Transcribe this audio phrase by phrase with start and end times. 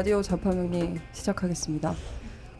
[0.00, 1.94] 라디오 자파명리 시작하겠습니다.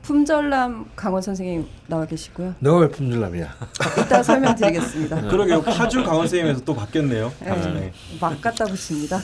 [0.02, 2.54] 품절남 강원 선생님 나와 계시고요.
[2.58, 3.56] 너가 왜 품절남이야?
[4.04, 5.22] 이따 설명드리겠습니다.
[5.28, 5.62] 그러게요.
[5.62, 7.32] 파주 강원 선생님에서 또 바뀌었네요.
[7.40, 7.92] 네, 네.
[8.20, 9.22] 막 갖다 붙입니다.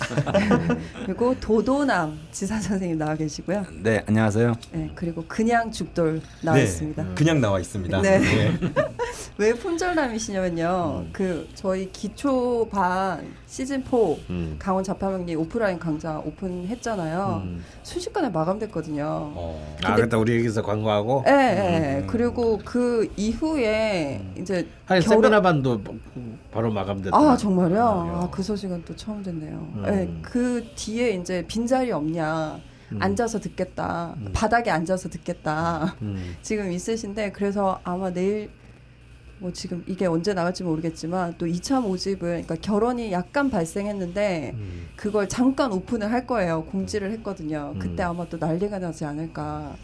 [1.05, 3.67] 그리고 도도남 지사 선생님 나와 계시고요.
[3.83, 4.55] 네, 안녕하세요.
[4.73, 7.03] 네, 그리고 그냥 죽돌 나와 있습니다.
[7.03, 8.01] 네, 그냥 나와 있습니다.
[8.01, 8.19] 네.
[8.19, 8.59] 네.
[9.37, 11.03] 왜 품절남이시냐면요.
[11.05, 11.11] 음.
[11.13, 13.97] 그 저희 기초반 시즌 4
[14.31, 14.57] 음.
[14.59, 17.43] 강원 자파명리 오프라인 강좌 오픈했잖아요.
[17.45, 17.63] 음.
[17.85, 19.05] 순식간에 마감됐거든요.
[19.07, 19.77] 어.
[19.85, 22.01] 아, 그때 우리 여기서 광고하고 예, 예.
[22.01, 22.07] 음.
[22.09, 25.81] 그리고 그 이후에 이제 한 결혼- 세미나반도
[26.51, 27.17] 바로 마감됐다.
[27.17, 27.81] 아 정말요?
[27.83, 29.69] 아, 아, 그 소식은 또 처음 듣네요.
[29.77, 29.85] 음.
[29.87, 32.59] 예, 그 뒤에 이제 빈 자리 없냐?
[32.93, 32.99] 음.
[33.01, 34.15] 앉아서 듣겠다.
[34.17, 34.31] 음.
[34.33, 35.95] 바닥에 앉아서 듣겠다.
[36.03, 36.35] 음.
[36.43, 38.51] 지금 있으신데 그래서 아마 내일
[39.39, 44.89] 뭐 지금 이게 언제 나갈지 모르겠지만 또 2차 모집을 그러니까 결혼이 약간 발생했는데 음.
[44.97, 46.65] 그걸 잠깐 오픈을 할 거예요.
[46.65, 47.75] 공지를 했거든요.
[47.79, 48.09] 그때 음.
[48.11, 49.75] 아마 또 난리가 나지 않을까.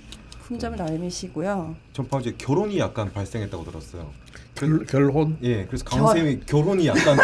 [0.44, 1.77] 품절 날미시고요.
[1.92, 4.11] 전 방금 이제 결혼이 약간 발생했다고 들었어요.
[4.55, 5.36] 결, 결혼?
[5.42, 7.16] 예, 그래서 선생님이 결혼이 약간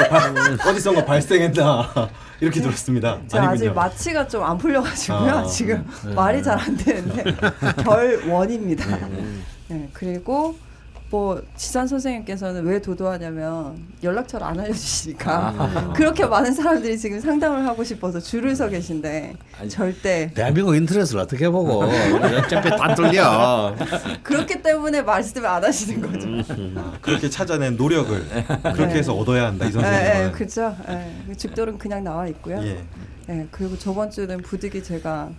[0.66, 3.20] 어디선가 발생했다 이렇게 들었습니다.
[3.26, 3.70] 제가 아직.
[3.72, 5.18] 마취가 좀 안 풀려가지고요.
[5.30, 6.14] 아, 지금 네.
[6.14, 7.24] 말이 잘 안 되는데
[7.84, 8.86] 결원입니다.
[9.08, 9.44] 음.
[9.68, 10.56] 네, 그리고
[11.10, 15.92] 뭐 지산 선생님께서는 왜 도도하냐면 연락처를 안 알려주시니까 아.
[15.96, 19.70] 그렇게 많은 사람들이 지금 상담을 하고 싶어서 줄을 서 계신데 아니.
[19.70, 23.74] 절대 대한민국 인터넷을 어떻게 보고 어차피 다 뚫려.
[24.22, 26.28] 그렇기 때문에 말씀을 안 하시는 거죠.
[26.76, 28.22] 아, 그렇게 찾아낸 노력을
[28.74, 30.26] 그렇게 해서 얻어야 한다 이 예, 선생님은.
[30.26, 30.76] 예, 그렇죠.
[30.88, 32.58] 예, 죽돌은 그냥 나와 있고요.
[32.62, 32.84] 예.
[33.30, 35.30] 예, 그리고 저번 주는 부득이 제가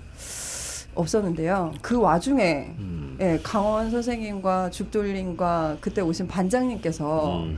[0.96, 1.74] 없었는데요.
[1.82, 3.18] 그 와중에 음.
[3.22, 7.58] 예, 강원 선생님과 죽돌님과 그때 오신 반장님께서 음.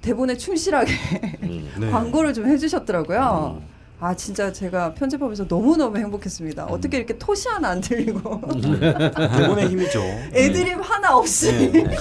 [0.00, 0.92] 대본에 충실하게
[1.42, 1.70] 음.
[1.80, 1.90] 네.
[1.90, 3.62] 광고를 좀 해주셨더라고요.
[4.00, 6.66] 아 진짜 제가 편집하면서 너무 너무 행복했습니다.
[6.66, 10.02] 어떻게 이렇게 토시 하나 안 틀리고 대본의 힘이죠.
[10.34, 11.96] 애드립 하나 없이 네.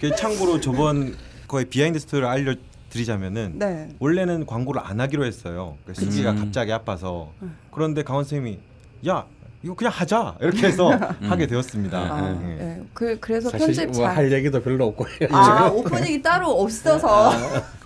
[0.00, 1.14] 그 참고로 저번
[1.48, 2.54] 거의 behind story를 알려
[2.90, 3.88] 드리자면은 네.
[4.00, 5.76] 원래는 광고를 안 하기로 했어요.
[5.86, 6.38] 그 심기가 음.
[6.40, 7.32] 갑자기 아파서
[7.70, 8.58] 그런데 강원 선생님이
[9.08, 9.24] 야
[9.62, 10.90] 이거 그냥 하자 이렇게 해서
[11.22, 11.98] 하게 되었습니다.
[11.98, 12.60] 아, 예.
[12.60, 12.82] 예.
[12.94, 14.02] 그 그래서 사실 편집 잘.
[14.04, 17.30] 뭐할 얘기도 별로 없고 아 오프닝이 따로 없어서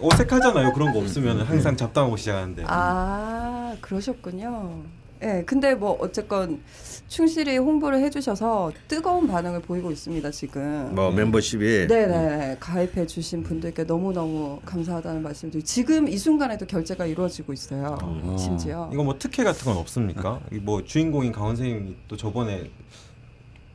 [0.01, 0.73] 어색하잖아요.
[0.73, 2.65] 그런 거 없으면 항상 잡담하고 시작하는데.
[2.69, 4.83] 아 그러셨군요.
[5.25, 6.61] 예, 근데 뭐 어쨌건
[7.09, 10.95] 충실히 홍보를 해주셔서 뜨거운 반응을 보이고 있습니다 지금.
[10.95, 17.53] 뭐 멤버십이 네네 가입해 주신 분들께 너무 너무 감사하다는 말씀드리고 지금 이 순간에도 결제가 이루어지고
[17.55, 17.97] 있어요.
[18.03, 18.37] 어.
[18.39, 18.91] 심지어.
[18.93, 20.41] 이거 뭐 특혜 같은 건 없습니까?
[20.53, 22.71] 이뭐 주인공인 강원 선생님이 또 저번에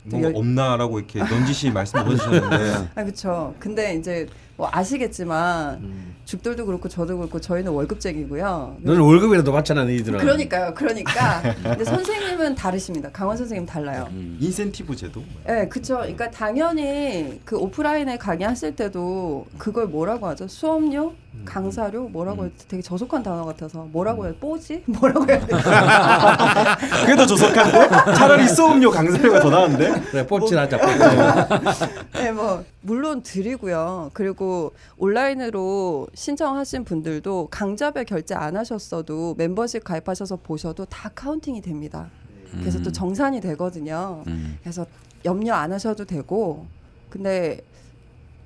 [0.04, 3.54] 뭔가 열- 없나라고 이렇게 넌지시 말씀 보내주셨는데 아 그렇죠.
[3.58, 4.26] 근데 이제
[4.60, 6.14] 뭐 아시겠지만 음.
[6.26, 8.76] 죽돌도 그렇고 저도 그렇고 저희는 월급쟁이고요.
[8.82, 10.18] 너는 월급이라도 받잖아 너희들은.
[10.18, 10.74] 그러니까요.
[10.74, 11.40] 그러니까.
[11.64, 13.08] 근데 선생님은 다르십니다.
[13.10, 14.06] 강원 선생님 달라요.
[14.10, 14.36] 음.
[14.38, 15.96] 인센티브 제도 네, 그쵸.
[15.96, 20.46] 그러니까 당연히 그 오프라인에 강의하실 때도 그걸 뭐라고 하죠?
[20.46, 21.14] 수업료,
[21.46, 24.82] 강사료, 뭐라고 해야 되게 저속한 단어 같아서 뭐라고 해야 뽀찌?
[24.86, 25.46] 뭐라고 해야 돼?
[27.00, 27.88] 그게 더 저속한데?
[28.14, 30.00] 차라리 수업료 강사료가 더 나은데?
[30.10, 31.84] 그래 뽀찌하자 뽀찌.
[32.12, 34.10] 네, 뭐 물론 드리고요.
[34.12, 34.49] 그리고
[34.96, 42.10] 온라인으로 신청하신 분들도 강좌별 결제 안 하셨어도 멤버십 가입하셔서 보셔도 다 counting이 됩니다.
[42.52, 42.92] 그래서 또 음.
[42.92, 44.24] 정산이 되거든요.
[44.26, 44.58] 음.
[44.60, 44.84] 그래서
[45.24, 46.66] 염려 안 하셔도 되고
[47.08, 47.60] 근데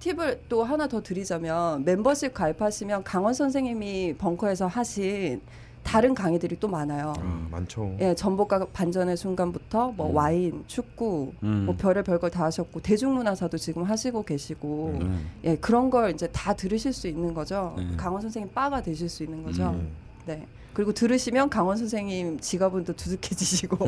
[0.00, 5.40] 팁을 또 하나 더 드리자면 멤버십 가입하시면 강원 선생님이 벙커에서 하신
[5.84, 7.12] 다른 강의들이 또 많아요.
[7.16, 7.96] 아, 많죠.
[8.00, 10.16] 예, 전복과 반전의 순간부터 뭐 음.
[10.16, 11.64] 와인, 축구, 음.
[11.66, 15.30] 뭐 별의 별걸 다 하셨고 대중문화사도 지금 하시고 계시고 음.
[15.44, 17.74] 예 그런 걸 이제 다 들으실 수 있는 거죠.
[17.76, 17.96] 네.
[17.96, 19.68] 강원 선생님 빠가 되실 수 있는 거죠.
[19.68, 19.92] 음.
[20.26, 20.46] 네.
[20.72, 23.78] 그리고 들으시면 강원 선생님 지갑은 또 두둑해지시고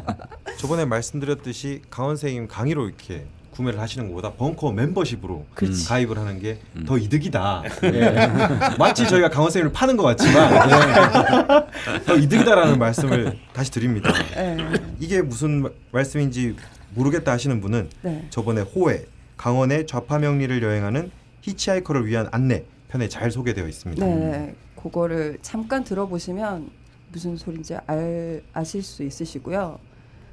[0.58, 3.26] 저번에 말씀드렸듯이 강원 선생님 강의로 이렇게
[3.58, 5.88] 구매를 하시는 것보다 벙커 멤버십으로 그렇지.
[5.88, 6.84] 가입을 하는 게 음.
[6.86, 7.64] 더 이득이다.
[7.84, 8.30] 예.
[8.78, 12.04] 마치 저희가 강원 선생님을 파는 것 같지만 예.
[12.04, 14.10] 더 이득이다라는 말씀을 다시 드립니다.
[14.36, 14.56] 예.
[15.00, 16.54] 이게 무슨 마- 말씀인지
[16.94, 18.26] 모르겠다 하시는 분은 네.
[18.30, 19.06] 저번에 호에
[19.36, 21.10] 강원의 좌파 명리를 여행하는
[21.42, 24.04] 히치하이커를 위한 안내 편에 잘 소개되어 있습니다.
[24.06, 26.70] 네, 그거를 잠깐 들어보시면
[27.12, 29.78] 무슨 소린지 알 아실 수 있으시고요.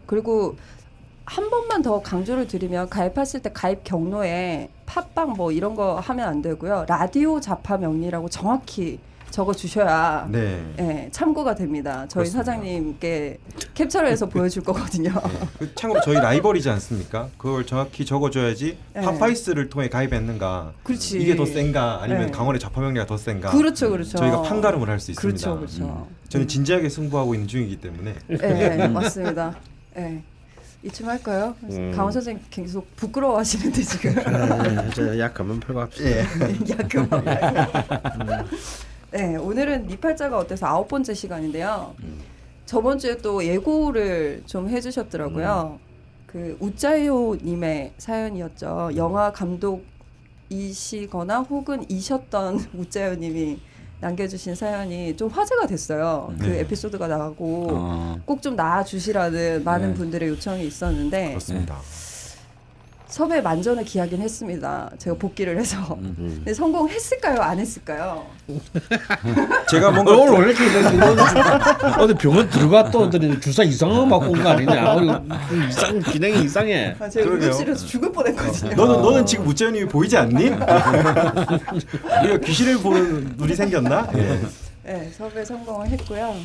[0.06, 0.56] 그리고
[1.26, 6.42] 한 번만 더 강조를 드리면 가입하실 때 가입 경로에 팟빵 뭐 이런 거 하면 안
[6.42, 6.86] 되고요.
[6.88, 9.00] 라디오 자파 명리라고 정확히
[9.32, 10.64] 적어 주셔야 네.
[10.80, 12.06] 예, 참고가 됩니다.
[12.08, 12.44] 저희 그렇습니다.
[12.54, 13.40] 사장님께
[13.74, 15.12] 캡처를 해서 보여줄 거거든요.
[15.60, 17.28] 그 참고로 저희 라이벌이지 않습니까?
[17.38, 19.02] 그걸 정확히 적어줘야지 네.
[19.02, 21.20] 팟파이스를 통해 가입했는가 그렇지.
[21.20, 22.32] 이게 더 센가 아니면 네.
[22.32, 24.18] 강원의 좌파명리가 더 센가 그렇죠, 그렇죠.
[24.20, 25.38] 저희가 판가름을 할 수 있습니다.
[25.50, 26.08] 그렇죠, 그렇죠.
[26.30, 29.56] 저는 진지하게 승부하고 있는 중이기 때문에 예, 맞습니다.
[29.96, 30.24] 네.
[30.86, 31.56] 이쯤 할까요?
[31.64, 31.92] 음.
[31.96, 36.10] 강원 선생님 계속 부끄러워하시는데 지금 네, 이제 약하면 펴고 합시다.
[36.10, 36.24] 예.
[36.70, 37.10] 약간
[39.10, 41.96] 네 오늘은 니팔자가 어때서 아홉 번째 시간인데요.
[42.68, 45.80] 저번 주에 또 예고를 좀 해주셨더라고요.
[46.28, 48.92] 그 우짜요 님의 사연이었죠.
[48.96, 49.32] 영화
[50.50, 53.60] 감독이시거나 혹은 이셨던 우짜요 님이
[54.02, 56.34] 남겨주신 사연이 좀 화제가 됐어요.
[56.40, 56.60] 그 네.
[56.60, 59.94] 에피소드가 나가고 어, 꼭좀 나와주시라는 많은 네.
[59.96, 61.78] 분들의 요청이 있었는데 그렇습니다.
[63.16, 64.92] 섭외 만전을 기하긴 했습니다.
[64.98, 65.78] 제가 복귀를 해서.
[66.02, 66.34] 음.
[66.44, 67.40] 근데 성공했을까요?
[67.40, 68.26] 안 했을까요?
[69.72, 70.66] 제가 어, 뭔가 오늘 왜 이렇게?
[71.98, 74.92] 어디 병원 들어갔다 오더니 주사 이상한 거 맞고 온 거 아니냐?
[74.96, 75.22] 어, 이거
[75.70, 76.94] 이상 기능이 이상해.
[77.00, 77.32] 아, 제가.
[77.32, 78.76] 응급실에서 죽을 뻔했거든요.
[78.76, 80.50] 너는 너는 지금 우짜님이 보이지 않니?
[82.20, 84.10] 우리가 귀신을 보는 눈이 생겼나?
[84.18, 84.40] 예.
[84.84, 86.36] 네, 섭외 성공을 했고요.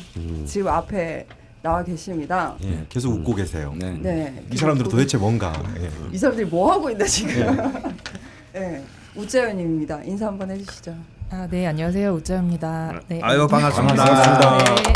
[0.45, 1.25] 지금 앞에
[1.61, 2.55] 나와 계십니다.
[2.63, 3.73] 예, 계속 웃고 계세요.
[3.77, 3.91] 네.
[4.01, 4.43] 네.
[4.51, 5.53] 이 사람들은 도대체 뭔가?
[5.79, 5.89] 예.
[6.11, 7.55] 이 사람들이 뭐 하고 있나 지금?
[8.51, 8.83] 네,
[9.15, 10.01] 우재현님입니다.
[10.03, 10.95] 인사 한번 해주시죠.
[11.29, 12.13] 아, 네, 안녕하세요.
[12.13, 12.99] 우짜입니다.
[13.07, 13.19] 네.
[13.21, 14.03] 아유 반갑습니다.
[14.03, 14.91] 반갑습니다.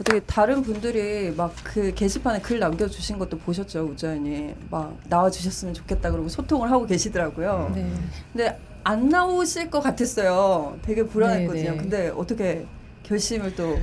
[0.00, 4.54] 어떻게 다른 분들이 막 그 게시판에 글 남겨주신 것도 보셨죠, 우재현님?
[4.70, 7.70] 막 나와주셨으면 좋겠다 그러고 소통을 하고 계시더라고요.
[7.74, 7.88] 네.
[8.32, 10.76] 근데 안 나오실 것 같았어요.
[10.82, 11.62] 되게 불안했거든요.
[11.62, 11.76] 네, 네.
[11.76, 12.66] 근데 어떻게
[13.04, 13.78] 결심을 또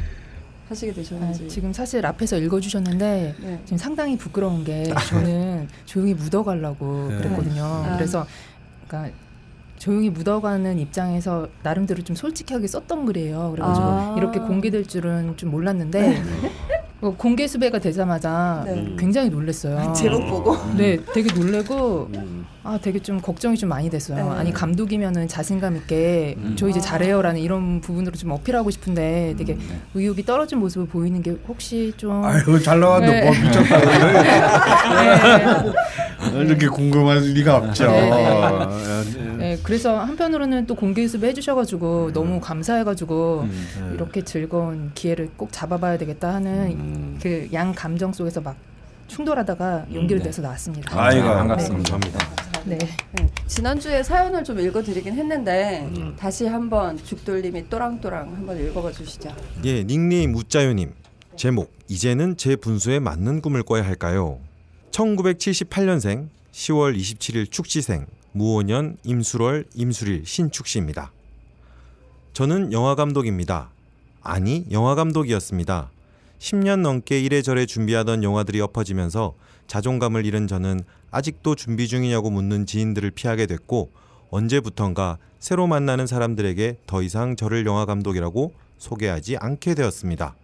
[0.69, 1.47] 하시게 아, 되셨는지.
[1.49, 3.61] 지금 사실 앞에서 읽어주셨는데 네.
[3.65, 7.17] 지금 상당히 부끄러운 게 저는 조용히 묻어가려고 네.
[7.17, 7.63] 그랬거든요.
[7.63, 7.95] 아.
[7.97, 8.25] 그래서
[8.87, 9.15] 그러니까
[9.77, 13.51] 조용히 묻어가는 입장에서 나름대로 좀 솔직하게 썼던 글이에요.
[13.51, 14.15] 그래가지고 아.
[14.17, 16.21] 이렇게 공개될 줄은 좀 몰랐는데 어,
[17.11, 18.95] 공개 수배가 되자마자 네.
[18.97, 19.93] 굉장히 놀랐어요.
[19.93, 20.57] 제목 보고.
[20.77, 22.45] 네, 되게 놀래고 음.
[22.63, 24.31] 아 되게 좀 걱정이 좀 많이 됐어요.
[24.31, 24.37] 네.
[24.37, 26.55] 아니 감독이면은 자신감 있게 음.
[26.57, 26.81] 저 이제 아.
[26.81, 29.61] 잘해요라는 이런 부분으로 좀 어필하고 싶은데 되게 네.
[29.93, 33.25] 의욕이 떨어진 모습을 보이는 게 혹시 좀 아유 잘 나왔는데 네.
[33.25, 33.79] 뭐 미쳤다.
[36.31, 37.85] 네, 이렇게 궁금할 리가 없죠.
[39.63, 39.69] 네, 네.
[39.69, 43.91] 어, 네, 그래서 한편으로는 또 공개 수배 해주셔가지고 너무 감사해가지고 음.
[43.95, 47.19] 이렇게 즐거운 기회를 꼭 잡아봐야 되겠다 하는 음.
[47.21, 48.55] 그양 감정 속에서 막
[49.07, 50.25] 충돌하다가 용기를 네.
[50.25, 51.01] 내서 나왔습니다.
[51.01, 51.97] 아이고, 반갑습니다.
[52.65, 52.77] 네.
[52.77, 53.29] 네.
[53.47, 56.15] 지난주에 사연을 좀 읽어드리긴 했는데 음.
[56.17, 59.33] 다시 한번 죽돌림이 또랑또랑 한번 읽어봐 주시죠.
[59.65, 60.93] 예, 닉네임 우짜요님.
[61.35, 64.39] 제목 이제는 제 분수에 맞는 꿈을 꿔야 할까요?
[64.91, 71.11] 1978년생 10월 27일 축시생 무오년 임술월 임술일 신축시입니다.
[72.33, 73.69] 저는 영화 감독입니다.
[74.23, 75.91] 아니 영화 감독이었습니다.
[76.39, 79.35] 10년 넘게 이래저래 준비하던 영화들이 엎어지면서
[79.67, 80.81] 자존감을 잃은 저는
[81.11, 83.91] 아직도 준비 중이냐고 묻는 지인들을 피하게 됐고
[84.31, 90.35] 언제부턴가 새로 만나는 사람들에게 더 이상 저를 영화 감독이라고 소개하지 않게 되었습니다.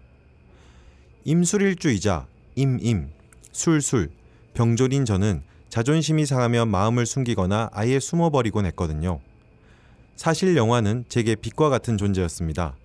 [1.25, 3.09] 임술일주이자 임임,
[3.51, 4.11] 술술,
[4.53, 9.19] 병졸인 저는 자존심이 상하며 마음을 숨기거나 아예 숨어버리곤 했거든요.
[10.15, 12.75] 사실 영화는 제게 빛과 같은 존재였습니다.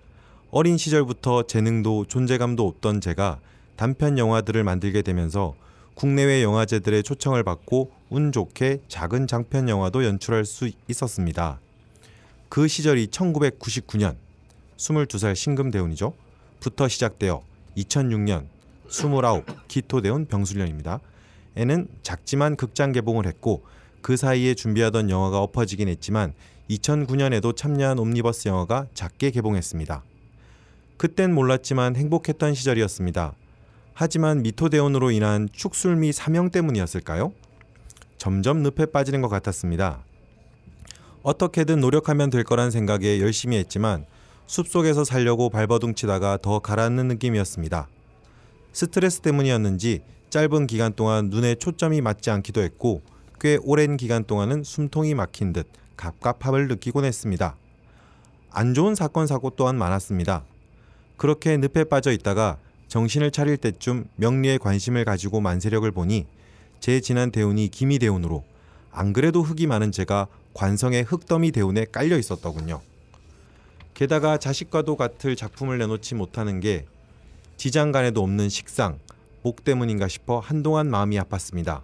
[0.51, 3.39] 어린 시절부터 재능도 존재감도 없던 제가
[3.75, 5.55] 단편 영화들을 만들게 되면서
[5.95, 11.59] 국내외 영화제들의 초청을 받고 운 좋게 작은 장편 영화도 연출할 수 있었습니다.
[12.49, 14.15] 그 시절이 1999년
[14.77, 16.13] 22살 신금대운이죠.
[16.59, 17.41] 부터 시작되어
[17.77, 18.45] 2006년
[18.87, 20.99] 29 기토대운 병술년입니다.
[21.55, 23.63] 에는 작지만 극장 개봉을 했고
[24.01, 26.33] 그 사이에 준비하던 영화가 엎어지긴 했지만
[26.69, 30.03] 2009년에도 참여한 옴니버스 영화가 작게 개봉했습니다.
[30.97, 33.33] 그땐 몰랐지만 행복했던 시절이었습니다.
[33.93, 37.31] 하지만 미토대운으로 인한 축술미 사명 때문이었을까요?
[38.17, 40.03] 점점 늪에 빠지는 것 같았습니다.
[41.23, 44.05] 어떻게든 노력하면 될 거란 생각에 열심히 했지만
[44.47, 47.87] 숲속에서 살려고 발버둥치다가 더 가라앉는 느낌이었습니다.
[48.73, 50.01] 스트레스 때문이었는지
[50.35, 53.01] 짧은 기간 동안 눈에 초점이 맞지 않기도 했고
[53.39, 55.65] 꽤 오랜 기간 동안은 숨통이 막힌 듯
[55.95, 57.55] 갑갑함을 느끼곤 했습니다.
[58.51, 60.43] 안 좋은 사건 사고 또한 많았습니다.
[61.15, 62.57] 그렇게 늪에 빠져 있다가
[62.89, 66.25] 정신을 차릴 때쯤 명리에 관심을 가지고 만세력을 보니
[66.81, 68.43] 제 지난 대운이 기미 대운으로
[68.91, 72.81] 안 그래도 흙이 많은 제가 관성의 흙더미 대운에 깔려 있었더군요.
[73.93, 76.85] 게다가 자식과도 같을 작품을 내놓지 못하는 게
[77.55, 78.99] 지장간에도 없는 식상,
[79.45, 81.81] 목 때문인가 싶어 한동안 마음이 아팠습니다.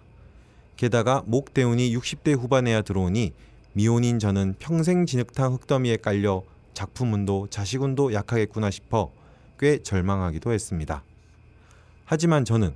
[0.76, 3.34] 게다가 목 대운이 60대 후반에야 들어오니
[3.72, 6.42] 미혼인 저는 평생 진흙탕 흙더미에 깔려
[6.74, 9.12] 작품운도 자식운도 약하겠구나 싶어
[9.60, 11.04] 꽤 절망하기도 했습니다.
[12.04, 12.74] 하지만 저는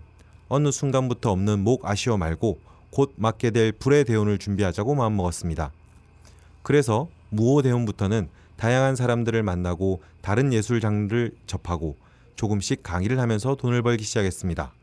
[0.48, 5.72] 어느 순간부터 없는 목 아쉬워 말고 곧 맞게 될 불의 대운을 준비하자고 마음먹었습니다.
[6.62, 11.96] 그래서 무호 대운부터는 다양한 사람들을 만나고 다른 예술 장르를 접하고
[12.36, 14.75] 조금씩 강의를 하면서 돈을 벌기 시작했습니다.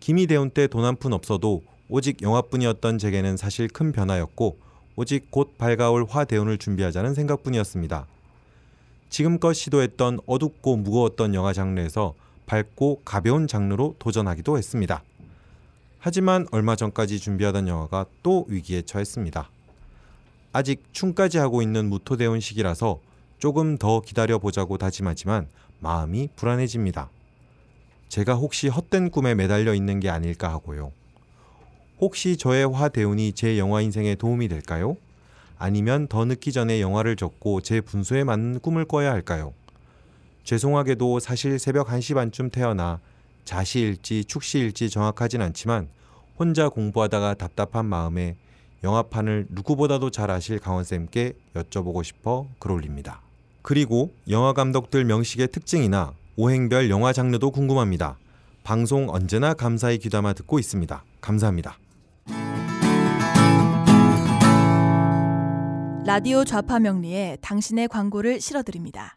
[0.00, 4.58] 김희대운 때 돈 한 푼 없어도 오직 영화뿐이었던 제게는 사실 큰 변화였고
[4.96, 8.06] 오직 곧 밝아올 화대운을 준비하자는 생각뿐이었습니다.
[9.10, 12.14] 지금껏 시도했던 어둡고 무거웠던 영화 장르에서
[12.46, 15.02] 밝고 가벼운 장르로 도전하기도 했습니다.
[15.98, 19.50] 하지만 얼마 전까지 준비하던 영화가 또 위기에 처했습니다.
[20.52, 23.00] 아직 춤까지 하고 있는 무토대운 시기라서
[23.38, 25.48] 조금 더 기다려 보자고 다짐하지만
[25.80, 27.10] 마음이 불안해집니다.
[28.08, 30.92] 제가 혹시 헛된 꿈에 매달려 있는 게 아닐까 하고요.
[32.00, 34.96] 혹시 저의 화대운이 제 영화 인생에 도움이 될까요?
[35.58, 39.52] 아니면 더 늦기 전에 영화를 접고 제 분수에 맞는 꿈을 꿔야 할까요?
[40.44, 43.00] 죄송하게도 사실 새벽 1시 반쯤 태어나
[43.44, 45.88] 자시일지 축시일지 정확하진 않지만
[46.38, 48.36] 혼자 공부하다가 답답한 마음에
[48.84, 53.20] 영화판을 누구보다도 잘 아실 강원쌤께 여쭤보고 싶어 글 올립니다.
[53.62, 58.16] 그리고 영화 감독들 명식의 특징이나 오행별 영화 장르도 궁금합니다.
[58.62, 61.02] 방송 언제나 감사히 귀담아 듣고 있습니다.
[61.20, 61.76] 감사합니다.
[66.06, 69.16] 라디오 좌파 명리에 당신의 광고를 실어드립니다.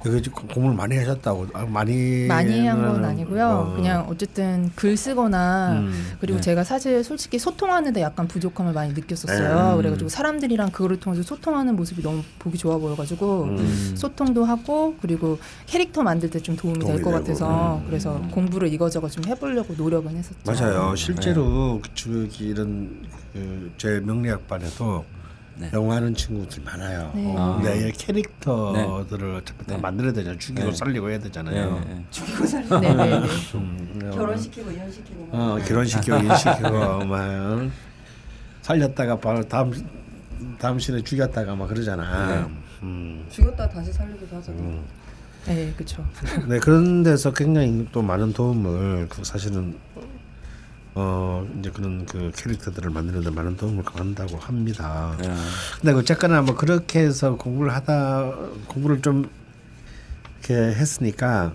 [0.05, 3.47] 여기 지금 공부를 많이 하셨다고 아, 많이 많이 한 건 아니고요.
[3.47, 3.73] 어.
[3.75, 6.41] 그냥 어쨌든 글 쓰거나 음, 그리고 네.
[6.41, 9.71] 제가 사실 솔직히 소통하는데 약간 부족함을 많이 느꼈었어요.
[9.73, 9.77] 음.
[9.77, 13.93] 그래가지고 사람들이랑 그거를 통해서 소통하는 모습이 너무 보기 좋아 보여가지고 음.
[13.95, 17.19] 소통도 하고 그리고 캐릭터 만들 때 좀 도움이 될 도움이 것 되고.
[17.23, 17.85] 같아서 음.
[17.87, 20.37] 그래서 공부를 이거저거 좀 해보려고 노력은 했었죠.
[20.45, 20.95] 맞아요.
[20.95, 22.89] 실제로 저기 이런
[23.33, 25.05] 그 제 명리학반에도
[25.55, 25.69] 네.
[25.71, 27.11] 영화하는 친구들 많아요.
[27.13, 27.35] 네.
[27.37, 27.59] 아.
[27.61, 29.77] 근데 이 캐릭터들을 어차피 다 네.
[29.77, 30.39] 만들어야 되잖아요.
[30.39, 30.75] 죽이고 네.
[30.75, 31.79] 살리고 해야 네, 되잖아요.
[31.87, 32.05] 네.
[32.09, 32.75] 죽이고 살리고.
[33.55, 35.35] 음, 결혼시키고 이혼시키고 막.
[35.39, 37.69] 어, 결혼시키고 인시키고 막
[38.61, 39.71] 살렸다가 바로 다음
[40.57, 42.49] 다음 시에 죽였다가 막 그러잖아.
[42.81, 43.25] 음.
[43.29, 44.83] 죽였다 다시 살리기도 하잖아요.
[45.45, 46.05] 네, 그렇죠.
[46.47, 49.75] 네 그런 데서 굉장히 또 많은 도움을 그 사실은
[50.95, 55.15] 어 이제 그런 그 캐릭터들을 만드는데 많은 도움을 받는다고 합니다.
[55.19, 55.33] 네.
[55.81, 58.35] 근데 어쨌거나 뭐 그렇게 해서 공부를 하다
[58.67, 59.29] 공부를 좀
[60.39, 61.53] 이렇게 했으니까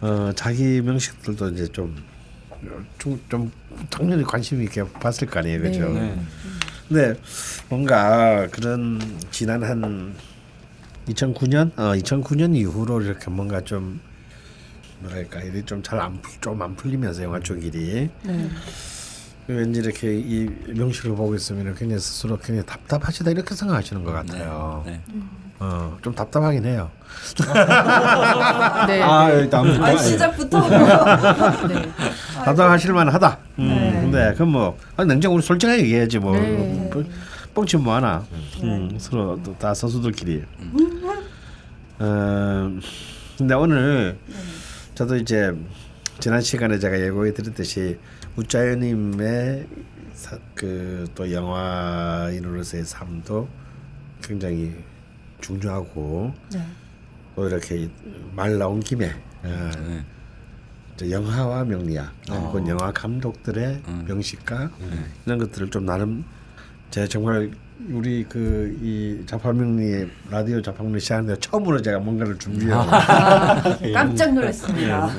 [0.00, 1.96] 어 자기 명식들도 이제 좀
[2.98, 3.52] 좀, 좀
[3.88, 5.88] 당연히 관심 있게 봤을 거 아니에요, 그죠?
[5.88, 6.00] 네.
[6.00, 6.22] 네.
[6.88, 7.20] 근데
[7.68, 10.14] 뭔가 그런 지난 한
[11.08, 14.00] 2009년, 어 2009년 이후로 이렇게 뭔가 좀
[15.00, 18.50] 뭐랄까 일이 좀 잘 안 좀 안 풀리면서 영화 쪽 일이 네.
[19.46, 24.82] 왠지 이렇게 이 명식을 보고 있으면 굉장히 스스로 굉장히 답답하시다 이렇게 생각하시는 것 같아요.
[24.86, 25.00] 네.
[25.60, 26.90] 어, 좀 답답하긴 해요.
[28.86, 29.02] 네.
[29.02, 29.40] 아, 네.
[29.40, 31.82] 일단 아 시작부터 네.
[32.44, 33.38] 답답하실 만하다.
[33.58, 33.92] 음, 네.
[34.00, 36.88] 근데 그뭐 냉정으로 솔직하게 얘기해야지 뭐 네.
[36.92, 37.04] 뭐,
[37.54, 38.24] 뻥치 뭐 하나.
[38.62, 40.44] 음, 서로 또다 선수들끼리.
[42.00, 42.70] 어,
[43.36, 44.18] 근데 오늘
[44.98, 45.54] 저도 이제
[46.18, 47.96] 지난 시간에 제가 예고해 드렸듯이
[48.34, 49.68] 우짜요님의
[50.56, 53.48] 그 또 영화인으로서의 삶도
[54.20, 54.74] 굉장히
[55.40, 56.66] 중요하고 네.
[57.36, 57.88] 또 이렇게
[58.34, 59.12] 말 나온 김에
[59.44, 59.70] 어,
[60.98, 61.08] 네.
[61.12, 64.04] 영화와 명리학 혹은 영화 감독들의 음.
[64.08, 64.72] 명식과
[65.26, 66.24] 이런 것들을 좀 나름
[66.90, 67.52] 제가 정말
[67.90, 72.90] 우리 그 이 자파명리 라디오 자파명리 시작하는데 처음으로 제가 뭔가를 준비하고
[73.94, 75.10] 깜짝 놀랐습니다.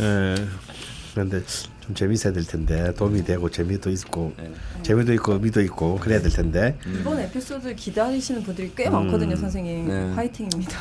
[0.00, 0.34] 예.
[1.14, 1.42] 그런데
[1.80, 4.34] 좀 재밌어야 될 텐데 도움이 되고 재미도 있고
[4.82, 9.88] 재미도 있고 의미도 있고 그래야 될 텐데 이번 에피소드 기다리시는 분들이 꽤 많거든요, 선생님.
[9.88, 10.12] 네.
[10.14, 10.78] 화이팅입니다.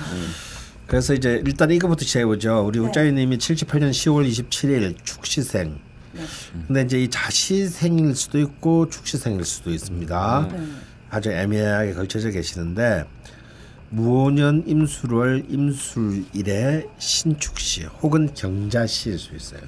[0.87, 2.65] 그래서 이제 일단 이거부터 시작해보죠.
[2.65, 2.85] 우리 네.
[2.87, 5.79] 우짜이님이 78년 10월 27일 축시생.
[6.13, 6.21] 네.
[6.67, 10.49] 근데 이제 이 자시생일 수도 있고 축시생일 수도 있습니다.
[10.51, 10.67] 네.
[11.09, 13.05] 아주 애매하게 걸쳐져 계시는데
[13.89, 19.61] 무오년 임술월 임술일에 신축시 혹은 경자시일 수 있어요.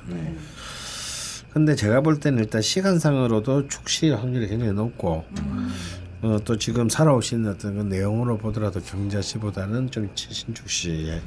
[1.54, 5.24] 근데 제가 볼 때는 일단 시간상으로도 축시 확률이 굉장히 높고
[6.22, 11.22] 어, 또 지금 살아오신 어떤 그 내용으로 보더라도 경자시보다는 좀 신축시에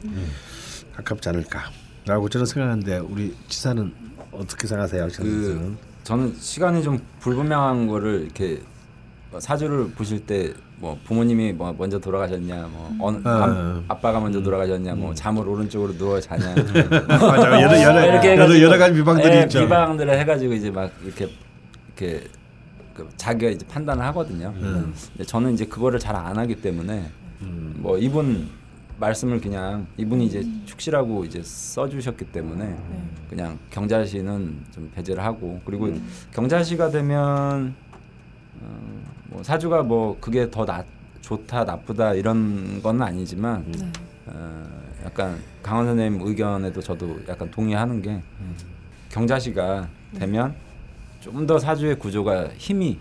[0.97, 3.93] 가깝지 않을까라고 저는 생각하는데 우리 지사는
[4.39, 5.09] 어떻게 생각하세요?
[5.17, 8.61] 그 저는 시간이 좀 불분명한 거를 이렇게
[9.39, 13.47] 사주를 보실 때 뭐 부모님이 뭐 먼저 돌아가셨냐, 뭐 어느 아.
[13.47, 16.55] 남- 아빠가 먼저 돌아가셨냐, 뭐 잠을 오른쪽으로 누워 자냐,
[17.09, 19.59] 맞아 여러 여러 이렇게 여러 여러 가지 비방들이 예, 있죠.
[19.63, 21.29] 비방들을 해가지고 이제 막 이렇게
[21.97, 22.29] 이렇게
[22.95, 24.55] 그 자기가 이제 판단을 하거든요.
[24.57, 24.95] 음.
[25.15, 28.49] 근데 저는 이제 그거를 잘 안 하기 때문에 뭐 이분
[28.99, 32.77] 말씀을 그냥 이분이 이제 축시라고 이제 써주셨기 때문에
[33.29, 35.93] 그냥 경자시는 좀 배제를 하고 그리고
[36.33, 37.75] 경자시가 되면
[38.61, 40.85] 어, 뭐 사주가 뭐 그게 더 나,
[41.21, 43.65] 좋다 나쁘다 이런 건 아니지만
[44.27, 44.67] 어,
[45.05, 48.21] 약간 강원 선생님 의견에도 저도 약간 동의하는 게
[49.11, 49.89] 경자시가
[50.19, 50.55] 되면
[51.21, 52.99] 좀 더 사주의 구조가 힘이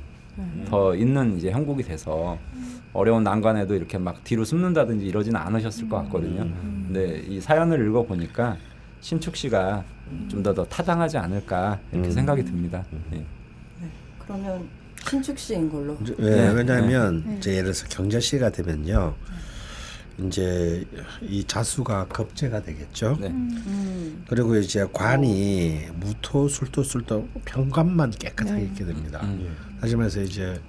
[0.67, 2.37] 더 있는 이제 형국이 돼서
[2.93, 6.47] 어려운 난관에도 이렇게 막 뒤로 숨는다든지 이러지는 않으셨을 것 같거든요.
[6.87, 8.57] 근데 이 사연을 읽어 보니까
[9.01, 9.83] 신축 씨가
[10.29, 12.11] 좀 더 더 타당하지 않을까 이렇게 음.
[12.11, 12.83] 생각이 듭니다.
[13.13, 13.23] 예.
[14.19, 14.67] 그러면
[15.09, 15.97] 신축 씨인 걸로.
[16.19, 16.49] 예, 네.
[16.53, 19.13] 왜냐하면 이제 예를 들어서 경자시가 되면요.
[20.19, 20.83] 이제
[21.21, 23.17] 이 자수가 겁재가 되겠죠.
[23.21, 23.27] 네.
[23.27, 24.25] 음.
[24.27, 29.19] 그리고 이제 관이 무토, 술토, 술토 평관만 깨끗하게 있게 됩니다.
[29.23, 29.55] 음.
[29.81, 30.59] 말해서 이제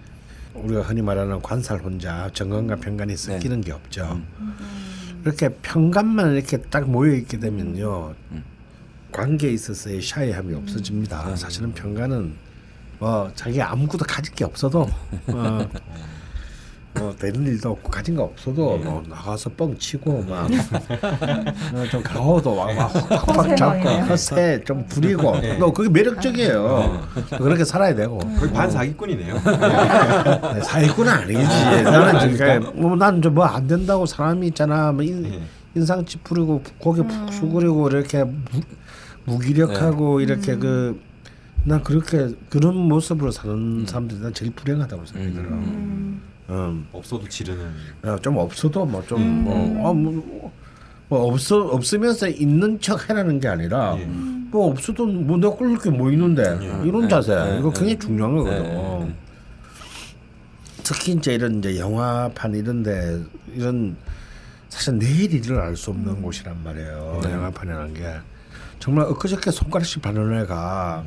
[0.55, 4.21] 우리가 흔히 말하는 관살 혼자 정관과 평관이 섞이는 게 없죠.
[5.25, 8.15] 이렇게 평관만 이렇게 딱 모여 있게 되면요,
[9.13, 11.37] 관계에 있어서의 샤이함이 없어집니다.
[11.37, 12.35] 사실은 평관은
[12.99, 14.83] 뭐 자기 아무것도 가진 게 없어도
[15.29, 15.69] 어,
[16.95, 22.69] 뭐 되는 일도 없고 가진 거 없어도 뭐 나가서 뻥 치고 막좀 가호도 막
[23.29, 25.35] 확확 잡고 허세 좀 부리고.
[25.59, 27.07] 또 그게 매력적이에요.
[27.39, 28.19] 그렇게 살아야 되고.
[28.19, 29.35] 거의 반 사기꾼이네요.
[29.35, 31.83] 네, 사기꾼은 아니지.
[31.83, 34.91] 나는 지금 뭐 나는 좀 뭐 안 된다고 사람이 있잖아.
[34.91, 35.41] 뭐 인,
[35.75, 38.41] 인상 찌푸리고 고개 푹 숙이고 이렇게 무,
[39.27, 40.99] 무기력하고 이렇게 그
[41.65, 45.49] 난 그렇게 그런 모습으로 사는 사람들이 난 제일 불행하다고 생각이 들어.
[45.51, 46.23] 음.
[46.93, 47.71] 없어도 지르는.
[48.05, 50.53] 어, 좀 없어도 뭐 좀 뭐, 어, 뭐,
[51.09, 53.97] 뭐 없어 없으면서 있는 척 해라는 게 아니라
[54.51, 56.43] 뭐 없어도 뭐 내가 그렇게 뭐 있는데
[56.85, 57.33] 이런 자세.
[57.59, 59.15] 이거 굉장히 중요한 거거든.
[60.83, 63.21] 특히 이제 이런 이제 영화판 이런데
[63.55, 63.97] 이런
[64.71, 67.21] 사실 내일 일을 알 수 없는 곳이란 말이에요.
[67.25, 68.15] 영화판이라는 게.
[68.79, 71.05] 정말 엊그저께 손가락씩 바는 애가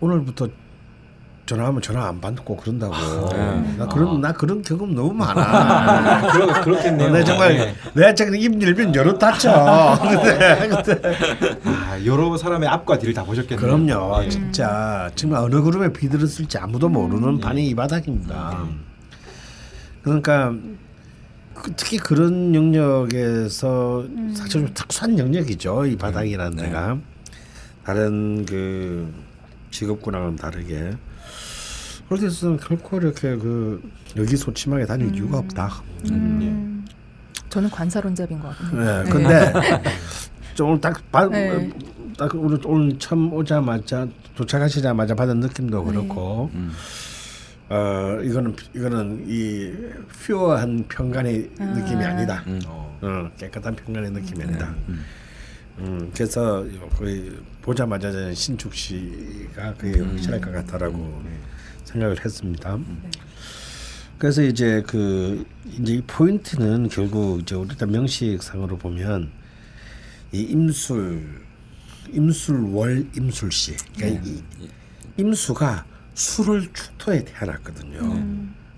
[0.00, 0.48] 오늘부터
[1.48, 2.92] 전화하면 전화 안 받고 그런다고.
[3.78, 6.30] 나 그런 나 그런 경험 너무 많아.
[6.30, 7.10] 그러, 그렇겠네요.
[7.10, 9.98] 내 정말 내가 지금 입 열면 여러 다쳐.
[9.98, 11.02] 근데, 근데
[11.64, 13.58] 아, 여러 사람의 앞과 뒤를 다 보셨겠네요.
[13.66, 14.28] 그럼요, 예.
[14.28, 18.64] 진짜 지금 어느 그룹에 비들었을지 아무도 모르는 판이 이 바닥입니다.
[20.02, 20.52] 그러니까
[21.54, 25.86] 그- 특히 그런 영역에서 사실 좀 특수한 영역이죠.
[25.86, 26.98] 이 바닥이라는 데가
[27.84, 29.10] 다른 그
[29.70, 30.92] 직업군하고는 다르게
[32.08, 33.82] 그렇게 해서 결코 이렇게 그
[34.16, 35.82] 여기소침하게 다닐 이유가 없다.
[36.10, 36.86] 음.
[37.50, 39.04] 저는 관사론잡인 것 같아요.
[39.04, 39.52] 네, 근데
[40.54, 41.70] 좀 오늘 딱, 바, 네.
[42.16, 46.72] 딱 오늘, 오늘 처음 오자마자 도착하시자마자 받은 느낌도 그렇고 음.
[47.70, 49.70] 어 이거는 이거는 이
[50.24, 52.42] 퓨어한 평간의 느낌이 아니다.
[52.46, 52.58] 음.
[52.66, 54.74] 어, 깨끗한 평간의 느낌이 아니다.
[55.78, 56.64] 음, 그래서
[56.96, 57.30] 거의
[57.62, 61.22] 보자마자 신축 씨가 그게 확실할 것 같다라고
[61.88, 62.78] 생각을 했습니다.
[64.18, 65.46] 그래서 이제 그
[65.80, 69.30] 이제 이 포인트는 결국 이제 우리 일단 명식상으로 보면
[70.32, 71.22] 이 임술
[72.12, 74.42] 임술월 임술씨 그러니까 이
[75.16, 78.00] 임수가 술을 축토에 태어났거든요.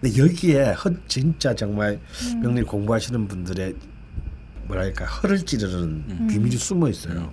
[0.01, 1.99] 근데 여기에 허 진짜 정말
[2.43, 3.75] 명리 공부하시는 분들의
[4.67, 7.33] 뭐랄까 허를 찌르는 비밀이 숨어 있어요.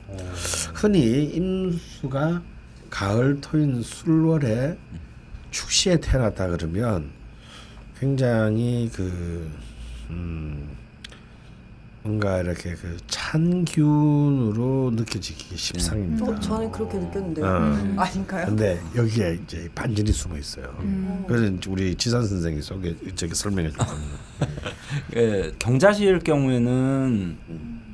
[0.73, 2.41] 흔히 임수가
[2.89, 4.77] 가을 토인 술월에
[5.51, 7.09] 축시에 태어났다 그러면
[7.99, 9.49] 굉장히 그
[10.09, 10.69] 음,
[12.03, 16.25] 뭔가 이렇게 그 찬 기운으로 느껴지기 십상입니다.
[16.25, 17.45] 어, 저는 그렇게 느꼈는데요.
[17.45, 18.01] 어.
[18.01, 18.45] 아닌가요?
[18.45, 20.73] 근데 여기에 이제 반전이 숨어 있어요.
[21.27, 24.17] 그래서 이제 우리 지산 선생이 소개 저기 설명해 줄 겁니다.
[25.17, 27.37] 예, 경자시일 경우에는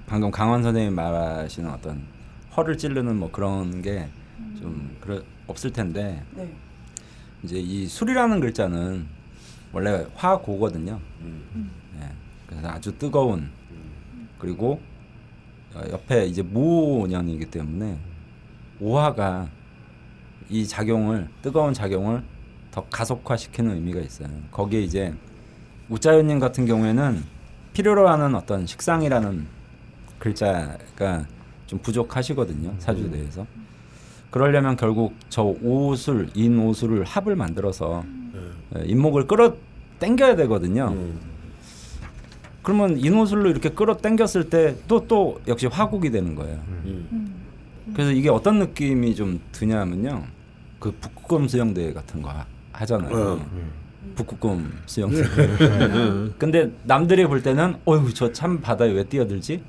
[0.06, 2.04] 방금 강원 선생님이 말하시는 어떤
[2.56, 4.08] 허를 찌르는 뭐 그런 게
[4.60, 4.96] 좀
[5.48, 6.48] 없을 텐데 네.
[7.44, 9.06] 이제 이 술이라는 글자는
[9.72, 11.00] 원래 화고거든요.
[11.22, 11.72] 음.
[12.00, 12.10] 예,
[12.48, 13.50] 그래서 아주 뜨거운
[14.38, 14.82] 그리고
[15.74, 17.98] 어, 옆에 이제 모년이기 때문에
[18.80, 19.50] 오화가
[20.50, 22.24] 이 작용을 뜨거운 작용을
[22.72, 24.30] 더 가속화시키는 의미가 있어요.
[24.52, 25.14] 거기에 이제
[25.90, 27.24] 우자연님 같은 경우에는
[27.74, 29.46] 필요로 하는 어떤 식상이라는
[30.20, 31.26] 글자가
[31.66, 33.46] 좀 부족하시거든요 사주대에서
[34.38, 38.04] 그러려면 결국 저 오술 인오술을 합을 만들어서
[38.80, 39.54] 예, 인목을 끌어
[40.00, 40.89] 당겨야 되거든요.
[42.63, 46.60] 그러면 인호술로 이렇게 끌어 당겼을 때 또또 역시 화국이 되는 거예요.
[47.93, 50.24] 그래서 이게 어떤 느낌이 좀 드냐면요.
[50.80, 53.15] 그 북극곰 수영대회 같은 거 하- 하잖아요.
[53.15, 53.46] 어.
[54.15, 55.24] 북극곰 수영대회.
[56.39, 59.62] 근데 남들이 볼 때는 어휴 저 참 바다에 왜 뛰어들지?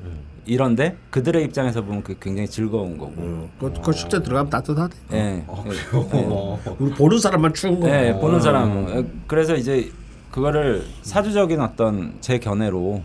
[0.46, 3.14] 이런데 그들의 입장에서 보면 그 굉장히 즐거운 거고.
[3.16, 4.96] 어, 그, 그 실제 들어가면 따뜻하대.
[5.12, 5.44] 예.
[5.46, 7.87] 어, 우리 보는 사람만 추운 거.
[7.87, 8.87] 네, 보는 사람.
[8.87, 9.90] 어, 그래서 이제
[10.30, 13.02] 그거를 사주적인 어떤 제 견해로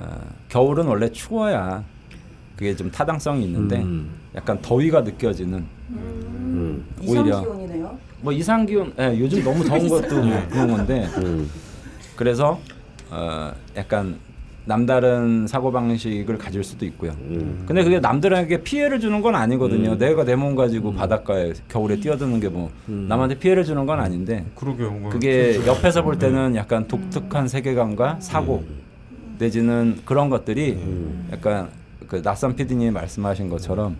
[0.00, 1.82] 어, 겨울은 원래 추워야
[2.56, 4.10] 그게 좀 타당성이 있는데 음.
[4.34, 6.84] 약간 더위가 느껴지는 음.
[7.06, 7.28] 오히려.
[7.28, 7.98] 이상 기온이네요.
[8.22, 11.50] 뭐 이상 기온 예, 요즘 너무 더운 것도 뭐 그런 건데 음.
[12.16, 12.60] 그래서
[13.10, 14.18] 어, 약간
[14.66, 17.12] 남다른 사고 방식을 가질 수도 있고요.
[17.22, 17.64] 음.
[17.66, 19.96] 근데 그게 남들에게 피해를 주는 건 아니거든요.
[19.96, 24.90] 내가 내 몸 가지고 바닷가에 겨울에 뛰어드는 게 뭐 남한테 피해를 주는 건 아닌데 그러게요.
[24.92, 28.64] 뭐 그게 옆에서 볼 때는 약간 독특한 세계관과 사고
[29.38, 30.78] 내지는 그런 것들이
[31.32, 31.68] 약간
[32.08, 33.96] 그 낯선 PD님이 말씀하신 것처럼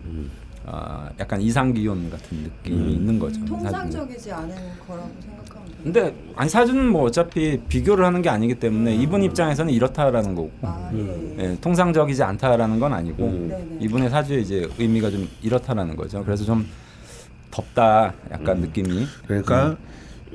[0.66, 3.44] 어, 약간 이상 기온 같은 느낌이 있는 거죠.
[3.44, 4.54] 통상적이지 않은
[4.86, 5.39] 거라고 돼요.
[5.82, 10.90] 근데 아니 사주는 뭐 어차피 비교를 하는 게 아니기 때문에 이분 입장에서는 이렇다라는 거고 아,
[10.94, 11.36] 예, 예.
[11.38, 13.78] 예, 통상적이지 않다라는 건 아니고 네네.
[13.80, 16.24] 이분의 사주의 이제 의미가 좀 이렇다라는 거죠.
[16.24, 16.66] 그래서 좀
[17.50, 19.76] 덥다 약간 느낌이 그러니까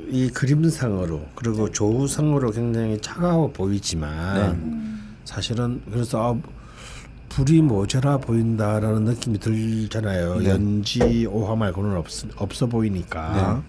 [0.09, 6.55] 이 그림상으로 그리고 조우상으로 굉장히 차가워 보이지만 사실은 그래서 아,
[7.29, 10.39] 불이 모자라 보인다라는 느낌이 들잖아요.
[10.39, 10.49] 네.
[10.51, 12.05] 연지 오화 말고는 없,
[12.37, 13.61] 없어 보이니까.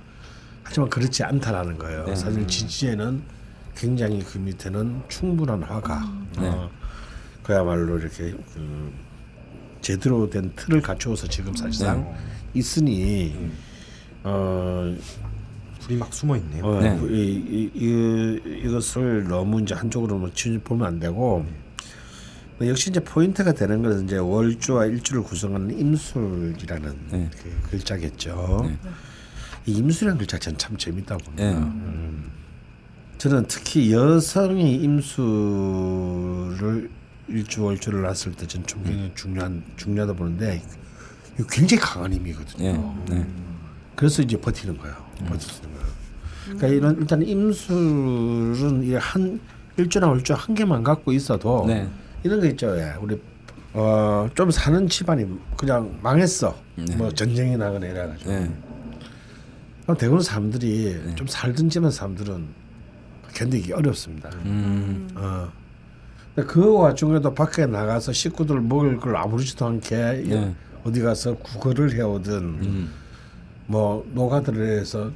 [0.69, 2.05] 하지만 그렇지 않다라는 거예요.
[2.07, 2.17] 네.
[2.17, 3.23] 사실 지지에는
[3.77, 6.49] 굉장히 그 밑에는 충분한 화가 네.
[6.49, 6.69] 어,
[7.43, 8.93] 그야말로 이렇게 그
[9.81, 12.17] 제대로 된 틀을 갖추어서 지금 사실상 네.
[12.55, 13.51] 있으니
[14.25, 14.93] 어,
[15.81, 16.65] 불이 막 숨어 있네요.
[16.67, 16.99] 어, 네.
[17.11, 21.47] 이, 이, 이, 이것을 너무 이제 한쪽으로만 치- 보면 안 되고
[22.59, 27.31] 뭐 역시 이제 포인트가 되는 것은 이제 월주와 일주를 구성하는 임술이라는 네.
[27.41, 28.69] 그 글자겠죠.
[29.67, 29.73] 네.
[29.73, 31.45] 이 임술이라는 글자 저는 참 재밌다고 봅니다.
[31.45, 31.57] 예.
[33.19, 35.29] 저는 특히 여성이 임수를
[37.29, 40.63] 일주 월 주를 낳았을 때 저는 좀 굉장히 중요한 중요하다 보는데
[41.35, 42.65] 이거 굉장히 강한 힘이거든요.
[42.65, 42.73] 예.
[43.15, 43.27] 네.
[43.97, 44.95] 그래서 이제 버티는 거예요.
[45.27, 45.87] 버티는 거예요.
[46.45, 49.41] 그러니까 이런 일단 임술은 이한
[49.77, 51.89] 일주나 월주 한 개만 갖고 있어도 네.
[52.23, 52.79] 이런 거 있죠.
[52.79, 52.95] 예.
[53.01, 53.21] 우리
[53.73, 55.27] 어, 좀 사는 집안이
[55.57, 56.57] 그냥 망했어.
[56.77, 56.97] 네.
[56.97, 58.31] 뭐 전쟁이 나거나 이래가지고.
[58.31, 58.51] 네.
[59.87, 62.45] 그럼 대부분 사람들이 좀 살던 집안 사람들은
[63.33, 64.31] 견디기 어렵습니다.
[64.45, 65.09] 음.
[65.15, 65.49] 어.
[66.35, 70.55] 근데 그 와중에도 밖에 나가서 식구들 먹을 걸 아무렇지도 않게 네.
[70.85, 72.93] 어디 가서 구걸을 해오든 음.
[73.67, 75.11] 뭐 노가다를 서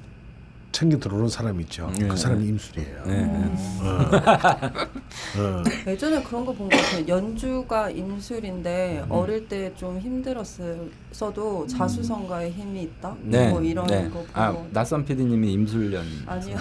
[0.72, 1.90] 챙겨 들어오는 사람 있죠.
[1.98, 2.06] 네.
[2.06, 3.02] 그 사람이 임술이에요.
[3.06, 3.22] 네.
[3.26, 3.50] 네.
[3.82, 5.62] 어.
[5.86, 7.04] 예전에 그런 거 본 것 같아요.
[7.08, 13.14] 연주가 임술인데 어릴 때 좀 힘들었어도 자수성가에 힘이 있다.
[13.22, 13.48] 네.
[13.50, 14.08] 뭐 이런 네.
[14.10, 16.56] 거 아 낯선 PD님이 임술년 아니요.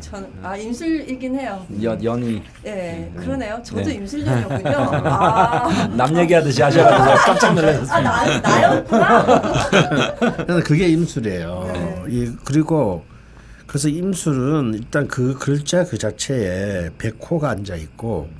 [0.00, 1.64] 저는 아 임술이긴 해요.
[1.82, 3.60] 연 연이 예, 그러네요.
[3.62, 3.94] 저도 네.
[3.94, 4.76] 임술년이었군요.
[5.06, 7.94] 아, 남 얘기하듯이 하셔가지고 깜짝 놀랐습니다.
[7.96, 9.24] 아 나, 나였구나.
[10.46, 11.70] 그래서 그게 임술이에요.
[11.72, 12.04] 네.
[12.08, 13.04] 이 그리고
[13.68, 18.30] 그래서 임술은 일단 그 글자 그 자체에 백호가 앉아 있고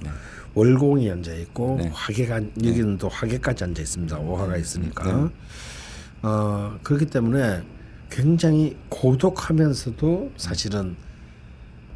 [0.54, 1.90] 월공이 앉아 있고 네.
[1.92, 4.18] 화계가 여기는 또 화계까지 앉아 있습니다.
[4.18, 5.28] 오화가 있으니까 네.
[6.22, 7.62] 어 그렇기 때문에
[8.10, 10.96] 굉장히 고독하면서도 사실은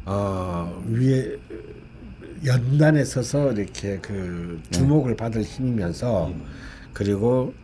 [0.05, 1.35] 어 위에
[2.45, 6.31] 연단에 서서 이렇게 그 주목을 받을 힘이면서
[6.93, 7.55] 그리고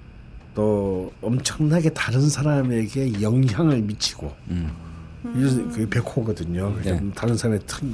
[0.56, 4.89] 또 엄청나게 다른 사람에게 영향을 미치고 음.
[5.36, 6.76] 이게 그게 백호거든요.
[6.84, 6.98] 네.
[6.98, 7.94] 좀 다른 사람의 틈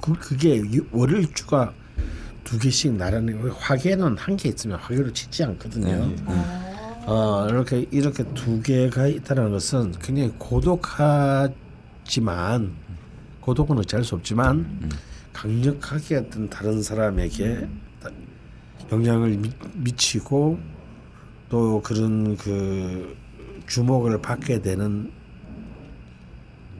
[0.00, 1.72] 그, 그게 이 월일주가
[2.44, 6.06] 두 개씩 나란히 화계는 한 개 있으면 화계로 치지 않거든요.
[6.06, 6.16] 네.
[7.06, 11.52] 어, 이렇게 이렇게 두 개가 있다는 것은 굉장히 고독하지만
[13.40, 14.88] 고독은 어찌할 수 없지만
[15.32, 17.66] 강력하게 어떤 다른 사람에게
[18.00, 18.10] 다-
[18.92, 20.58] 영향을 미, 미치고
[21.48, 23.16] 또 그런 그
[23.66, 25.10] 주목을 받게 되는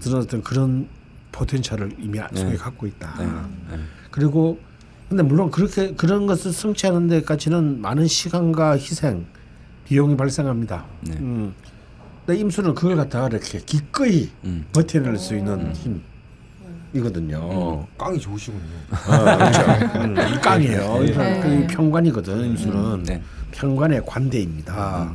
[0.03, 0.89] 그런 어떤 그런
[1.31, 3.15] 포텐셜을 이미 속에 갖고 있다.
[3.19, 3.27] 네.
[3.77, 3.83] 네.
[4.11, 4.59] 그리고
[5.09, 9.27] 근데 물론 그렇게 그런 것을 성취하는 데까지는 많은 시간과 희생,
[9.87, 10.85] 비용이 발생합니다.
[11.03, 11.17] 네.
[11.19, 11.55] 음.
[12.25, 14.65] 근데 임수는 그걸 갖다가 이렇게 기꺼이 음.
[14.73, 15.73] 버텨낼 수 있는
[16.93, 17.87] 힘이거든요.
[17.99, 18.63] 깡이 좋으시군요.
[18.91, 19.99] 아, 그렇죠.
[19.99, 20.99] 음, 이 깡이에요.
[21.01, 21.41] 네.
[21.41, 22.45] 그 평관이거든.
[22.51, 23.23] 임수는 네.
[23.51, 25.15] 평관의 관대입니다.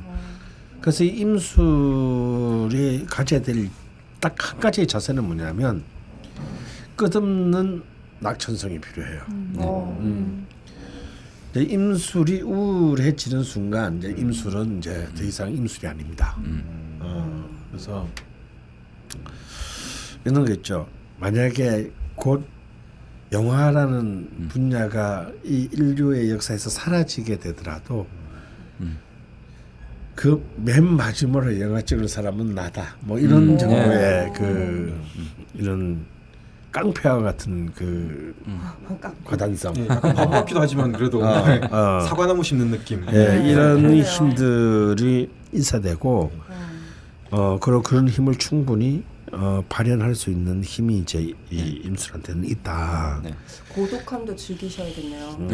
[0.82, 3.70] 그래서 이 임술이 가져야 될
[4.20, 5.84] 딱 한 가지의 자세는 뭐냐면
[6.96, 7.84] 끝없는
[8.20, 9.22] 낙천성이 필요해요.
[9.58, 9.98] 어.
[10.02, 10.48] 음.
[11.52, 16.36] 이제 임술이 우울해지는 순간 이제 임술은 이제 더 이상 임술이 아닙니다.
[17.00, 18.08] 어, 그래서
[20.26, 20.88] 이런 거 있죠.
[21.20, 22.46] 만약에 곧
[23.32, 28.08] 영화라는 분야가 이 인류의 역사에서 사라지게 되더라도
[30.18, 32.96] 그 맨 마지막으로 영화 찍을 사람은 나다.
[33.02, 33.58] 뭐 이런 음.
[33.58, 34.34] 정도의 네.
[34.36, 35.00] 그
[35.54, 36.04] 이런
[36.72, 38.34] 깡패와 같은 그
[39.24, 39.76] 과단성.
[39.78, 42.00] 예, 약간 바쁘기도 하지만 그래도 어.
[42.02, 43.06] 사과나무 심는 느낌.
[43.14, 44.02] 예, 이런 그래요.
[44.04, 46.32] 힘들이 인사되고
[47.30, 49.04] 어 그런 그런 힘을 충분히
[49.34, 51.20] 어, 발현할 수 있는 힘이 이제
[51.52, 53.20] 이 임술한테는 있다.
[53.24, 53.36] 네.
[53.70, 55.30] 고독함도 즐기셔야겠네요.
[55.40, 55.50] 음.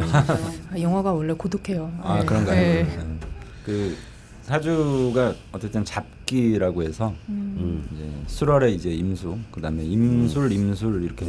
[0.71, 1.91] 아, 영화가 원래 고독해요.
[2.01, 2.25] 아 네.
[2.25, 2.55] 그런가요?
[2.55, 2.83] 네.
[2.83, 3.17] 네.
[3.65, 3.97] 그
[4.43, 7.87] 사주가 어쨌든 잡기라고 해서 음.
[7.93, 11.25] 이제 수월에 이제 임수, 그다음에 임술, 임술 이렇게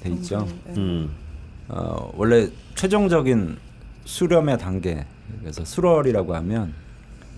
[0.00, 0.46] 돼 있죠.
[0.66, 0.74] 네.
[0.76, 1.10] 음.
[1.68, 3.58] 어, 원래 최종적인
[4.04, 5.06] 수렴의 단계
[5.40, 6.74] 그래서 수월이라고 하면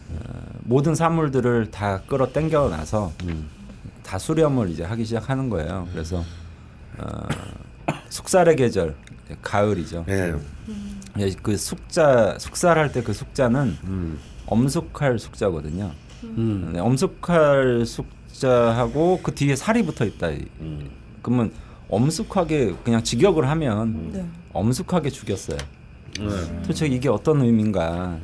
[0.08, 3.12] 어, 모든 사물들을 다 끌어 당겨 놔서
[4.02, 5.86] 다 수렴을 이제 하기 시작하는 거예요.
[5.92, 6.24] 그래서
[6.98, 7.28] 어,
[8.08, 8.94] 숙살의 계절
[9.42, 10.04] 가을이죠.
[10.08, 10.34] 예.
[11.18, 14.18] 예, 그 숙자 숙살할 때 그 숙자는 음.
[14.50, 15.92] 엄숙할 숙자거든요.
[16.24, 16.70] 음.
[16.74, 20.28] 네, 엄숙할 숙자하고 그 뒤에 살이 붙어 있다.
[20.60, 20.90] 음.
[21.22, 21.52] 그러면
[21.88, 24.26] 엄숙하게 그냥 직역을 하면 네.
[24.52, 25.56] 엄숙하게 죽였어요.
[26.18, 26.62] 네.
[26.62, 28.18] 도대체 이게 어떤 의미인가?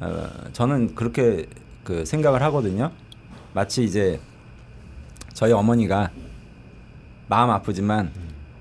[0.00, 1.46] 어, 저는 그렇게
[1.84, 2.90] 그 생각을 하거든요.
[3.52, 4.18] 마치 이제
[5.34, 6.10] 저희 어머니가
[7.28, 8.10] 마음 아프지만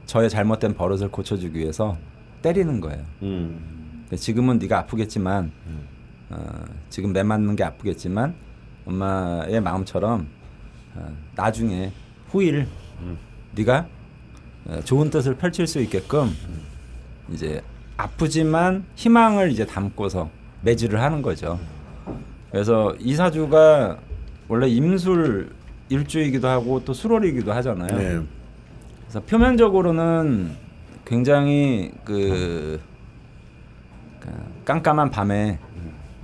[0.06, 1.98] 저의 잘못된 버릇을 고쳐주기 위해서
[2.42, 3.04] 때리는 거예요.
[3.24, 4.06] 음.
[4.16, 5.52] 지금은 네가 아프겠지만
[6.30, 8.36] 어, 지금 매 맞는 게 아프겠지만
[8.86, 10.28] 엄마의 마음처럼
[10.96, 11.92] 어, 나중에
[12.30, 12.68] 후일
[13.56, 13.88] 네가
[14.66, 16.36] 어, 좋은 뜻을 펼칠 수 있게끔
[17.32, 17.62] 이제
[17.98, 20.30] 아프지만 희망을 이제 담고서
[20.62, 21.60] 매질을 하는 거죠.
[22.52, 23.98] 그래서 이 사주가
[24.48, 25.52] 원래 임술
[25.90, 27.98] 일주이기도 하고 또 수월이기도 하잖아요.
[27.98, 28.26] 네.
[29.02, 30.56] 그래서 표면적으로는
[31.06, 32.80] 굉장히 그,
[34.20, 34.30] 그
[34.66, 35.60] 깜깜한 밤에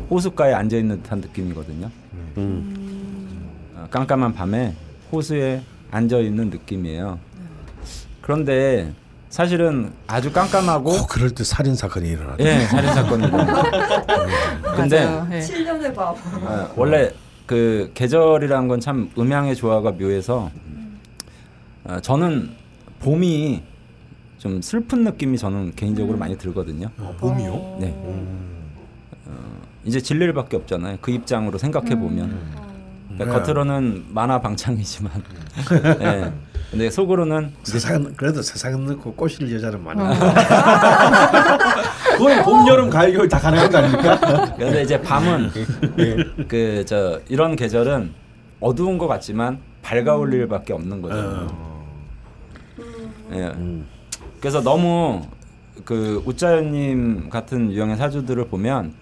[0.09, 1.89] 호숫가에 앉아 있는 듯한 느낌이거든요.
[2.37, 3.49] 음.
[3.75, 4.73] 어, 깜깜한 밤에
[5.11, 7.19] 호수에 앉아 있는 느낌이에요.
[8.21, 8.93] 그런데
[9.29, 12.43] 사실은 아주 깜깜하고 꼭 그럴 때 살인 사건이 일어나죠.
[12.43, 13.27] 예 살인 사건이
[14.75, 15.27] 근데 맞아요.
[15.29, 15.39] 네.
[15.39, 16.15] 7년의 밤.
[16.15, 17.11] 어, 원래
[17.45, 20.49] 그 계절이라는 건 참 음양의 조화가 묘해서
[21.83, 22.51] 어, 저는
[22.99, 23.61] 봄이
[24.39, 26.89] 좀 슬픈 느낌이 저는 개인적으로 많이 들거든요.
[27.19, 27.77] 봄이요?
[27.79, 27.93] 네.
[27.95, 28.58] 어,
[29.85, 30.97] 이제 진리를밖에 없잖아요.
[31.01, 32.37] 그 입장으로 생각해 보면
[33.15, 33.45] 그러니까 네.
[33.45, 35.11] 겉으로는 만화 방창이지만,
[36.01, 36.31] 예.
[36.71, 40.13] 근데 속으로는 세상은 그래도 세상은 넣고 꼬실 여자는 많아.
[42.17, 44.55] 그건 봄, 여름, 가을, 겨울 다 가능한 거 아닙니까?
[44.55, 45.49] 근데 이제 밤은
[46.47, 48.13] 그 저 이런 계절은
[48.59, 51.47] 어두운 것 같지만 밝아올 일밖에 없는 거죠.
[53.33, 53.47] 예.
[53.55, 53.85] 음.
[54.39, 55.21] 그래서 너무
[55.85, 58.93] 그 우짜연님 같은 유형의 사주들을 보면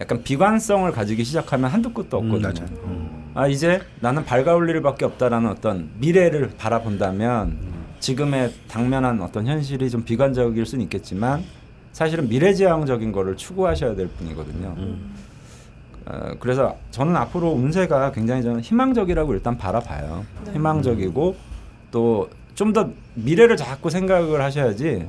[0.00, 2.52] 약간 비관성을 가지기 시작하면 한두 끝도 음, 없거든요.
[2.66, 2.82] 맞아요.
[2.84, 3.30] 음.
[3.34, 7.58] 아 이제 나는 밝아올 일밖에 없다라는 어떤 미래를 바라본다면
[8.00, 11.44] 지금의 당면한 어떤 현실이 좀 비관적일 수는 있겠지만
[11.92, 14.74] 사실은 미래지향적인 거를 추구하셔야 될 뿐이거든요.
[16.06, 20.24] 어, 그래서 저는 앞으로 운세가 굉장히 저는 희망적이라고 일단 바라봐요.
[20.52, 21.36] 희망적이고
[21.90, 25.08] 또좀 더 미래를 자꾸 생각을 하셔야지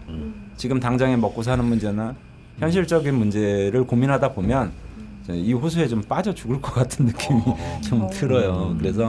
[0.55, 2.15] 지금 당장에 먹고 사는 문제나
[2.59, 4.71] 현실적인 문제를 고민하다 보면
[5.29, 7.41] 이 호수에 좀 빠져 죽을 것 같은 느낌이
[7.87, 8.75] 좀 들어요.
[8.79, 9.07] 그래서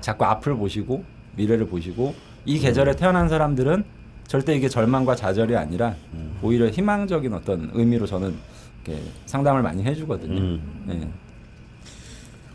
[0.00, 1.04] 자꾸 앞을 보시고
[1.36, 3.84] 미래를 보시고 이 계절에 태어난 사람들은
[4.26, 5.94] 절대 이게 절망과 좌절이 아니라
[6.42, 8.34] 오히려 희망적인 어떤 의미로 저는
[8.84, 10.40] 이렇게 상담을 많이 해주거든요.
[10.40, 10.84] 음.
[10.86, 11.08] 네.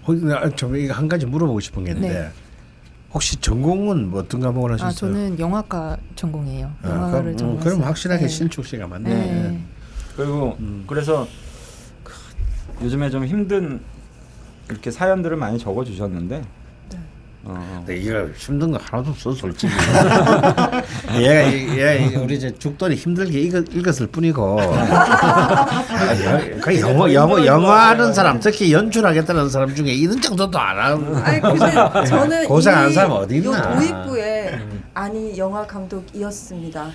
[0.06, 2.30] 혹시 나- 저 이거 한 가지 물어보고 싶은 게 있는데 네.
[3.14, 4.90] 혹시 전공은 뭐 어떤 과목을 하셨어요?
[4.90, 6.72] 아 저는 영화과 전공이에요.
[6.82, 7.74] 아, 영화를 그럼, 음, 전공했어요.
[7.76, 8.28] 그럼 확실하게 네.
[8.28, 9.10] 신축 씨가 맞네.
[9.10, 9.62] 네.
[10.16, 11.28] 그리고 그래서
[12.04, 12.14] 크,
[12.84, 13.82] 요즘에 좀 힘든
[14.70, 16.42] 이렇게 사연들을 많이 적어 주셨는데
[17.44, 19.74] 어, 근데 이거 힘든 거 하나도 없어 솔직히.
[21.20, 24.58] 얘가 이- 얘가 이- 우리 이제 죽돌이 힘들게 읽었, 읽었을 뿐이고.
[26.62, 31.18] 그 영어 영어 영어 하는 사람 특히 연출하겠다는 사람 중에 이런 정도도 안 하고.
[31.18, 33.58] 아니 근데 저는 고생 안 이- 사람 어디 있나?
[33.58, 34.41] 요 도입부에
[34.94, 36.90] 아니 영화 감독이었습니다.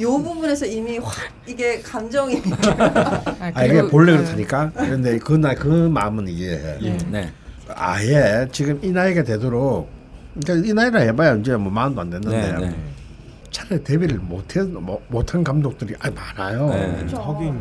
[0.00, 1.12] 요 부분에서 이미 확
[1.46, 2.40] 이게 감정이
[2.78, 4.18] 아, 아 이게 본래 네.
[4.18, 4.70] 그렇다니까.
[4.74, 6.78] 그런데 그 나 그 마음은 이해해.
[7.10, 7.32] 네.
[7.74, 9.88] 아예 지금 이 나이가 되도록
[10.40, 12.76] 그러니까 이 나이라 해봐야 이제 뭐 마음도 안 됐는데 네, 네.
[13.50, 16.68] 차라리 데뷔를 못해 못- 못한 감독들이 아 많아요.
[16.70, 16.96] 네.
[16.98, 17.16] 그렇죠.
[17.18, 17.60] 하긴?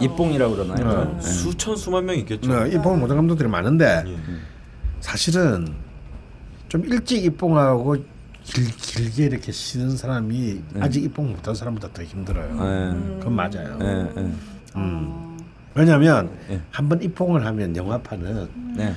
[0.00, 1.04] 입봉이라고 그러나요?
[1.04, 1.14] 네.
[1.14, 1.20] 네.
[1.22, 2.64] 수천 수만 명 있겠죠.
[2.64, 4.16] 네, 입봉을 못한 감독들이 많은데 예.
[5.00, 5.72] 사실은
[6.68, 7.96] 좀 일찍 입봉하고
[8.44, 12.48] 길, 길게 이렇게 쉬는 사람이 아직 입봉 못한 사람보다 더 힘들어요.
[12.54, 13.16] 네.
[13.18, 13.76] 그건 맞아요.
[13.78, 14.02] 네.
[14.14, 14.32] 네.
[14.76, 15.38] 음.
[15.74, 16.60] 왜냐하면 예.
[16.70, 18.94] 한번 입봉을 하면 영화판은 네.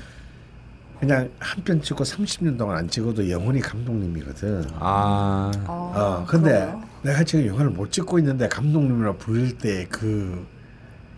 [1.00, 4.66] 그냥 한 편 찍고 30년 동안 안 찍어도 영원히 감독님이거든.
[4.80, 5.52] 아.
[5.66, 6.84] 아, 어, 근데 그래요?
[7.04, 10.46] 내가 지금 영화를 못 찍고 있는데 감독님이라 부를 때 그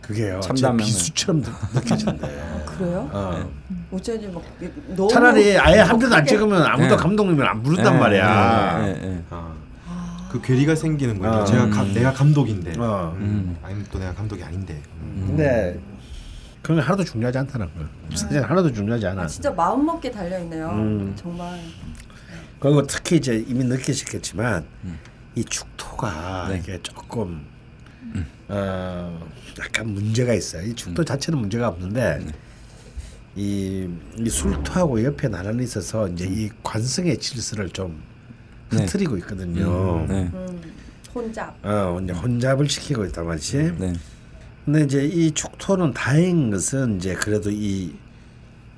[0.08, 0.40] 그게요.
[0.42, 0.84] 제 참담함을.
[0.86, 2.64] 비수처럼 느- 느껴진대.
[2.66, 3.10] 그래요?
[3.12, 3.50] 어.
[3.92, 4.42] 어쩐지 막
[4.96, 7.02] 너무 차라리 아예 한 편도 안 찍으면 아무도 네.
[7.02, 8.78] 감독님을 안 부른단 네, 말이야.
[8.86, 9.24] 네, 네, 네.
[9.30, 9.54] 아,
[10.32, 11.38] 그 괴리가 생기는 거예요.
[11.38, 11.46] 어.
[11.46, 13.14] 제가 감- 내가 감독인데, 어.
[13.18, 14.82] 음, 아니면 또 내가 감독이 아닌데.
[15.26, 15.80] 근데
[16.62, 17.88] 그건 하나도 중요하지 않다는 거야.
[18.16, 19.24] 사실 하나도 중요하지 않아.
[19.24, 20.70] 아, 진짜 마음 먹게 달려 있네요.
[20.70, 21.14] 음.
[21.18, 21.60] 정말.
[22.60, 24.66] 그리고 특히 이제 이미 느끼셨겠지만
[25.36, 26.58] 이 축토가 네.
[26.60, 27.46] 이게 조금
[28.50, 29.20] 어
[29.60, 30.64] 약간 문제가 있어요.
[30.64, 32.26] 이 축토 자체는 문제가 없는데
[33.36, 38.02] 이, 이 술토하고 옆에 나란히 있어서 이제 이 관성의 질서를 좀
[38.72, 38.78] 네.
[38.84, 40.06] 흐트리고 있거든요.
[40.08, 40.30] 네.
[40.34, 40.62] 음,
[41.14, 41.56] 혼잡.
[41.64, 43.74] 어 이제 혼잡을 시키고 있단 말이지.
[43.78, 43.94] 네.
[44.66, 47.96] 근데 이제 이 축토는 다행인 것은 이제 그래도 이,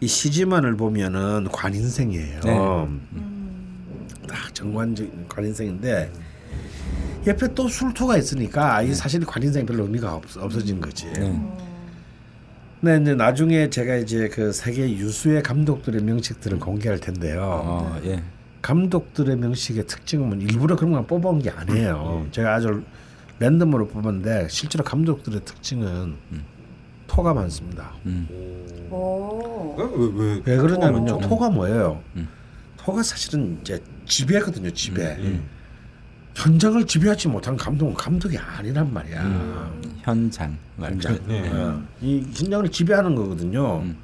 [0.01, 2.41] 이 시지만을 보면은 관인생이에요.
[2.41, 2.89] 네.
[4.27, 6.11] 딱 정관적인 관인생인데
[7.27, 11.11] 옆에 또 술토가 있으니까 이 사실 관인생이 별로 의미가 없, 없어진 거지.
[11.13, 11.39] 네.
[12.81, 17.41] 근데 이제 나중에 제가 이제 그 세계 유수의 감독들의 명식들을 공개할 텐데요.
[17.43, 18.23] 어, 예.
[18.61, 22.27] 감독들의 명식의 특징은 일부러 그런 건 뽑아온 게 아니에요.
[22.31, 22.83] 제가 아주
[23.39, 26.15] 랜덤으로 뽑았는데 실제로 감독들의 특징은
[27.07, 27.93] 토가 많습니다.
[28.05, 28.27] 음.
[28.91, 28.95] 오.
[28.95, 29.75] 어?
[29.77, 30.41] 왜, 왜?
[30.45, 31.15] 왜 그러냐면요.
[31.15, 32.01] 어, 토가 뭐예요?
[32.15, 32.29] 음.
[32.77, 34.71] 토가 사실은 이제 지배거든요.
[34.71, 35.17] 지배.
[36.39, 36.53] 음.
[36.53, 39.23] 현장을 지배하지 못한 감독은 감독이 아니란 말이야.
[39.23, 39.81] 음.
[40.01, 40.57] 현장.
[40.77, 41.17] 현장.
[41.27, 41.49] 네.
[41.49, 43.79] 어, 이 현장을 지배하는 거거든요.
[43.79, 43.97] 음.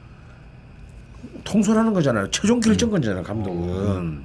[1.43, 2.29] 통솔하는 거잖아요.
[2.31, 3.23] 최종 결정권이잖아요.
[3.23, 4.23] 감독은.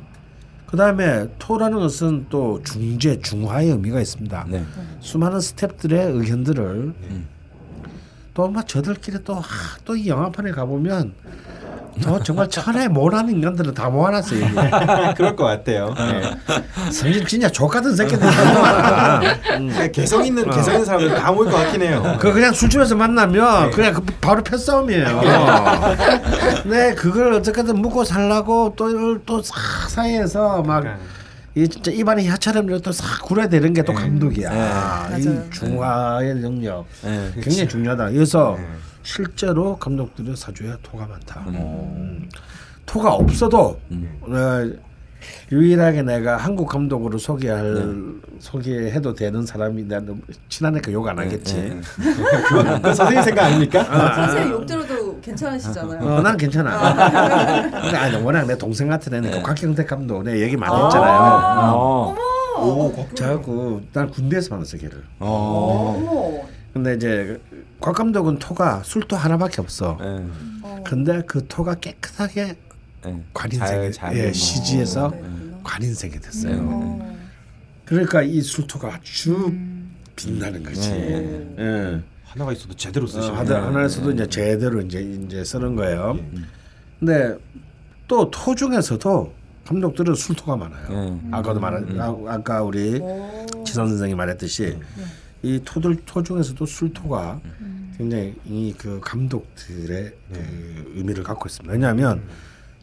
[0.66, 4.46] 그 다음에 토라는 것은 또 중재, 중화의 의미가 있습니다.
[4.49, 4.64] 네.
[5.01, 7.27] 수많은 스탭들의 의견들을 음.
[8.35, 11.12] 또막 저들끼리 또또 이 영화판에 가보면
[12.03, 14.46] 또 정말 천하에 못하는 인간들을 다 모아놨어요.
[15.16, 15.94] 그럴 것 같아요.
[16.90, 18.29] 성질 진짜 족 같은 새끼들.
[19.68, 19.90] 네.
[19.90, 22.16] 개성 있는 개성 있는 사람들 다 모일 것 같긴 해요.
[22.20, 25.20] 그 그냥 술집에서 만나면 그냥 그 바로 패싸움이에요.
[26.66, 29.42] 네, 그걸 어떻게든 묵고 살라고 또또
[29.88, 34.50] 사이에서 막이 진짜 입안에 혀처럼 또싹 굴어야 되는 게 또 감독이야.
[35.18, 35.50] 이 맞아요.
[35.50, 37.31] 중화의 능력 네.
[37.35, 38.11] 굉장히 중요하다.
[38.11, 38.66] 그래서 네.
[39.03, 41.41] 실제로 감독들의 사주에 토가 많다.
[41.49, 42.29] 음.
[42.87, 43.79] 토가 없어도
[44.23, 44.71] 어,
[45.53, 47.87] 유일하게 내가 한국 감독으로 소개할
[48.39, 51.79] 소개해도 되는 사람이 난 친하니까 욕 안 하겠지.
[52.83, 53.85] 그 선생님 생각 아닙니까?
[54.15, 56.01] 선생님 욕 들어도 괜찮으시잖아요.
[56.09, 57.71] 어, 나는 괜찮아.
[57.83, 61.21] 근데 아니 워낙 내 동생 같은 애니까 곽경택 감독 내 얘기 많이 했잖아요.
[61.75, 62.17] 어.
[62.59, 65.03] 오, 자꾸 난 군대에서 만났어 걔를.
[65.21, 65.95] 어.
[65.97, 66.43] 어머.
[66.73, 67.41] 근데 이제
[67.81, 69.97] 곽 감독은 토가 술토 하나밖에 없어.
[70.01, 70.27] 네.
[70.85, 72.57] 근데 그 토가 깨끗하게
[73.05, 73.25] 네.
[73.59, 74.33] 잘- 잘 예, 뭐.
[74.33, 75.59] 시지에서 네, 그렇구나.
[75.64, 76.57] 관인생이 됐어요.
[76.62, 77.16] 어.
[77.87, 79.53] 그러니까 이 술토가 아주
[80.14, 80.90] 빛나는 거지.
[80.90, 81.55] 네.
[81.59, 82.03] 예.
[82.25, 83.35] 하나가 있어도 제대로 어, 쓰시네.
[83.35, 86.19] 하나 하나 에서도 이제 제대로 이제 이제 쓰는 거예요.
[86.99, 87.37] 근데
[88.07, 89.33] 또 토 중에서도
[89.66, 90.88] 감독들은 술토가 많아요.
[90.88, 91.21] 네.
[91.31, 93.47] 아까도 말한 아, 아까 우리 오.
[93.64, 94.79] 지선 선생이 말했듯이
[95.42, 97.40] 이 토들 토 중에서도 술토가
[97.96, 101.72] 굉장히 이그 감독들의 그 의미를 갖고 있습니다.
[101.72, 102.22] 왜냐하면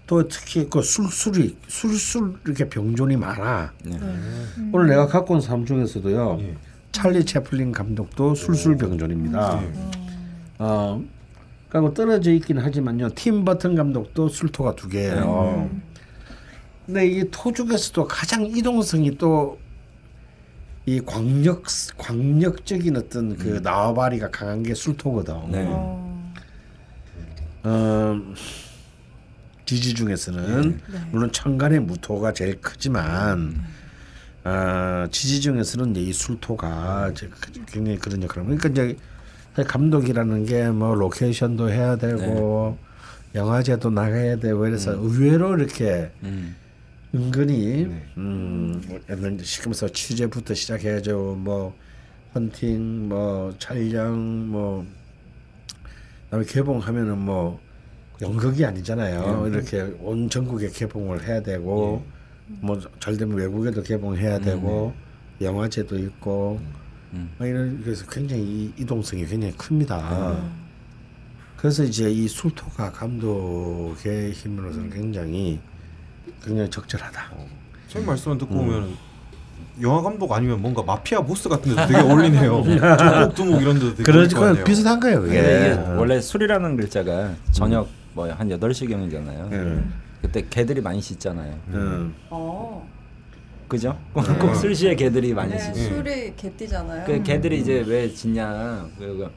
[0.06, 3.74] 또 특히 그 술술이 술술 이렇게 병존이 많아.
[3.84, 4.00] 네.
[4.72, 6.38] 오늘 내가 갖고 온 사람 중에서도요.
[6.42, 6.56] 예.
[6.92, 9.62] 찰리 채플린 감독도 술술 병존입니다.
[10.60, 11.04] 어,
[11.70, 13.10] 그리고 떨어져 있긴 하지만요.
[13.16, 15.70] 팀 버튼 감독도 술토가 두 개예요.
[16.86, 19.60] 근데 이 토 중에서도 가장 이동성이 또
[20.88, 21.64] 이 광력
[21.98, 25.52] 광력적인 어떤 그 나와바리가 강한 게 술토거든.
[25.52, 25.66] 네.
[25.68, 26.34] 어.
[27.64, 28.16] 어,
[29.66, 30.80] 지지 중에서는
[31.12, 33.62] 물론 천간의 무토가 제일 크지만
[34.46, 38.46] 어, 지지 중에서는 이제 이 술토가 그- 굉장히 그런 역할을.
[38.46, 38.96] 그러니까 이제
[39.58, 42.78] 사실 감독이라는 게 뭐 로케이션도 해야 되고
[43.36, 46.56] 영화제도 나가야 되고 그래서 의외로 이렇게 음.
[47.16, 48.06] 은근히 네.
[48.18, 51.36] 음, 예를 시키면서 취재부터 시작해야죠.
[51.40, 51.74] 뭐
[52.36, 54.86] 헌팅, 뭐 촬영, 뭐
[56.26, 57.60] 그다음에 개봉하면은 뭐
[58.22, 59.48] 연극이 아니잖아요.
[59.48, 62.04] 이렇게 온 전국에 개봉을 해야 되고
[62.48, 64.94] 뭐잘 되면 외국에도 개봉해야 되고
[65.42, 66.60] 영화제도 있고
[67.14, 67.30] 음.
[67.38, 70.44] 막 이런 그래서 굉장히 이 이동성이 굉장히 큽니다.
[71.56, 75.60] 그래서 이제 이 술토가 감독의 힘으로서는 굉장히
[76.44, 77.22] 굉장히 적절하다.
[77.88, 78.96] 선생님 말씀을 듣고 보면
[79.82, 82.64] 영화 감독 아니면 뭔가 마피아 보스 같은 데도 되게 어울리네요.
[83.34, 84.64] 두목 두목 이런 데도 되게 같네요.
[84.64, 85.26] 비슷한 거예요.
[85.28, 89.52] 이게 원래 술이라는 글자가 저녁 뭐한 8시경이잖아요.
[89.52, 89.94] 음.
[90.22, 91.60] 그때 개들이 많이 씻잖아요.
[91.70, 92.16] 음.
[92.30, 92.88] 어.
[93.68, 93.98] 그죠?
[94.14, 95.84] 꼭 술시에 개들이 많이 네, 씻지.
[95.90, 97.06] 술이 개띠잖아요.
[97.06, 98.88] 그 개들이 이제 왜 짖냐?
[98.98, 99.30] 그,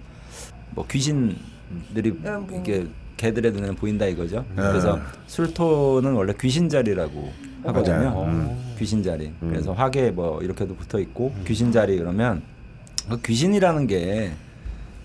[0.70, 2.46] 뭐 귀신들이 네, 뭐.
[2.52, 2.86] 이렇게
[3.20, 4.44] 개들의 눈에 보인다 이거죠.
[4.56, 7.30] 그래서 술토는 원래 귀신 자리라고
[7.64, 7.96] 하거든요.
[7.96, 8.22] 맞아요.
[8.24, 8.74] 음.
[8.78, 9.30] 귀신 자리.
[9.40, 12.40] 그래서 화계 뭐 이렇게도 붙어 있고 귀신 자리 그러면
[13.08, 14.32] 그 귀신이라는 게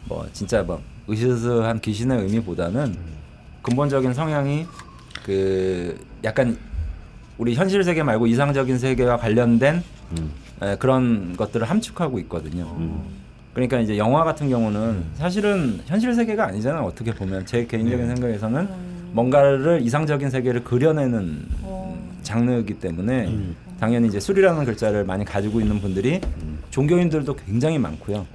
[0.08, 2.96] 뭐 진짜 뭐 으스스한 귀신의 의미보다는
[3.64, 4.68] 근본적인 성향이
[5.26, 6.58] 그 약간
[7.40, 9.82] 우리 현실 세계 말고 이상적인 세계와 관련된
[10.62, 12.66] 에, 그런 것들을 함축하고 있거든요.
[13.56, 16.84] 그러니까 이제 영화 같은 경우는 사실은 현실 세계가 아니잖아요.
[16.84, 17.46] 어떻게 보면.
[17.46, 18.68] 제 개인적인 생각에서는.
[19.14, 21.46] 뭔가를 이상적인 세계를 그려내는
[22.22, 23.34] 장르이기 때문에
[23.80, 26.20] 당연히 이제 술이라는 글자를 많이 가지고 있는 분들이
[26.70, 28.28] 종교인들도 굉장히 많고요.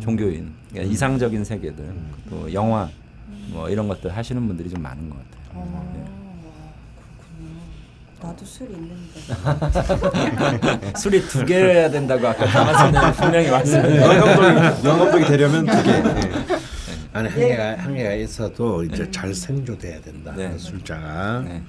[0.00, 1.84] 종교인, 그러니까 이상적인 세계들,
[2.30, 2.88] 또 영화
[3.48, 5.42] 뭐 이런 것들 하시는 분들이 좀 많은 것 같아요.
[5.54, 6.11] 어,
[8.22, 9.20] 나도 술 있는데.
[10.96, 15.90] 술이 두 개여야 된다고 아까 강한선님 분명히 감독이 영화 감독이 되려면 두 개.
[15.90, 16.02] 예.
[17.12, 20.32] 아니 한계가 한계가 있어도 이제 잘 생조돼야 된다.
[20.36, 20.56] 네.
[20.56, 21.42] 술자가.
[21.44, 21.62] 네.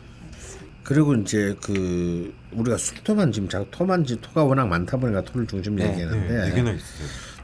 [0.84, 5.89] 그리고 이제 그 우리가 술토만 지금 자꾸 토만지 토가 워낙 많다 보니까 토를 중심 네.
[5.89, 6.78] 얘기하는데 네, 네.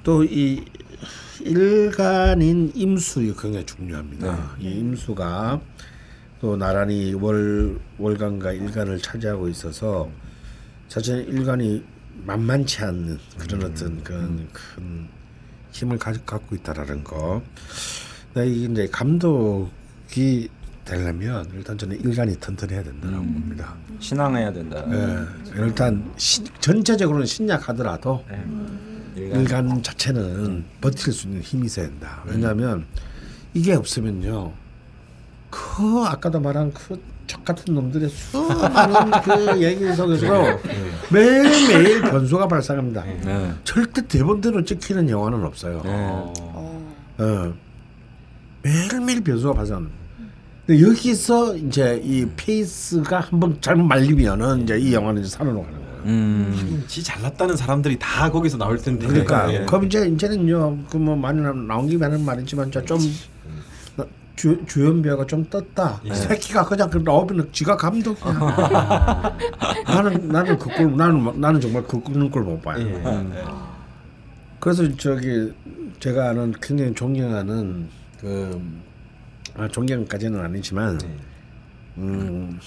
[0.04, 0.64] 또이
[1.42, 4.56] 일간인 임수 굉장히 중요합니다.
[4.60, 4.68] 네.
[4.68, 5.60] 이 임수가
[6.42, 10.10] 또 나란히 월 월간과 일간을 차지하고 있어서
[10.88, 11.84] 사실 일간이
[12.26, 15.08] 만만치 않는 그런 어떤 그런 큰
[15.72, 17.42] 힘을 가, 갖고 있다라는 거.
[18.34, 20.50] 근데 이게 이제 감독이
[20.86, 23.76] 되려면 일단 저는 일간이 튼튼해야 된다고 봅니다.
[24.00, 24.84] 신앙해야 된다.
[24.92, 28.24] 예, 일단 신- 전체적으로는 신약하더라도
[29.16, 29.42] 일간.
[29.42, 32.24] 일간 자체는 버틸 수 있는 힘이 있어야 된다.
[32.26, 32.86] 왜냐하면
[33.54, 34.54] 이게 없으면요,
[35.50, 40.58] 그 아까도 말한 그 적 같은 놈들의 수많은 그 얘기 속에서
[41.12, 43.04] 매일매일 변수가 발생합니다.
[43.24, 43.54] 네.
[43.64, 45.80] 절대 대본대로 찍히는 영화는 없어요.
[45.86, 45.92] 네.
[45.94, 46.34] 어.
[47.20, 47.54] 어.
[48.64, 49.88] 매일매일 변수가 발생.
[50.66, 56.04] 근데 여기서 이제 이 페이스가 한번 잘못 말리면은 이제 이 영화는 이제 산으로 가는 거예요.
[56.06, 56.84] 음.
[56.88, 59.06] 지 잘났다는 사람들이 다 거기서 나올 텐데.
[59.06, 59.66] 그러니까 예.
[59.66, 62.96] 그럼 이제 이제는요 그 뭐 많이 나- 나온 김에 하는 말이지만 좀 나-
[64.40, 66.14] 주, 주연배우가 좀 떴다 예.
[66.14, 68.24] 새끼가 그냥 그 나오면 지가 감독이야
[69.86, 73.44] 나는 나는 그꼴 나는 나는 정말 그 꼴을 못 봐요 예.
[74.62, 75.52] 그래서 저기
[76.00, 78.62] 제가 아는 굉장히 존경하는 그
[79.58, 81.18] 아, 존경까지는 아니지만 네.
[81.98, 82.58] 음,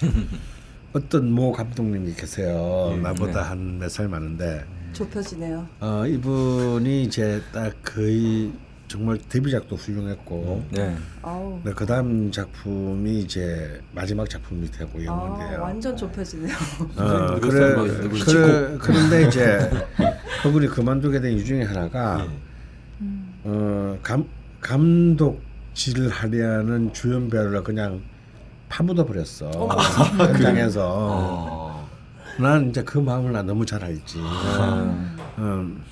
[0.94, 2.96] 어떤 모 감독님이 계세요 예.
[2.96, 5.68] 나보다 한 몇 살 많은데 좁혀지네요.
[5.80, 8.52] 어, 이분이 이제 딱 거의
[8.88, 10.96] 정말 데뷔작도 훌륭했고 네.
[11.22, 11.58] 아우.
[11.64, 15.62] 네, 그 다음 작품이 이제 마지막 작품이 되고 아, 영화인데요.
[15.62, 16.54] 완전 좁혀지네요.
[16.96, 17.74] 어, 누구 그래,
[18.24, 19.70] 그래, 그런데 이제
[20.42, 23.06] 그분이 그만두게 된 이유 중에 하나가 예.
[23.44, 24.26] 어, 감,
[24.60, 28.02] 감독질 하려는 주연 배우를 그냥
[28.68, 29.50] 파묻어 버렸어.
[30.16, 30.82] 현장에서.
[30.86, 31.88] 어.
[32.38, 34.18] 난 이제 그 마음을 나 너무 잘 알지.
[34.18, 35.16] 음.
[35.38, 35.82] 음,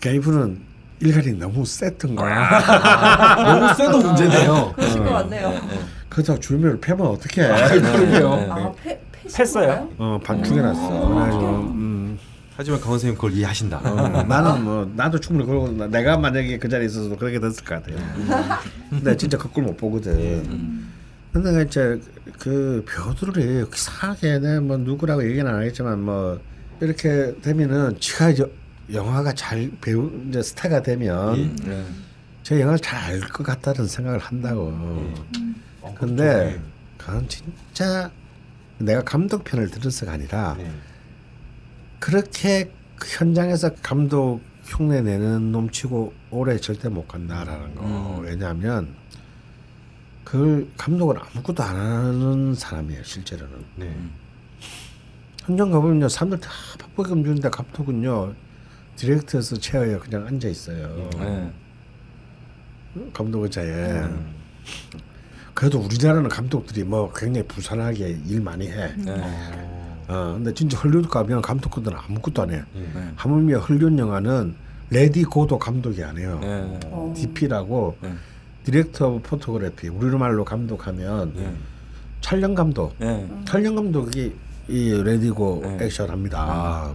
[0.00, 0.71] 그러니까 이분은
[1.02, 3.44] 일갈이 너무 셌던 거야.
[3.44, 4.72] 너무 세도 문제네요.
[4.76, 5.60] 그러신 것 같네요.
[6.08, 7.18] 그렇다고 주연배우를 패면.
[7.18, 8.32] 그러게요.
[8.50, 9.66] 아, 패, 패신 패어요?
[9.68, 9.88] 건가요?
[9.98, 11.08] 어, 반 죽여놨어.
[11.08, 12.18] 그래서 음,
[12.56, 13.78] 하지만 강원 선생님 그걸 이해하신다.
[13.82, 17.82] 어, 나는 뭐 나도 충분히 그러고 나- 내가 만약에 그 자리에 있어서도 그렇게 됐을 것
[17.82, 17.96] 같아요.
[18.90, 20.82] 근데 진짜 그꼴못 보거든.
[21.32, 21.98] 근데 이제
[22.38, 26.38] 그 배우들이 이상하게 내뭐 누구라고 얘기는 안 하겠지만 뭐
[26.80, 28.44] 이렇게 되면은 지가 이제
[28.92, 31.84] 영화가 잘 배우 이제 스타가 되면 네.
[32.42, 34.72] 저 영화를 잘 알 것 같다는 생각을 한다고.
[35.94, 36.60] 근데
[36.98, 38.10] 그건 진짜
[38.78, 40.70] 내가 감독 편을 들어서가 아니라 네.
[42.00, 48.20] 그렇게 그 현장에서 감독 흉내 내는 놈치고 오래 절대 못 간다라는 거.
[48.22, 48.94] 왜냐하면
[50.24, 53.64] 그걸 감독은 아무것도 안 하는 사람이에요 실제로는.
[53.76, 53.96] 네.
[55.44, 56.50] 현장 가보면요 사람들 다
[56.96, 58.34] 팍팍 주는데 감독은요
[58.96, 61.10] director's chair에 그냥 앉아 있어요.
[61.18, 61.52] 네.
[63.12, 64.04] 감독 의자에.
[65.54, 68.94] 그래도 우리나라는 감독들이 뭐 굉장히 부산하게 일 많이 해.
[68.96, 69.12] 네.
[70.08, 72.62] 어, 근데 진짜 헐리우드 가면 감독들은 아무것도 안 해.
[72.74, 73.12] 네.
[73.16, 74.54] 하물며 헐리우드 영화는
[74.90, 76.38] 레디 고도 감독이 안 해요.
[76.42, 76.80] 네.
[76.86, 77.12] 어.
[77.16, 78.12] DP라고 네.
[78.64, 81.52] director of photography 우리로 말로 감독하면 네.
[82.20, 83.28] 촬영 감독 네.
[83.44, 84.34] 촬영 감독이
[84.68, 85.86] 이 레디고 네.
[85.86, 86.92] 액션 합니다.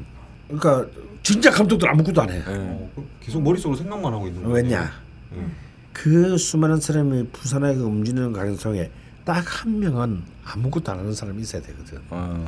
[0.47, 0.87] 그러니까
[1.27, 2.35] 진짜 감독들 아무것도 안 해.
[2.37, 2.43] 네.
[2.47, 4.55] 어, 계속 머릿속으로 생각만 하고 있는 거예요.
[4.55, 4.89] 왜냐?
[5.33, 5.51] 음.
[5.91, 8.89] 그 수많은 사람이 부산하게 움직이는 가능성에
[9.25, 11.99] 딱 한 명은 아무것도 안 하는 사람이 있어야 되거든.
[12.11, 12.47] 어.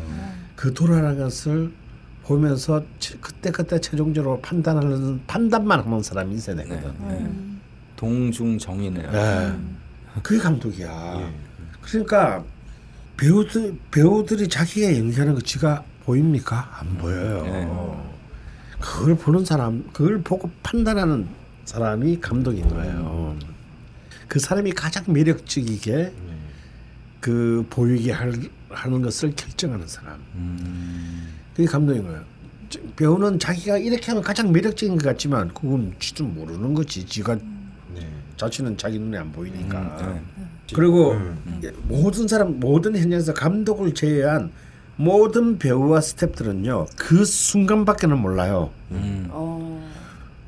[0.56, 1.74] 그 돌아가는 것을
[2.24, 2.82] 보면서
[3.20, 6.64] 그때 그때 최종적으로 판단하는 판단만 하는 사람이 있어야 네.
[6.64, 6.94] 되거든.
[7.06, 7.30] 네.
[7.98, 9.12] 동중정이네요.
[9.12, 9.54] 네.
[10.24, 11.18] 그게 감독이야.
[11.20, 11.34] 예.
[11.82, 12.46] 그러니까
[13.18, 16.78] 배우들 배우들이 자기가 연기하는 거 지가 보입니까?
[16.80, 18.09] 안 보여요.
[18.80, 18.86] 네.
[18.86, 21.28] 그걸 보는 사람, 그걸 보고 판단하는
[21.66, 23.38] 사람이 감독인 거예요.
[24.28, 26.14] 그 사람이 가장 매력적이게
[27.20, 28.34] 그 보이게 할,
[28.70, 30.16] 하는 것을 결정하는 사람.
[30.36, 31.34] 음.
[31.56, 32.24] 그게 감독인 거예요.
[32.70, 37.06] 저- 배우는 자기가 이렇게 하면 가장 매력적인 것 같지만 그건 지도 모르는 거지.
[37.06, 37.36] 지가
[37.96, 38.08] 네.
[38.38, 39.80] 자신은 자기 눈에 안 보이니까.
[40.02, 40.26] 음,
[40.74, 41.60] 그리고 음.
[41.64, 44.52] 예, 모든 사람 모든 현장에서 감독을 제외한
[45.10, 48.70] 모든 배우와 스태프들은요 그 순간밖에는 몰라요.
[48.92, 49.28] 음.
[49.32, 49.90] 어.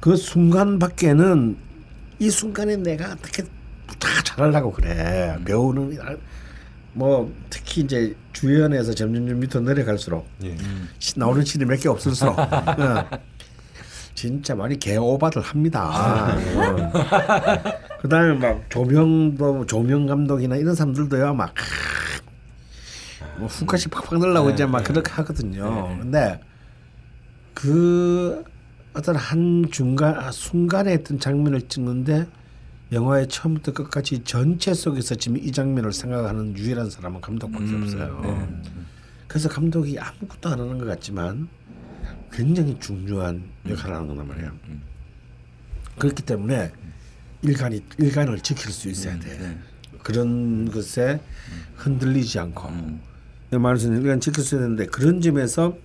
[0.02, 1.56] 그 순간밖에는
[2.20, 5.38] 이 순간에 내가 어떻게 다 잘하려고 그래.
[5.46, 5.98] 배우는
[6.94, 10.58] 뭐 특히 이제 주연에서 점점점 밑으로 내려갈수록 예.
[11.00, 12.46] 시- 나오는 신이 몇 개 없을수록 어,
[14.16, 16.36] 진짜 많이 개오바들 합니다.
[16.36, 16.82] 어.
[18.02, 21.54] 그다음에 막 조명도 조명 감독이나 이런 사람들도요 막
[23.42, 25.98] 뭐 훅까지 팍팍 넣으려고 이제 막 그렇게 하거든요.
[26.00, 26.40] 근데
[27.56, 28.44] 그
[28.94, 32.28] 어떤 한 중간 아, 순간에 어떤 장면을 찍는데
[32.92, 38.22] 영화의 처음부터 끝까지 전체 속에서 지금 이 장면을 생각하는 유일한 사람은 감독밖에 음, 없어요.
[38.22, 38.62] 네.
[39.28, 41.48] 그래서 감독이 아무것도 안 하는 것 같지만
[42.32, 44.52] 굉장히 중요한 역할을 하는 거란 말이에요.
[45.98, 46.72] 그렇기 때문에
[47.42, 49.58] 일간이 일간을 지킬 수 있어야 돼.
[50.04, 51.20] 그런 것에
[51.76, 53.11] 흔들리지 않고 내
[53.58, 55.76] 말에서는 일간 지킬 수 있어야 되는데 그런 점에서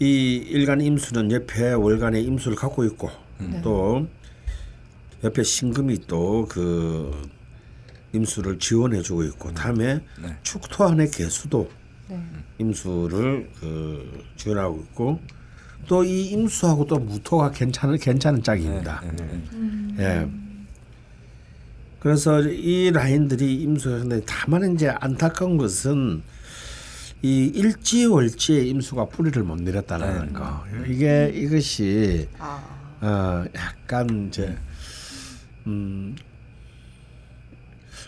[0.00, 3.10] 이 일간 임수는 옆에 월간의 임수를 갖고 있고
[3.62, 4.06] 또
[5.24, 7.28] 옆에 신금이 또 그
[8.12, 10.36] 임수를 지원해 주고 있고 다음에 네.
[10.42, 11.68] 축토 안의 개수도
[12.08, 12.18] 네.
[12.58, 15.20] 임수를 그 지원하고 있고
[15.86, 19.02] 또 이 임수하고 또 무토가 괜찮은 괜찮은 짝입니다.
[19.16, 19.42] 네.
[19.96, 20.04] 네.
[20.04, 20.28] 예.
[22.00, 26.22] 그래서 이 라인들이 임수가 근데 다만 이제 안타까운 것은
[27.22, 30.32] 이 일지월지에 임수가 뿌리를 못 내렸다는 네.
[30.32, 30.64] 거.
[30.86, 32.62] 이게 이것이 아.
[33.00, 34.56] 어 약간 이제
[35.66, 36.14] 음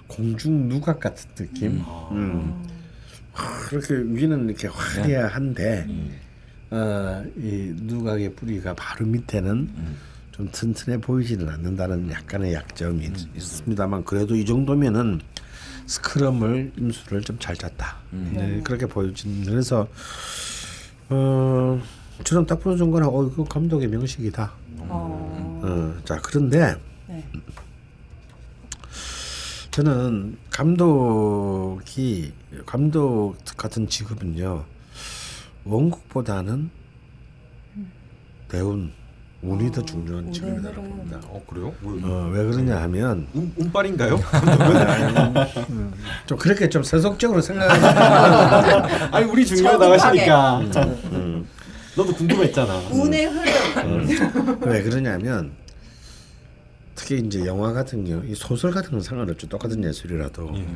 [0.06, 1.82] 공중 누각 같은 느낌.
[2.12, 2.64] 음.
[3.68, 5.86] 그렇게 위는 이렇게 화려한데
[6.70, 9.68] 어이 누각의 뿌리가 바로 밑에는
[10.32, 15.20] 좀 튼튼해 보이지는 않는다는 약간의 약점이 있- 있습니다만 그래도 이 정도면은
[15.90, 17.96] 스크럼을 임수를 좀 잘 짰다.
[18.10, 19.88] 네, 그렇게 보여진 그래서
[21.08, 21.80] 어
[22.22, 24.52] 저는 딱 보는 순간에 어 이거 감독의 명식이다.
[24.78, 25.60] 어.
[25.64, 26.76] 어, 자 그런데
[27.08, 27.26] 네.
[29.72, 32.32] 저는 감독이
[32.66, 34.64] 감독 같은 직업은요
[35.64, 36.70] 원곡보다는
[38.48, 38.92] 배운
[39.42, 40.88] 운이 더 중요한 직업이라고 흐름.
[40.90, 41.18] 봅니다.
[41.28, 41.72] 어 그래요?
[41.80, 44.20] 뭐, 어, 왜 그러냐 하면 운, 운빨인가요?
[46.26, 47.88] 좀 그렇게 좀 세속적으로 생각하는
[49.14, 50.60] 아니 우리 중요하다고 하시니까
[51.96, 52.76] 너도 궁금했잖아.
[52.90, 54.60] 운의 흐름.
[54.62, 55.52] 왜 그러냐면
[56.94, 60.66] 특히 이제 영화 같은 경우 이 소설 같은 건 상관없죠 똑같은 예술이라도 예.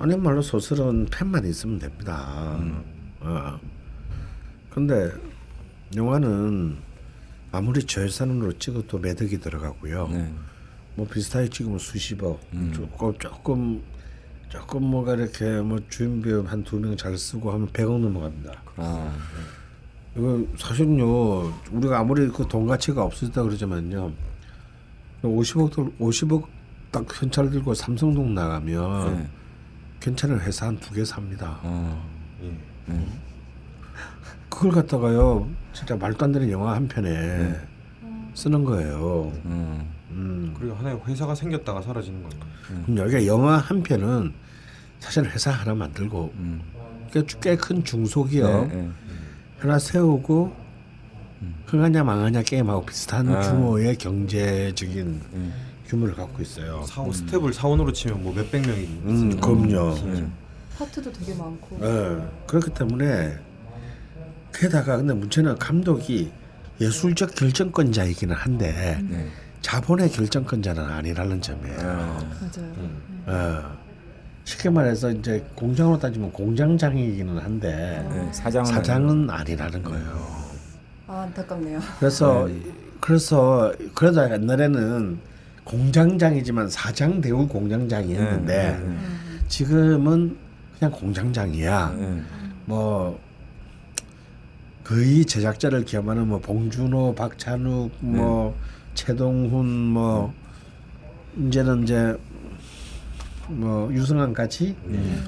[0.00, 2.56] 아니 말로 소설은 펜만 있으면 됩니다.
[3.20, 3.58] 어.
[4.70, 5.10] 근데
[5.96, 6.76] 영화는
[7.52, 10.08] 아무리 저예산으로 찍어도 매덕이 들어가고요.
[10.08, 10.32] 네.
[10.94, 12.40] 뭐 비슷하게 찍으면 수십억,
[12.74, 13.82] 조금 조금
[14.48, 18.52] 조금 뭐가 이렇게 뭐 주연 배우 한 두 명 잘 쓰고 하면 100억 넘어갑니다.
[18.76, 19.16] 아,
[20.16, 24.12] 이거 사실은요 우리가 아무리 그 돈 가치가 없었다 그러지만요
[25.22, 26.46] 50억 들 50억
[26.90, 29.28] 딱 현찰 들고 삼성동 나가면 네.
[30.00, 31.60] 괜찮은 회사 한 두 개 삽니다.
[31.62, 32.10] 어.
[32.42, 33.06] 예.
[34.50, 37.54] 그걸 갖다가요 진짜 말도 안 되는 영화 한 편에
[38.34, 39.32] 쓰는 거예요.
[39.46, 39.88] 음.
[40.10, 40.54] 음.
[40.58, 42.44] 그리고 하나의 회사가 생겼다가 사라지는 거예요.
[42.84, 44.32] 그럼 여기가 영화 한 편은
[44.98, 46.60] 사실 회사 하나 만들고 음.
[47.12, 48.88] 꽤큰 중소기업 네, 네.
[49.58, 50.54] 하나 세우고
[51.66, 53.40] 흥하냐 망하냐 게임하고 비슷한 아.
[53.40, 55.54] 규모의 경제적인 음.
[55.86, 56.82] 규모를 갖고 있어요.
[56.86, 59.94] 사원 스텝을 사원으로 치면 뭐 몇백 명이 음, 그럼요.
[60.12, 60.26] 네.
[60.78, 61.78] 파트도 되게 많고.
[61.82, 63.38] 예, 그렇기 때문에
[64.60, 66.30] 게다가 근데 문제는 감독이
[66.82, 69.26] 예술적 결정권자이기는 한데 네.
[69.62, 71.78] 자본의 결정권자는 아니라는 점이에요.
[71.78, 72.74] 맞아요.
[73.26, 73.78] 어,
[74.44, 80.26] 쉽게 말해서 이제 공장으로 따지면 공장장이기는 한데 네, 사장은 사장은 아니라는 거예요.
[81.06, 81.80] 아 안타깝네요.
[81.98, 82.46] 그래서
[83.00, 85.18] 그래서 그래도 옛날에는
[85.64, 88.96] 공장장이지만 사장 대우 공장장이었는데 네, 네, 네.
[89.48, 90.36] 지금은
[90.78, 91.94] 그냥 공장장이야.
[91.98, 92.22] 네.
[92.66, 93.18] 뭐
[94.90, 98.58] 거의 제작자를 기함하는 뭐 봉준호, 박찬욱, 뭐
[98.94, 100.34] 최동훈, 뭐
[101.38, 102.18] 이제는 이제
[103.46, 104.74] 뭐 유승환 같이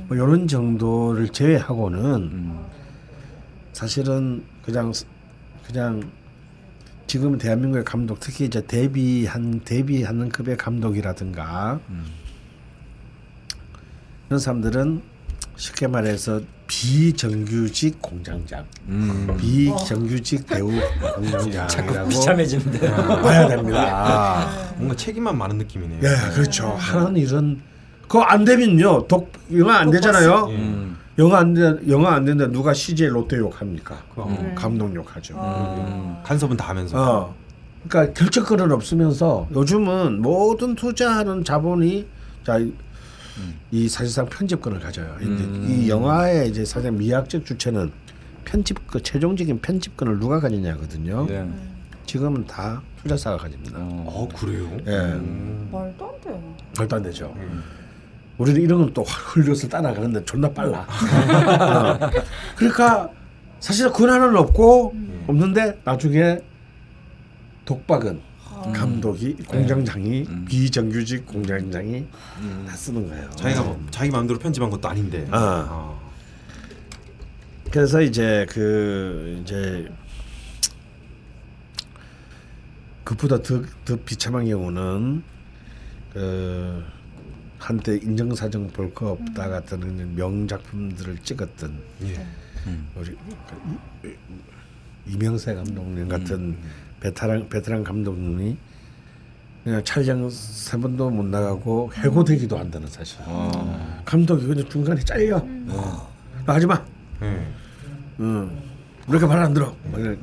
[0.09, 2.65] 뭐 이런 정도를 제외하고는 음.
[3.73, 4.93] 사실은 그냥
[5.65, 6.11] 그냥
[7.07, 11.79] 지금 대한민국의 감독 특히 이제 데뷔한 데뷔하는 급의 감독이라든가
[14.27, 15.03] 이런 사람들은
[15.55, 16.41] 쉽게 말해서
[16.77, 19.37] 비정규직 공장장, 음.
[19.39, 22.91] 비정규직 배우 자꾸 공장장이라고 비참해지는데.
[22.91, 24.49] 봐야 됩니다.
[24.77, 26.01] 뭔가 책임만 많은 느낌이네요.
[26.03, 26.68] 예, 그렇죠.
[26.70, 27.61] 하는 일은
[28.03, 30.47] 그거 안 되면요, 독 영화 안 되잖아요.
[30.47, 30.97] 음.
[31.18, 34.03] 영화 안 돼, 영화 안 되는데 누가 CJ 롯데 욕합니까?
[34.16, 34.55] 음.
[34.55, 35.35] 감독 욕하죠.
[35.35, 36.16] 음.
[36.25, 36.97] 간섭은 다 하면서.
[36.97, 37.35] 어.
[37.87, 42.07] 그러니까 결정권은 없으면서 요즘은 모든 투자하는 자본이
[42.47, 42.59] 자,
[43.70, 45.14] 이- 이 사실상 편집권을 가져요.
[45.18, 45.66] 근데 음.
[45.68, 47.90] 이 영화의 이제 사실 미학적 주체는
[48.45, 51.26] 편집 그 최종적인 편집권을 누가 가지냐거든요.
[51.26, 51.49] 네.
[52.07, 53.78] 지금은 다 투자사가 가집니다.
[53.78, 54.05] 어.
[54.09, 54.68] 어 그래요?
[54.86, 55.20] 예,
[55.70, 56.40] 말도 안 돼.
[56.78, 57.34] 말도 안 되죠.
[58.38, 60.80] 우리는 이런 건또 흘려서 따라가는데 존나 빨라.
[60.80, 62.11] 어.
[62.57, 63.09] 그러니까
[63.61, 64.95] 사실 권한은 없고
[65.28, 66.38] 없는데 나중에
[67.64, 68.20] 독박은
[68.73, 70.45] 감독이 공장장이 음.
[70.49, 72.07] 비정규직 공장장이
[72.67, 73.31] 다 쓰는 거예요.
[73.31, 75.27] 자기가 뭐, 자기 마음대로 편집한 것도 아닌데.
[75.31, 75.67] 아.
[75.71, 76.13] 어.
[77.71, 79.89] 그래서 이제 그 이제
[83.05, 85.23] 그보다 더, 더 비참한 경우는
[86.13, 86.85] 그
[87.59, 92.27] 한때 인정사정 볼 거 없다 같은 명작품들을 찍었던 예.
[92.95, 93.17] 우리
[94.03, 96.57] 그 이- 이명세 감독님 같은
[97.07, 98.57] 베테랑 베테랑 감독님이
[99.65, 103.19] 그냥 촬영 세 번도 못 나가고 해고되기도 한다는 사실.
[104.05, 105.41] 감독이 그냥 중간에 잘려.
[105.69, 106.13] 어.
[106.47, 106.81] 하지 마.
[107.23, 107.47] 예.
[108.21, 108.63] 응.
[109.09, 109.75] 이렇게 말안 들어.
[109.91, 110.17] 막 이래.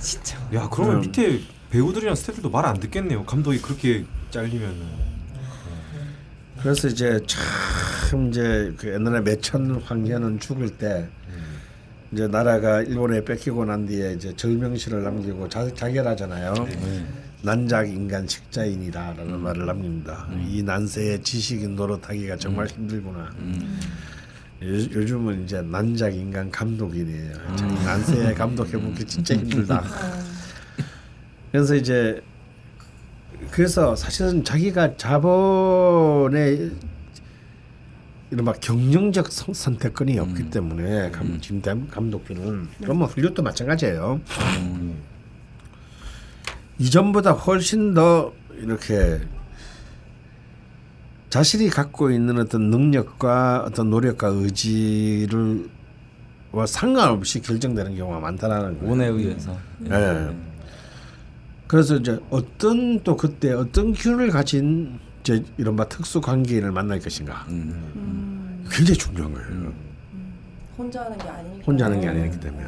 [0.00, 0.38] 진짜.
[0.54, 1.00] 야 그러면 음.
[1.02, 1.40] 밑에
[1.70, 3.24] 배우들이랑 스태프들도 말 안 듣겠네요.
[3.24, 5.06] 감독이 그렇게 잘리면은.
[6.62, 11.08] 그래서 이제 참 이제 그 옛날에 매천 황제는 죽을 때
[12.12, 16.54] 이제 나라가 일본에 뺏기고 난 뒤에 이제 절명시를 남기고 자, 자결하잖아요.
[17.42, 20.28] 난작 인간 식자인이다라는 말을 남깁니다.
[20.48, 23.30] 이 난세에 지식인 노릇하기가 정말 힘들구나.
[24.62, 27.34] 요, 요즘은 이제 난작 인간 감독이네요.
[27.56, 29.84] 자기 난세에 감독해보기 진짜 힘들다.
[31.52, 32.20] 그래서 이제
[33.50, 36.70] 그래서 사실은 자기가 자본의
[38.36, 44.20] 이른바 경영적 선- 선택권이 없기 때문에 감, 지금 감- 감독들은 그럼 뭐 헐리우드도 마찬가지예요.
[46.78, 49.20] 이전보다 훨씬 더 이렇게
[51.30, 55.70] 자신이 갖고 있는 어떤 능력과 어떤 노력과 의지를
[56.52, 58.92] 와 상관없이 결정되는 경우가 많다라는 거예요.
[58.92, 59.56] 운에 의해서.
[59.90, 60.36] 예.
[61.66, 68.25] 그래서 이제 어떤 또 그때 어떤 기운을 가진 이제 이른바 특수 관계인을 만날 것인가 음.
[68.70, 69.48] 굉장히 중요한 거예요.
[69.48, 69.74] 음.
[70.78, 71.64] 혼자 하는 게 아니니까.
[71.66, 72.64] 혼자 하는 게 아니기 때문에.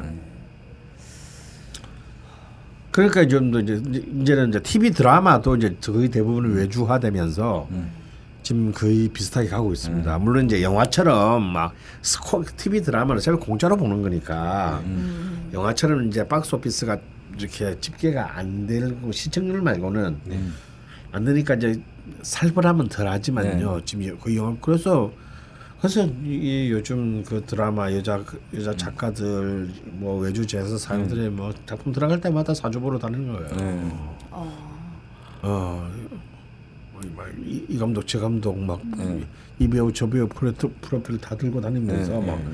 [2.91, 3.81] 그러니까 좀 더 이제
[4.21, 7.91] 이제는 이제 TV 드라마도 이제 거의 대부분 외주화되면서 음.
[8.41, 10.17] 지금 거의 비슷하게 가고 있습니다.
[10.19, 15.49] 물론 이제 영화처럼 막 스코 TV 드라마를 제가 공짜로 보는 거니까 음.
[15.53, 16.97] 영화처럼 이제 박스 오피스가
[17.37, 20.55] 이렇게 집계가 안 되고 시청률 말고는 음.
[21.11, 21.79] 안 되니까 이제
[22.23, 23.81] 살벌하면 덜하지만요.
[23.85, 25.11] 지금 그 영화 그래서
[25.79, 31.53] 그래서 이, 이 요즘 그 드라마 여자 그 여자 작가들 뭐 외주 제사 사람들의 뭐
[31.65, 33.47] 작품 들어갈 때마다 사주 보러 다니는 거예요.
[33.55, 33.91] 네.
[35.41, 35.89] 어,
[37.15, 39.25] 막 이, 이 감독 저 감독 막 네.
[39.57, 40.51] 이 배우 저 배우 프로,
[40.81, 42.51] 프로필 다 들고 다니면서 네, 막 네.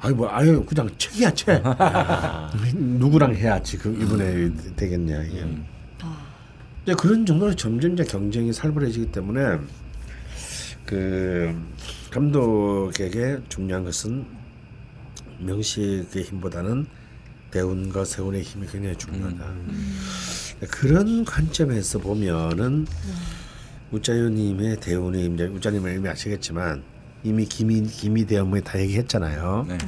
[0.00, 1.62] 아니 뭐 아유 그냥 책이야 책.
[2.76, 5.46] 누구랑 해야 지금 이번에 되겠냐 이게.
[6.82, 9.58] 이제 그런 정도로 점점 이제 경쟁이 살벌해지기 때문에
[10.84, 11.54] 그
[12.10, 14.26] 감독에게 중요한 것은
[15.38, 16.86] 명식의 힘보다는
[17.50, 19.54] 대운과 세운의 힘이 굉장히 중요하다.
[20.70, 22.86] 그런 관점에서 보면은
[23.92, 26.82] 우짜요님의 대운의 이제 우짜님은 이미 아시겠지만
[27.22, 29.66] 이미 김이 김이 대원이 다 얘기했잖아요.
[29.68, 29.78] 네.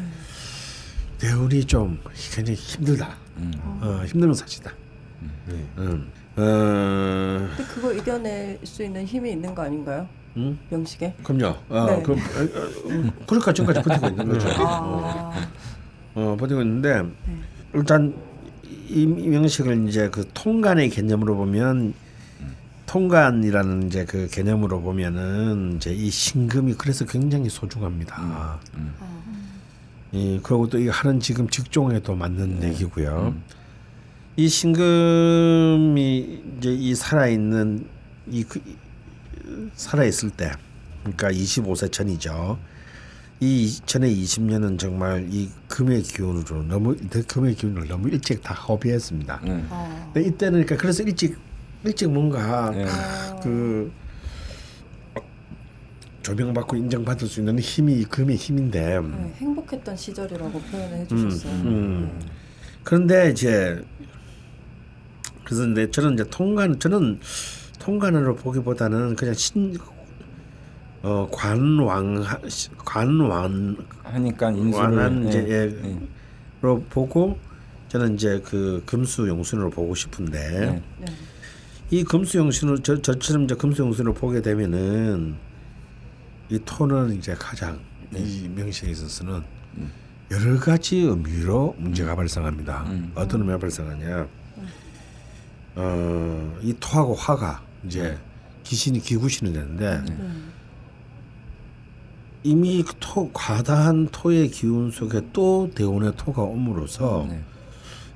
[1.18, 2.00] 대운이 좀
[2.34, 3.16] 굉장히 힘들다.
[3.36, 3.52] 음.
[3.80, 4.72] 어, 힘든 사실이다.
[5.46, 5.66] 네.
[5.78, 6.10] 음.
[6.36, 10.08] 어, 근데 그거 이겨낼 수 있는 힘이 있는 거 아닌가요?
[10.36, 10.58] 음?
[10.70, 11.14] 명식에?
[11.22, 11.56] 그럼요.
[11.68, 12.02] 어, 네.
[12.02, 12.22] 그럼 어,
[12.58, 14.48] 어, 음, 그러니까 지금까지 버티고 있는 거죠.
[14.58, 15.32] 아,
[16.14, 17.08] 어, 버티고 있는데 네.
[17.74, 18.14] 일단
[18.88, 21.94] 이 명식을 이제 그 통간의 개념으로 보면
[22.86, 28.58] 통간이라는 이제 그 개념으로 보면은 이제 이 신금이 그래서 굉장히 소중합니다.
[28.76, 28.94] 음.
[30.12, 33.32] 이 그리고 또 이 하는 지금 직종에도 맞는 얘기고요.
[33.34, 33.42] 음.
[34.36, 37.86] 이 신금이 이제 이 살아 있는
[38.30, 38.60] 이 그,
[39.74, 40.52] 살아 있을 때,
[41.02, 42.58] 그러니까 25세 전이죠.
[43.40, 49.40] 이 전에 20년은 정말 이 금의 기운으로 너무 금의 기운을 너무 일찍 다 허비했습니다.
[49.42, 49.64] 네.
[49.68, 51.36] 아, 근데 이때는 그러니까 그래서 일찍
[51.84, 52.86] 일찍 뭔가 네.
[53.42, 53.90] 그
[56.22, 61.52] 조명받고 인정받을 수 있는 힘이 이 금의 힘인데 네, 행복했던 시절이라고 표현을 음, 해주셨어요.
[61.52, 62.20] 음.
[62.84, 63.82] 그런데 이제
[65.42, 67.18] 그래서 근데 저는 이제 통관 저는
[67.82, 69.76] 통관으로 보기보다는 그냥 신
[71.02, 72.24] 어, 관왕
[72.78, 75.52] 관왕 하니까 인수를 이제 예.
[75.52, 75.98] 예, 예.
[76.60, 77.36] 로 보고
[77.88, 80.82] 저는 이제 그 금수 용순으로 보고 싶은데 네.
[81.00, 81.06] 네.
[81.90, 85.34] 이 금수 용순을 저 저처럼 이제 금수 용순을 보게 되면은
[86.50, 87.80] 이 토는 이제 가장
[88.14, 89.42] 이 명시에 있어서는
[90.30, 92.84] 여러 가지 의미로 문제가 발생합니다.
[92.86, 93.10] 음.
[93.16, 94.28] 어떤 의미가 발생하냐?
[95.74, 98.18] 어, 이 토하고 화가 이제
[98.62, 100.16] 기신이 기구신이 되는데 네.
[102.44, 107.40] 이미 그토 과다한 토의 기운 속에 또 대운의 토가 옴으로써 네.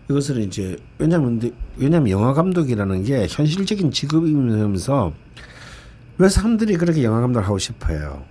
[0.09, 1.41] 이것을 이제 왜냐면
[1.77, 5.13] 왜냐면 영화 감독이라는 게 현실적인 직업이면서
[6.19, 8.25] 왜 사람들이 그렇게 영화 감독을 하고 싶어해요?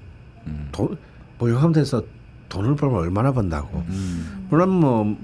[0.47, 0.69] 음.
[0.71, 0.97] 돈,
[1.37, 2.03] 뭐 영화 감독에서
[2.49, 3.83] 돈을 벌면 얼마나 번다고?
[3.87, 4.47] 음.
[4.49, 5.17] 물론 뭐,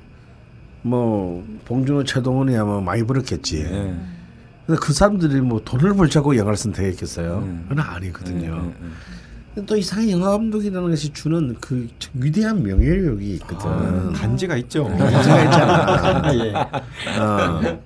[0.82, 3.62] 뭐 봉준호, 최동원이야 뭐 많이 벌었겠지.
[3.62, 3.96] 예.
[4.66, 7.40] 근데 그 사람들이 뭐 돈을 벌자고 영화를 선택했겠어요?
[7.40, 7.66] 음.
[7.68, 8.62] 그건 아니거든요.
[8.64, 8.92] 예, 예, 예.
[9.54, 13.68] 근데 또 이상한 영화 감독이라는 것이 주는 그 위대한 명예력이 있거든.
[13.70, 14.86] 아, 단지가 있죠.
[14.86, 16.34] 문제가 있잖아.
[16.36, 16.54] 예.
[17.20, 17.82] 어.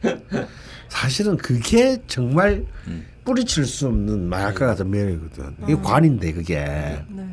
[0.90, 3.06] 사실은 그게 정말 음.
[3.24, 5.56] 뿌리칠 수 없는 마약과 같은 매력이거든.
[5.64, 6.56] 이게 관인데 그게.
[6.60, 7.28] 네.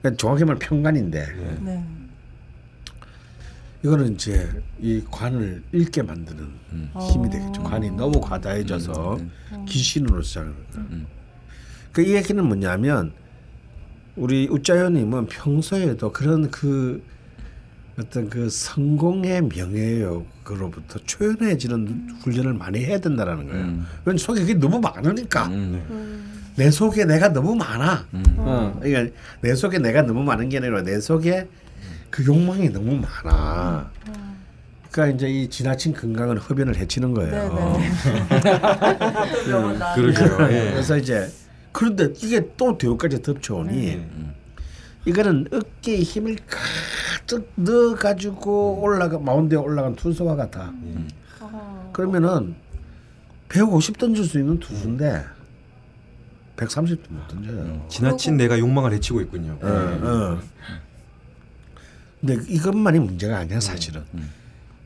[0.00, 1.26] 그러니까 정확히 말하면 평관인데
[1.60, 1.84] 네.
[3.82, 6.40] 이거는 이제 이 관을 읽게 만드는
[6.72, 6.90] 음.
[7.00, 7.62] 힘이 되겠죠.
[7.62, 9.64] 관이 너무 과다해져서 음.
[9.66, 10.52] 귀신으로 시작을.
[10.76, 11.06] 음.
[11.92, 13.12] 그 얘기는 뭐냐면
[14.16, 17.02] 우리 우짜요님은 평소에도 그런 그
[17.98, 23.64] 어떤 그 성공의 명예욕으로부터 초연해지는 훈련을 많이 해야 된다라는 거예요.
[23.64, 23.86] 음.
[24.04, 26.30] 왜냐면 속에 그게 너무 많으니까 음.
[26.56, 28.06] 내 속에 내가 너무 많아.
[28.12, 28.22] 음.
[28.38, 31.48] 어, 그러니까 내 속에 내가 너무 많은 게 아니라 내 속에
[32.10, 33.90] 그 욕망이 너무 많아.
[34.90, 37.78] 그러니까 이제 이 지나친 건강은 흡연을 해치는 거예요.
[39.46, 39.78] 네네.
[39.94, 40.48] 그러게요.
[40.50, 40.70] 예.
[40.72, 41.30] 그래서 이제
[41.72, 44.34] 그런데 이게 또 대우까지 덮쳐오니 음.
[45.04, 50.72] 이거는 어깨에 힘을 가득 넣어 가지고 올라가 마운드에 올라간 투수와 같아.
[51.40, 52.56] 아, 그러면은
[53.48, 55.24] 150 던질 수 있는 투수인데
[56.56, 57.86] 130도 못 던져요.
[57.88, 59.56] 지나친 내가 욕망을 해치고 있군요.
[59.62, 60.38] 어, 어.
[62.20, 64.02] 근데 이것만이 문제가 아니야 사실은.
[64.14, 64.30] 음.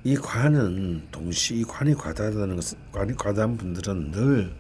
[0.05, 4.53] 이 관은 동시 이 관이 과다하다는 것은 관이 과다한 분들은 늘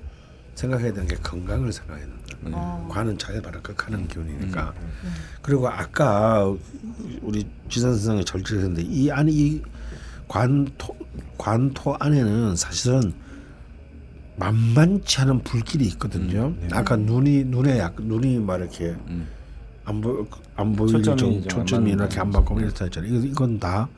[0.54, 2.58] 생각해야 되는 게 건강을 생각해야 된다.
[2.58, 2.86] 아.
[2.90, 4.72] 관은 자연바라 극하는 기운이니까.
[5.42, 6.44] 그리고 아까
[7.20, 9.62] 우리 지선 선생이 절제했는데 이 안에 이
[10.26, 10.96] 관토
[11.36, 13.12] 관토 안에는 사실은
[14.36, 16.54] 만만치 않은 불길이 있거든요.
[16.72, 19.28] 아까 눈이 눈에 약 눈이 막 이렇게 음.
[19.86, 20.26] 안 보
[20.56, 22.30] 안 보이는 초점이 안 초점이 이렇게 안.
[22.30, 23.12] 받고 이렇다 했잖아요.
[23.24, 23.88] 이건 다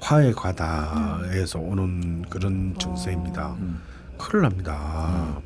[0.00, 3.52] 화의 과다에서 오는 그런 증세입니다.
[3.58, 3.80] 음.
[4.16, 5.40] 큰일 납니다.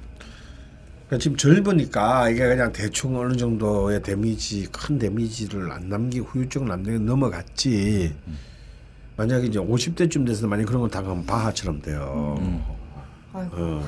[1.06, 6.98] 그러니까 지금 젊으니까 이게 그냥 대충 어느 정도의 데미지 큰 데미지를 안 남기고 후유증을 남기고
[7.00, 8.14] 넘어갔지.
[9.16, 12.64] 만약에 이제 50대쯤 돼서 만약 그런 걸 당하면 바하처럼 돼요.
[13.32, 13.50] 아이고.
[13.56, 13.84] 어.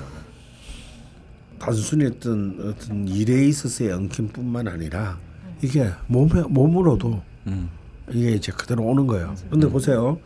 [1.59, 5.19] 단순히 어떤 어떤 일에 있어서의 엉킴뿐만 아니라
[5.63, 7.71] 이게 몸에 몸으로도 음.
[8.11, 9.35] 이게 이제 그대로 오는 거예요.
[9.51, 10.19] 근데 보세요.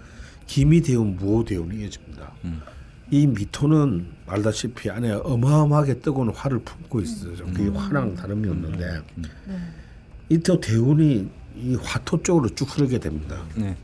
[0.46, 2.32] 기미 대운 무호 대운이 이어집니다.
[2.44, 2.60] 음.
[3.10, 7.34] 이 미토는 알다시피 안에 어마어마하게 뜨거운 화를 품고 있어요.
[7.36, 9.02] 그게 화랑 다름이 없는데
[10.28, 13.42] 이또 대운이 이 화토 쪽으로 쭉 흐르게 됩니다.
[13.56, 13.76] 네.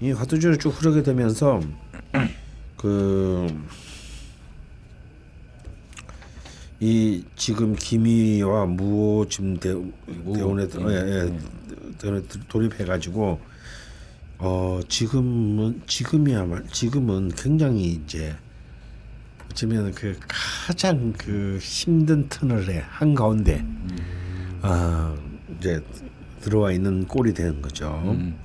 [0.00, 1.60] 이 화토 쪽으로 쭉 흐르게 되면서
[2.76, 3.46] 그
[6.84, 9.72] 이 지금 기미와 무호 지금 대,
[10.34, 11.92] 대원에 들- 예, 예, 예, 예.
[11.98, 13.38] 대원에 들- 돌입해 가지고
[14.38, 18.34] 어 지금은 지금이야말 지금은 굉장히 이제
[19.48, 23.64] 어쩌면 그 가장 그 힘든 터널의 한 가운데
[24.62, 25.14] 아
[25.60, 25.80] 이제
[26.40, 28.02] 들어와 있는 꼴이 되는 거죠.
[28.06, 28.36] 음.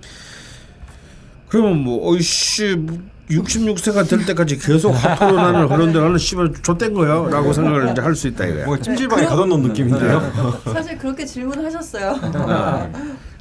[1.50, 7.52] 그러면 뭐 어이씨 뭐 66세가 될 때까지 계속 나는 그런데 나는 씨발 좆된 거야 라고
[7.52, 8.66] 생각을 이제 할 수 있다 이거야.
[8.66, 10.32] 뭔가 찜질방에 가둬 놓은 느낌인데요.
[10.72, 12.20] 사실 그렇게 질문하셨어요.
[12.22, 12.90] 아,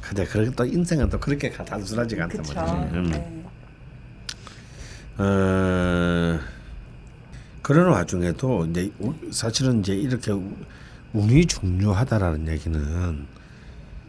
[0.01, 2.37] 근데 그렇게 또 인생은 또 그렇게 가- 단순하지가 않단.
[2.55, 2.95] 말이지.
[2.95, 3.09] 음.
[3.11, 3.43] 네.
[5.19, 6.39] 어,
[7.61, 10.53] 그런 와중에도 이제 우- 사실은 이제 이렇게 우-
[11.13, 13.25] 운이 중요하다라는 얘기는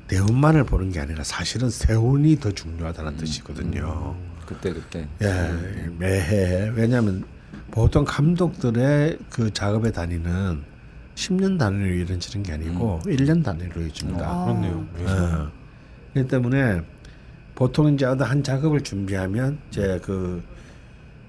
[0.09, 4.17] 대운만을 보는 게 아니라 사실은 세 운이 더 중요하다는 뜻이거든요.
[4.49, 5.07] 그때 그때.
[5.21, 7.25] 예, 매해 왜냐하면
[7.71, 10.63] 보통 감독들의 그 작업의 단위는
[11.15, 14.27] 10년 단위로 이루어지는 게 아니고 1년 단위로 이루어집니다.
[14.27, 14.45] 아.
[14.47, 14.87] 그렇네요.
[15.01, 15.05] 예.
[15.05, 15.51] 어.
[16.15, 16.81] 그렇기 때문에
[17.55, 20.43] 보통 이제 어떤 한 작업을 준비하면 이제 그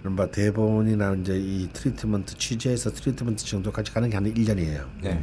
[0.02, 4.86] 이른바 대본이나 이제 이 트리트먼트 취재에서 트리트먼트 정도까지 가는 게 한 1년이에요.
[5.04, 5.22] 네.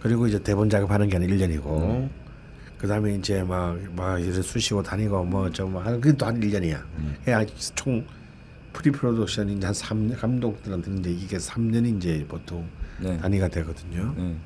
[0.00, 2.08] 그리고 이제 대본 작업하는 게 한 1년이고
[2.78, 6.80] 그 다음에 이제 막 막 이래 쑤시고 다니고 뭐좀뭐 하는 그게 또한 1년이야.
[7.26, 8.04] 해야 총
[8.72, 12.66] pre-production이 이제 한 3년 감독들한테는 이제 이게 3년이 이제 보통
[13.00, 13.16] 네.
[13.18, 14.14] 단위가 되거든요.
[14.16, 14.36] 네.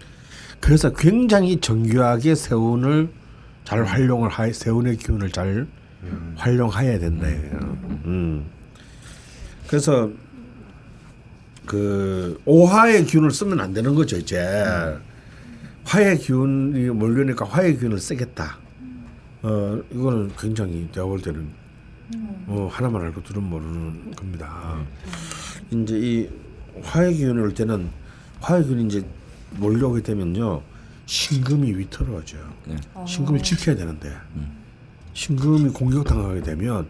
[0.60, 3.10] 그래서 굉장히 정교하게 세운을
[3.64, 5.66] 잘 활용을 하 세운의 기운을 잘
[6.36, 7.58] 활용해야 된다 이거예요.
[8.06, 8.46] 음.
[9.68, 10.10] 그래서
[11.66, 14.38] 그 오화의 기운을 쓰면 안 되는 거죠 이제
[15.84, 18.58] 화의 기운이 몰려니까 화의 기운을 쓰겠다.
[19.42, 21.48] 어 이거는 굉장히 내가 볼 때는
[22.46, 24.78] 어 하나만 알고 둘은 모르는 겁니다.
[25.70, 26.28] 이제 이
[26.82, 27.88] 화의 기운이 올 때는
[28.40, 29.04] 화의 기운이 이제
[29.56, 30.62] 몰려오게 되면요
[31.06, 32.42] 신금이 위태로워져요.
[32.66, 32.76] 네.
[33.06, 34.12] 신금을 지켜야 되는데
[35.14, 36.86] 신금이 공격당하게 되면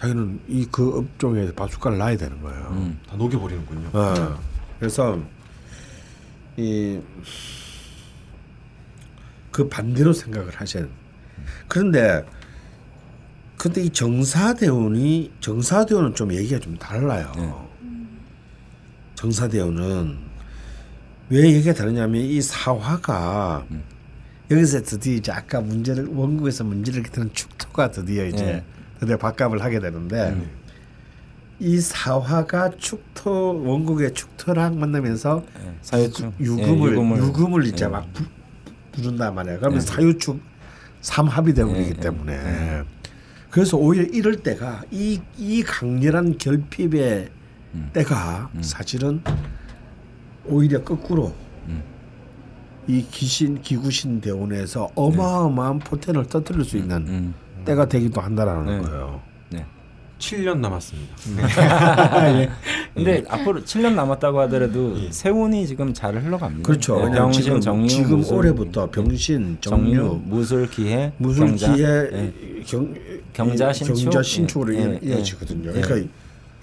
[0.00, 2.68] 자기는 이 그 업종에 바수가를 놔야 되는 거예요.
[2.70, 2.98] 음.
[3.08, 3.88] 다 녹여버리는군요.
[3.92, 4.38] 어,
[4.78, 5.18] 그래서
[6.56, 7.00] 이
[9.58, 10.94] 그 반대로 생각을 하셔야 돼요.
[11.66, 12.24] 그런데
[13.56, 17.32] 근데 이 정사대원이 정사대원은 좀 얘기가 좀 달라요.
[17.36, 17.52] 네.
[19.16, 20.16] 정사대원은
[21.30, 23.66] 왜 얘기가 다르냐면 이 사화가
[24.48, 28.64] 여기서 드디어 이제 아까 문제를 원국에서 문제를 일으키는 축토가 드디어 이제 네.
[29.00, 30.40] 드디어 밥값을 하게 되는데
[31.58, 35.74] 이 사화가 축토 원국의 축토랑 만나면서 네.
[35.82, 36.34] 사유축.
[36.38, 37.88] 유금을 예, 유금을, 이제 예.
[37.88, 38.24] 막 부,
[39.00, 39.58] 부른단 말이에요.
[39.58, 39.86] 그러면 네.
[39.86, 40.40] 사유축
[41.00, 42.82] 삼합이 되버리기 예, 때문에
[43.50, 47.28] 그래서 오히려 이럴 때가 이 이 강렬한 결핍의
[47.74, 47.90] 음.
[47.92, 49.22] 때가 사실은
[50.44, 51.34] 오히려 거꾸로
[51.68, 51.82] 음.
[52.86, 57.34] 이 귀신 기구신 대원에서 어마어마한 포텐을 터뜨릴 수 있는 음.
[57.64, 58.88] 때가 되기도 한다라는 네.
[58.88, 59.20] 거예요.
[60.18, 60.36] 네.
[60.44, 61.16] 7년 남았습니다.
[62.94, 66.66] 근데 앞으로 7년 남았다고 하더라도 세운이 지금 잘 흘러갑니다.
[66.66, 67.08] 그렇죠.
[67.08, 71.88] 네, 병신, 지금 정유, 지금 무술, 올해부터 병신, 정유, 정유, 무술, 기해, 무술 경자, 기회
[72.12, 72.32] 예.
[72.66, 72.94] 경,
[73.32, 74.02] 경자, 이 신축?
[74.04, 75.70] 경자 신축으로 예, 이어- 예, 이어지거든요.
[75.76, 75.80] 예.
[75.80, 76.10] 그러니까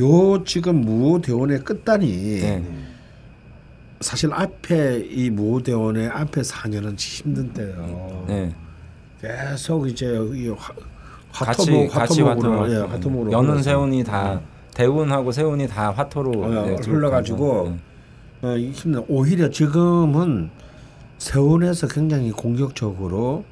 [0.01, 2.07] 요 지금 무호대원의 끝단이
[2.41, 2.63] 네.
[4.01, 8.25] 사실 앞에 이 무호대원의 앞에 4년은 힘든 때예요.
[8.27, 8.53] 네.
[9.21, 10.51] 계속 이제 이
[11.35, 12.51] 화, 화토목 같이 화토목으로.
[12.61, 13.61] 화토로 예, 화토목으로 흘러서.
[13.63, 14.39] 세운이 다
[14.73, 17.77] 대운하고 세운이 다 화토로 어, 네, 흘러가지고.
[18.41, 18.47] 네.
[18.47, 20.49] 어, 이 힘든 오히려 지금은
[21.17, 23.43] 세운에서 굉장히 공격적으로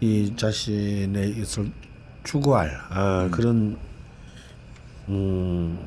[0.00, 1.70] 이 자신의 것을
[2.24, 3.76] 추구할 아, 그런
[5.08, 5.78] 음,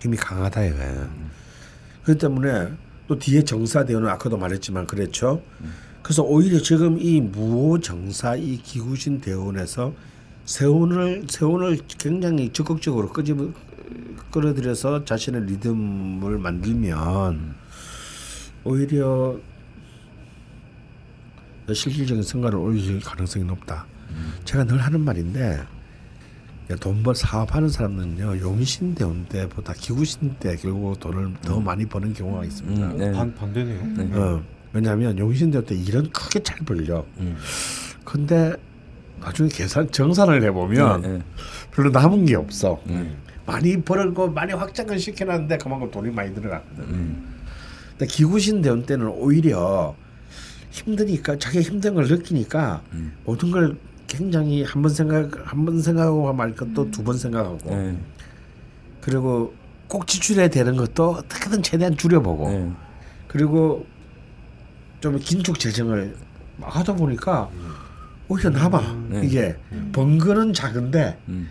[0.00, 1.08] 힘이 강하다 이거예요.
[2.04, 2.68] 그렇기 때문에
[3.08, 5.42] 또 뒤에 정사대원은 아까도 말했지만 그랬죠.
[6.02, 9.92] 그래서 오히려 지금 이 무호 정사 이 기구신 대원에서
[10.44, 13.36] 세운을 세운을 굉장히 적극적으로 끄집
[14.30, 17.54] 끌어들여서 자신의 리듬을 만들면
[18.64, 19.38] 오히려
[21.72, 23.86] 실질적인 성과를 올릴 가능성이 높다.
[24.44, 25.62] 제가 늘 하는 말인데
[26.80, 32.86] 돈벌 사업하는 사람은요 용신 대원 때보다 기구신 때 결국 돈을 더 많이 버는 경우가 있습니다.
[32.86, 33.12] 음, 네.
[33.12, 33.84] 반 반대네요.
[33.96, 34.16] 네.
[34.16, 37.04] 어, 왜냐하면 용신 대원 때 일은 크게 잘 벌려.
[37.18, 37.36] 음.
[38.04, 38.56] 근데
[39.22, 41.22] 나중에 계산 정산을 해보면 네, 네.
[41.72, 42.80] 별로 남은 게 없어.
[42.88, 43.16] 음.
[43.46, 46.84] 많이 벌고 많이 확장을 시켜놨는데 그만큼 돈이 많이 들어갔거든.
[46.84, 47.34] 음.
[47.90, 49.94] 근데 기구신 대원 때는 오히려
[50.70, 53.12] 힘드니까 자기 힘든 걸 느끼니까 음.
[53.24, 57.96] 모든 걸 굉장히 한 번 생각 한 번 생각하고 말 것도 두번 생각하고 네.
[59.00, 59.54] 그리고
[59.88, 62.72] 꼭 지출해야 되는 것도 어떻게든 최대한 줄여보고 네.
[63.28, 63.84] 그리고
[65.00, 66.14] 좀 긴축 재정을
[66.58, 67.50] 막 하다 보니까
[68.32, 69.20] 오히려 남아 네.
[69.24, 69.56] 이게
[69.92, 71.48] 번거는 작은데 음.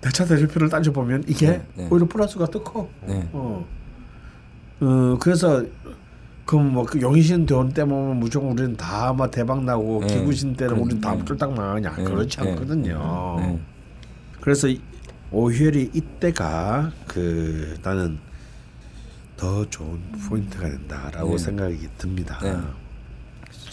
[0.00, 1.88] 대차 대조표를 따져보면 이게 네, 네.
[1.90, 2.88] 오히려 플러스가 더 커.
[3.06, 3.28] 네.
[3.32, 3.66] 어.
[4.80, 5.62] 어 그래서
[6.46, 10.18] 그럼 뭐 그 용신 대원 때문에 무조건 우리는 다막 대박 나고 네.
[10.18, 11.24] 기구신 때는 그- 우리는 다 네.
[11.24, 12.04] 쫄딱 망하냐 네.
[12.04, 12.50] 그렇지 네.
[12.50, 13.36] 않거든요.
[13.40, 13.58] 네.
[14.40, 14.80] 그래서 이-
[15.30, 18.18] 오히려 이때가 그 나는
[19.36, 21.38] 더 좋은 포인트가 된다라고 네.
[21.38, 22.38] 생각이 듭니다.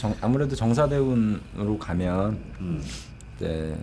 [0.03, 0.09] 네.
[0.09, 2.37] 정, 아무래도 정사대운으로 가면
[3.37, 3.73] 이제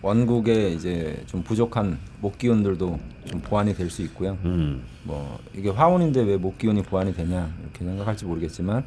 [0.00, 4.38] 원국에 이제 좀 부족한 목기운들도 좀 보완이 될 수 있고요.
[4.44, 4.82] 음.
[5.04, 8.84] 뭐 이게 화운인데 왜 목기운이 보완이 되냐 이렇게 생각할지 모르겠지만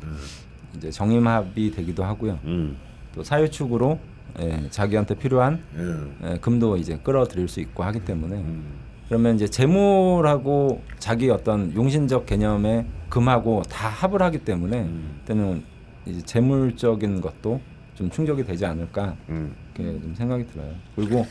[0.75, 2.39] 이제 정임합이 되기도 하고요.
[2.45, 2.77] 음.
[3.13, 3.99] 또 사유축으로
[4.39, 6.15] 예, 자기한테 필요한 음.
[6.23, 8.63] 예, 금도 이제 끌어들일 수 있고 하기 때문에 음.
[9.09, 15.19] 그러면 이제 재물하고 자기 어떤 용신적 개념의 금하고 다 합을 하기 때문에 음.
[15.19, 15.63] 그때는
[16.05, 17.61] 이제 재물적인 것도
[17.95, 19.53] 좀 충족이 되지 않을까 음.
[19.75, 20.73] 이렇게 좀 생각이 들어요.
[20.95, 21.25] 그리고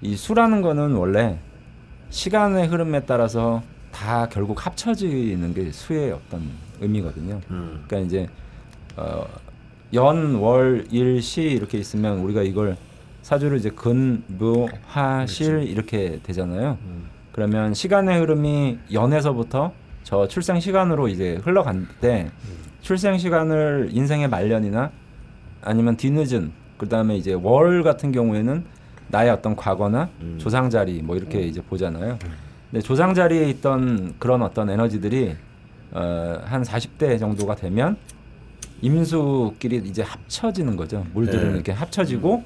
[0.00, 1.38] 이 수라는 거는 원래
[2.10, 6.42] 시간의 흐름에 따라서 다 결국 합쳐지는 게 수의 어떤
[6.80, 7.40] 의미거든요.
[7.50, 7.84] 음.
[7.86, 8.28] 그러니까 이제
[8.96, 9.26] 어,
[9.94, 12.76] 연, 월, 일, 시 이렇게 있으면 우리가 이걸
[13.22, 16.78] 사주를 이제 근, 묘, 하, 실 이렇게 되잖아요.
[17.32, 22.30] 그러면 시간의 흐름이 연에서부터 저 출생 시간으로 이제 흘러갈 때
[22.84, 24.90] 출생 시간을 인생의 말년이나
[25.62, 28.62] 아니면 뒤늦은 그다음에 이제 월 같은 경우에는
[29.08, 32.18] 나의 어떤 과거나 조상 자리 뭐 이렇게 이제 보잖아요.
[32.70, 35.34] 근데 조상 자리에 있던 그런 어떤 에너지들이
[35.92, 37.96] 어, 한 40대 정도가 되면
[38.82, 41.06] 임수끼리 이제 합쳐지는 거죠.
[41.14, 41.54] 물들은 네.
[41.54, 42.44] 이렇게 합쳐지고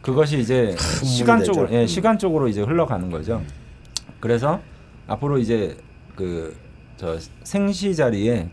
[0.00, 1.76] 그것이 이제 시간적으로 되죠.
[1.76, 1.86] 예, 음.
[1.86, 3.42] 시간적으로 이제 흘러가는 거죠.
[4.18, 4.62] 그래서
[5.06, 5.76] 앞으로 이제
[6.16, 6.56] 그
[6.96, 8.48] 저 생시 자리에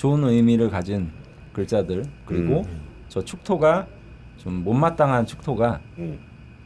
[0.00, 1.10] 좋은 의미를 가진
[1.52, 2.64] 글자들 그리고
[3.10, 3.86] 저 축토가
[4.38, 6.18] 좀 못마땅한 축토가 음.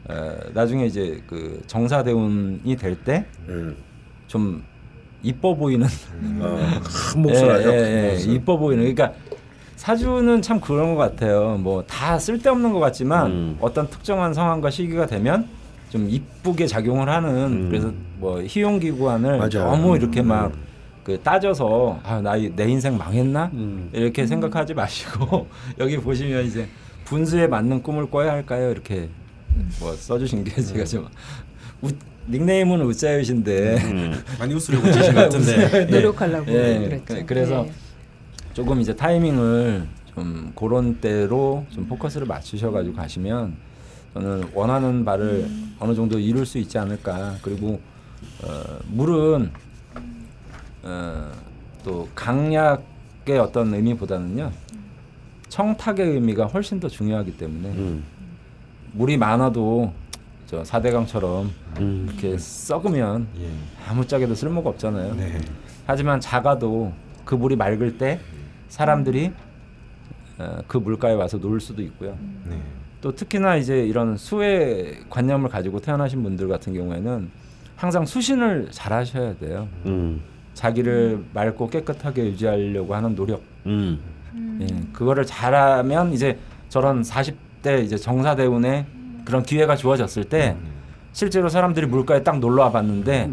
[0.07, 3.75] 어, 나중에 이제 그 정사대운이 될 때좀
[4.29, 4.63] 음.
[5.21, 5.85] 이뻐 보이는
[6.39, 6.59] 어,
[7.13, 7.73] 큰 몫을 하죠.
[7.73, 8.33] 예, 예, 예.
[8.33, 9.11] 이뻐 보이는 그러니까
[9.75, 11.57] 사주는 참 그런 것 같아요.
[11.57, 13.57] 뭐 다 쓸데없는 것 같지만 음.
[13.59, 15.45] 어떤 특정한 상황과 시기가 되면
[15.89, 17.29] 좀 이쁘게 작용을 하는
[17.65, 17.67] 음.
[17.69, 19.49] 그래서 뭐 희용기구안을.
[19.49, 20.27] 너무 이렇게 음.
[20.29, 20.53] 막
[21.05, 23.89] 그 따져서 아 나 내 인생 망했나 음.
[23.93, 25.47] 이렇게 생각하지 마시고
[25.79, 26.67] 여기 보시면 이제
[27.05, 29.07] 분수에 맞는 꿈을 꿔야 할까요 이렇게
[29.79, 31.07] 뭐 써주신 게 제가 좀
[31.83, 31.89] 우,
[32.27, 34.23] 닉네임은 우짜요신데 음.
[34.39, 35.85] 많이 웃으려고 지신 것 같은데.
[35.85, 37.05] 노력하려고 예, 그랬죠.
[37.05, 37.71] 그- 그래서 네.
[38.53, 39.85] 조금 이제 타이밍을
[40.15, 43.55] 좀 그런 때로 좀 포커스를 맞추셔가지고 가시면
[44.15, 45.47] 저는 원하는 바를
[45.77, 47.35] 어느 정도 이룰 수 있지 않을까.
[47.43, 47.79] 그리고
[48.43, 49.51] 어, 물은
[50.85, 51.31] 어,
[51.83, 54.51] 또 강약의 어떤 의미보다는요
[55.49, 58.03] 청탁의 의미가 훨씬 더 중요하기 때문에 음.
[58.93, 59.91] 물이 많아도
[60.45, 62.07] 저 사대강처럼 음.
[62.07, 63.49] 이렇게 썩으면 예.
[63.89, 65.15] 아무짝에도 쓸모가 없잖아요.
[65.15, 65.41] 네.
[65.87, 66.93] 하지만 작아도
[67.25, 68.19] 그 물이 맑을 때
[68.69, 69.31] 사람들이
[70.37, 72.17] 어, 그 물가에 와서 놀 수도 있고요.
[72.45, 72.61] 네.
[73.01, 77.29] 또 특히나 이제 이런 수의 관념을 가지고 태어나신 분들 같은 경우에는
[77.75, 79.67] 항상 수신을 잘 하셔야 돼요.
[79.85, 80.21] 음.
[80.55, 83.43] 자기를 맑고 깨끗하게 유지하려고 하는 노력.
[83.67, 83.99] 음.
[84.61, 86.39] 예, 그거를 잘하면 이제
[86.69, 88.87] 저런 40대 이제 정사대운에
[89.25, 90.55] 그런 기회가 주어졌을 때
[91.11, 93.29] 실제로 사람들이 물가에 딱 놀러 와 봤는데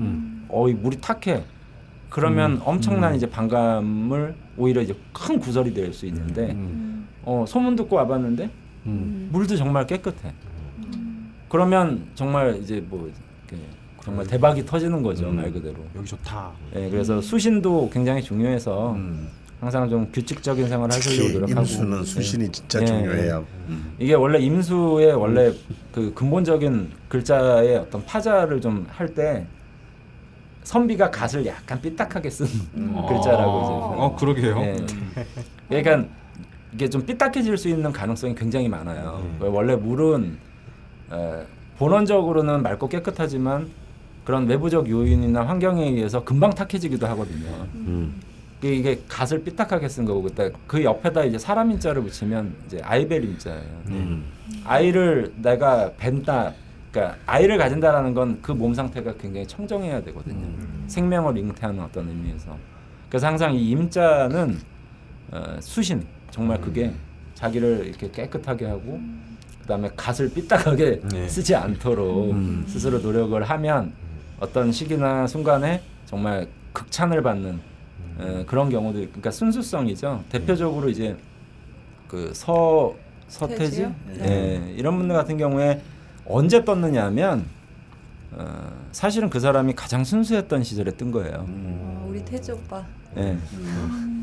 [0.48, 1.44] 어이 물이 탁해.
[2.10, 6.54] 그러면 엄청난 이제 반감을 오히려 이제 큰 구설이 될 수 있는데
[7.24, 8.50] 어 소문 듣고 와봤는데
[8.86, 9.28] 음.
[9.32, 10.32] 물도 정말 깨끗해.
[11.48, 13.10] 그러면 정말 이제 뭐
[13.50, 13.62] 이렇게
[14.04, 15.36] 정말 대박이 터지는 거죠 음.
[15.36, 15.76] 말 그대로.
[15.96, 16.50] 여기 좋다.
[16.76, 19.28] 예, 그래서 수신도 굉장히 중요해서 음.
[19.60, 21.60] 항상 좀 규칙적인 생활을 하시려고 노력하고.
[21.60, 22.04] 임수는 예.
[22.04, 23.44] 수신이 진짜 예, 중요해요.
[24.00, 25.52] 이게 원래 임수의 원래
[25.92, 29.46] 그 근본적인 글자의 어떤 파자를 좀 할 때
[30.64, 32.46] 선비가 갓을 약간 삐딱하게 쓴
[33.08, 33.72] 글자라고 이제.
[34.00, 34.60] 어, 그러게요.
[34.60, 34.76] 예.
[35.68, 36.08] 그러니까
[36.72, 39.24] 이게 좀 삐딱해질 수 있는 가능성이 굉장히 많아요.
[39.40, 40.38] 원래 물은
[41.12, 41.46] 에,
[41.78, 43.68] 본원적으로는 맑고 깨끗하지만
[44.24, 47.66] 그런 외부적 요인이나 환경에 의해서 금방 탁해지기도 하거든요.
[47.74, 48.20] 음.
[48.62, 53.24] 이게, 이게 갓을 삐딱하게 쓴 거고 그때 그 옆에다 이제 사람 인자를 붙이면 이제 아이벨
[53.24, 53.82] 인자예요.
[53.88, 54.24] 음.
[54.64, 56.52] 아이를 내가 벤다
[56.92, 60.46] 그러니까 아이를 가진다라는 건 그 몸 상태가 굉장히 청정해야 되거든요.
[60.86, 62.56] 생명을 잉태하는 어떤 의미에서.
[63.08, 64.58] 그래서 항상 이 임자는
[65.32, 66.92] 어, 수신 정말 그게
[67.34, 69.00] 자기를 이렇게 깨끗하게 하고
[69.62, 71.28] 그다음에 갓을 삐딱하게 네.
[71.28, 72.34] 쓰지 않도록
[72.66, 73.92] 스스로 노력을 하면
[74.42, 77.60] 어떤 시기나 순간에 정말 극찬을 받는
[78.18, 80.24] 어, 그런 경우들 그러니까 순수성이죠.
[80.30, 81.16] 대표적으로 이제
[82.08, 82.94] 그 서
[83.28, 83.94] 서태지 태지요?
[84.24, 85.80] 예, 이런 분들 같은 경우에
[86.26, 87.46] 언제 떴느냐면
[88.32, 91.46] 어, 사실은 그 사람이 가장 순수했던 시절에 뜬 거예요.
[91.48, 92.84] 어, 우리 태지 오빠.
[93.16, 93.36] 예.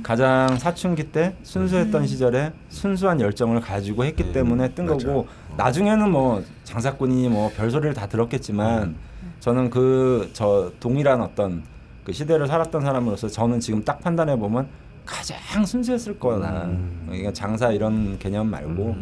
[0.03, 5.07] 가장 사춘기 때 순수했던 시절에 순수한 열정을 가지고 했기 때문에 뜬 맞아.
[5.07, 8.95] 거고 나중에는 뭐 장사꾼이 뭐 별소리를 다 들었겠지만
[9.39, 11.63] 저는 그 저 동일한 어떤
[12.03, 14.67] 그 시대를 살았던 사람으로서 저는 지금 딱 판단해 보면
[15.05, 16.69] 가장 순수했을 거다.
[17.07, 18.95] 그러니까 장사 이런 개념 말고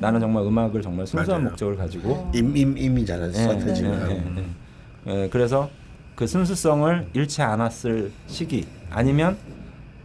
[0.00, 1.50] 나는 정말 음악을 정말 순수한 맞아요.
[1.50, 3.32] 목적을 가지고 임임임이잖아요.
[3.34, 4.22] 예,
[5.06, 5.22] 예.
[5.24, 5.70] 예, 그래서
[6.14, 9.36] 그 순수성을 잃지 않았을 시기 아니면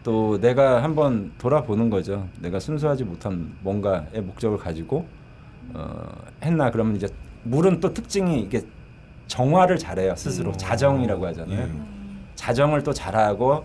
[0.04, 2.28] 또 내가 한번 돌아보는 거죠.
[2.40, 5.06] 내가 순수하지 못한 뭔가의 목적을 가지고
[5.74, 6.10] 어,
[6.44, 7.08] 했나 그러면 이제
[7.44, 8.62] 물은 또 특징이 이게
[9.30, 11.70] 정화를 잘해요 스스로 자정이라고 하잖아요.
[12.36, 13.64] 자정을 또 잘하고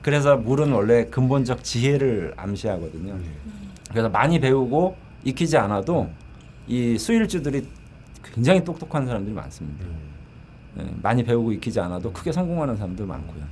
[0.00, 3.18] 그래서 물은 원래 근본적 지혜를 암시하거든요.
[3.90, 6.08] 그래서 많이 배우고 익히지 않아도
[6.66, 7.66] 이 수일주들이
[8.22, 9.84] 굉장히 똑똑한 사람들이 많습니다.
[10.78, 13.44] 예, 많이 배우고 익히지 않아도 크게 성공하는 사람도 많고요.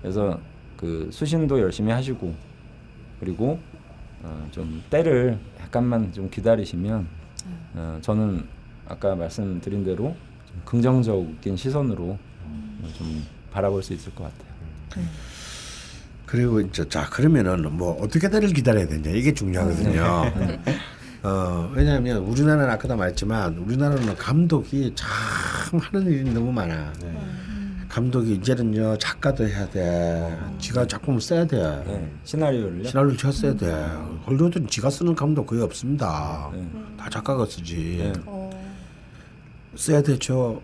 [0.00, 0.38] 그래서
[0.76, 2.34] 그 수신도 열심히 하시고
[3.18, 3.58] 그리고
[4.22, 7.06] 어, 좀 때를 약간만 좀 기다리시면
[7.74, 8.46] 어, 저는
[8.86, 10.33] 아까 말씀드린 대로 좀
[10.64, 15.04] 긍정적인 시선으로 어, 좀 바라볼 수 있을 것 같아요.
[16.26, 20.32] 그리고 이제 자 그러면은 뭐 어떻게 때를 기다려야 되냐 이게 중요하거든요.
[21.22, 25.08] 어 왜냐하면 우리나라는 아까도 말했지만 우리나라는 감독이 참
[25.78, 26.92] 하는 일이 너무 많아.
[27.88, 30.36] 감독이 이제는요 작가도 해야 돼.
[30.58, 31.58] 지가 작품을 써야 돼.
[31.86, 32.88] 네, 시나리오를요.
[32.88, 33.72] 시나리오를 지가 써야 돼.
[34.26, 36.50] 헐리우드는 지가 쓰는 감독 거의 없습니다.
[36.52, 36.66] 네.
[36.98, 37.98] 다 작가가 쓰지.
[38.00, 38.12] 네.
[38.26, 38.43] 어,
[39.76, 40.60] 써야 되죠.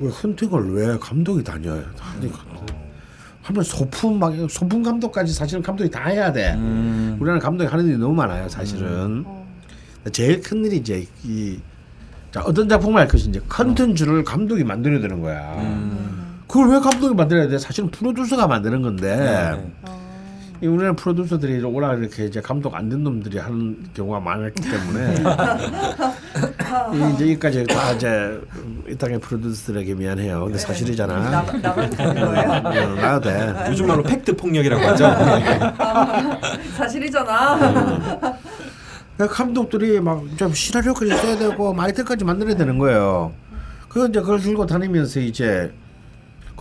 [0.00, 1.82] 왜 헌팅을 왜 감독이 다녀요?
[1.98, 2.38] 하니까
[3.42, 6.54] 하면 소품 막 소품 감독까지 사실은 감독이 다 해야 돼.
[6.54, 9.24] 음, 우리나라 감독이 하는 일이 너무 많아요, 사실은.
[10.12, 11.58] 제일 큰 일이 이제 이
[12.30, 15.54] 자, 어떤 작품을 할 것인지 컨텐츠를 감독이 만들어야 되는 거야.
[15.60, 17.58] 음, 그걸 왜 감독이 만들어야 돼?
[17.58, 19.92] 사실은 프로듀서가 만드는 건데 네.
[20.62, 25.14] 이 우리나라 프로듀서들이 워낙 이렇게 이제 감독 안 된 놈들이 하는 경우가 많았기 때문에
[26.94, 28.40] 이 이제 여기까지 다 이제
[28.88, 30.44] 이 땅의 프로듀서들에게 미안해요.
[30.44, 31.30] 근데 사실이잖아.
[31.30, 31.44] 나,
[31.74, 32.50] 거예요?
[32.64, 33.54] 어, 나도 돼.
[33.70, 35.10] 요즘 말로 팩트 폭력이라고 하죠.
[36.76, 38.38] 사실이잖아.
[39.18, 43.32] 그 감독들이 막 좀 시나리오까지 써야 되고 마이트까지 만들어야 되는 거예요.
[43.88, 45.72] 그 이제 그걸 들고 다니면서 이제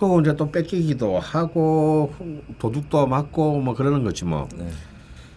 [0.01, 2.11] 그거 이제 또 뺏기기도 하고
[2.57, 4.49] 도둑도 맞고 뭐 그러는 거지 뭐.
[4.55, 4.67] 네.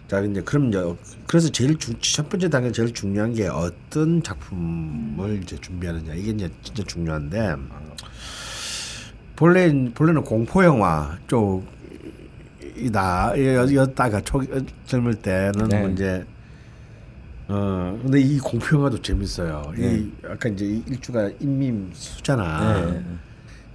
[0.08, 0.82] 자 이제 그럼 이제
[1.26, 6.48] 그래서 제일 주, 첫 번째 단계 제일 중요한 게 어떤 작품을 이제 준비하느냐 이게 이제
[6.62, 7.56] 진짜 중요한데
[9.36, 13.34] 본래 본래는 공포 영화 쪽이다
[13.74, 14.42] 였다가 초
[14.86, 15.80] 젊을 때는 네.
[15.80, 16.24] 뭐 이제
[17.48, 19.74] 어 근데 이 공포 영화도 재밌어요.
[19.76, 19.98] 네.
[19.98, 22.86] 이 아까 이제 이 일주가 인민 수잖아.
[22.86, 23.02] 네.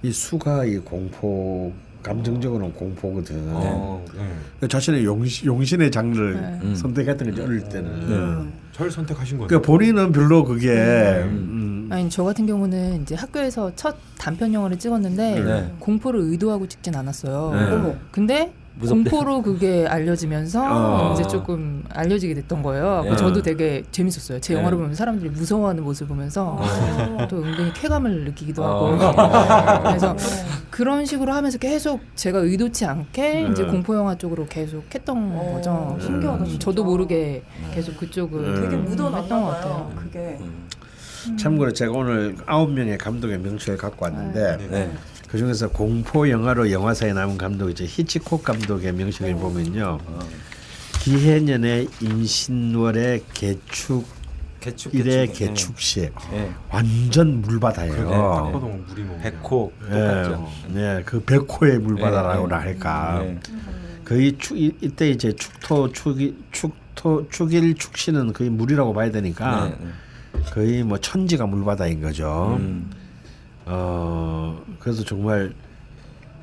[0.02, 1.72] 이 수가 이 공포
[2.02, 3.36] 감정적으로는 공포거든.
[3.48, 4.26] 어, 네.
[4.58, 6.74] 그 자신의 용신, 용신 의 장르를 음.
[6.74, 8.08] 선택했던 거지 어릴 때는.
[8.44, 8.50] 네.
[8.72, 9.48] 절 선택하신 거예요.
[9.48, 11.88] 그러니까 본인은 별로 그게 음.
[11.90, 15.74] 아니 저 같은 경우는 이제 학교에서 첫 단편 영화를 찍었는데 네.
[15.78, 17.52] 공포를 의도하고 찍진 않았어요.
[17.52, 17.98] 네.
[18.10, 19.10] 근데 무섭대.
[19.10, 20.62] 공포로 그게 알려지면서
[21.10, 21.12] 어.
[21.12, 23.02] 이제 조금 알려지게 됐던 거예요.
[23.04, 23.16] 네.
[23.16, 24.40] 저도 되게 재밌었어요.
[24.40, 24.58] 제 네.
[24.60, 27.28] 영화를 보면 사람들이 무서워하는 모습을 보면서 어.
[27.28, 29.82] 또 은근히 쾌감을 느끼기도 하고 어.
[29.82, 30.16] 그래서
[30.70, 33.48] 그런 식으로 하면서 계속 제가 의도치 않게 네.
[33.52, 35.98] 이제 공포 영화 쪽으로 계속 했던 어, 거죠.
[36.00, 36.58] 신기하다, 음, 진짜.
[36.64, 37.42] 저도 모르게
[37.72, 38.60] 계속 그쪽을 네.
[38.62, 38.84] 되게 음.
[38.86, 39.48] 묻어놨나 했던 것.
[39.50, 39.92] 같아요.
[39.96, 40.38] 그게.
[41.38, 44.90] 참고로 제가 오늘 아홉 명의 감독의 명칭을 갖고 왔는데 네.
[45.30, 49.98] 그 중에서 공포 영화로 영화사에 남은 감독 이제 히치콕 감독의 명칭을 보면요.
[51.00, 54.06] 기해년의 임신월의 개축
[54.58, 55.68] 개축 일의 개축.
[55.68, 56.52] 개축시 네.
[56.68, 58.08] 완전 딱 물바다예요.
[58.52, 58.84] 뭐
[59.22, 60.36] 백호 예.
[60.68, 62.70] 네, 그 백호의 물바다라고나 네, 네.
[62.70, 63.20] 할까.
[63.22, 63.38] 네.
[64.04, 69.76] 거의 축 이, 이때 이제 축토 축이 축토 축일 축시는 거의 물이라고 봐야 되니까 네,
[69.80, 70.42] 네.
[70.52, 72.56] 거의 뭐 천지가 물바다인 거죠.
[72.58, 72.90] 음.
[73.72, 75.52] 어 그래서 정말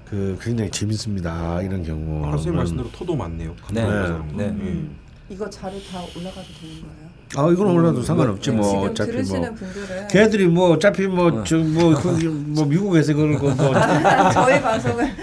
[0.09, 2.23] 그 굉장히 재밌습니다 이런 경우.
[2.31, 3.53] 선생님 말씀대로 토도 많네요.
[3.73, 3.81] 네.
[3.81, 4.37] 감독님께서는.
[4.37, 4.65] 네.
[4.65, 4.85] 예.
[5.29, 7.07] 이거 자료 다 올라가도 되는 거예요?
[7.35, 9.53] 아 이건 올라도 상관없지 뭐 지금 어차피 들으시는 뭐.
[9.55, 13.53] 분들은 걔들이 뭐 어차피 뭐저뭐 거기 뭐 미국에서 그 뭐.
[14.31, 15.13] 저희 방송을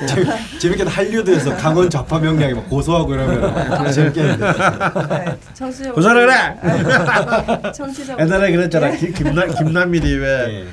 [0.61, 4.53] 재밌게 한류드에서 강원 좌파 명량이 막 고소하고 이러면 재밌겠는데.
[4.53, 7.73] 네, 청취자 고소하라 그래.
[7.73, 10.67] 청취자 옛날에 그랬잖아 김, 김나, 김남일이 왜 예.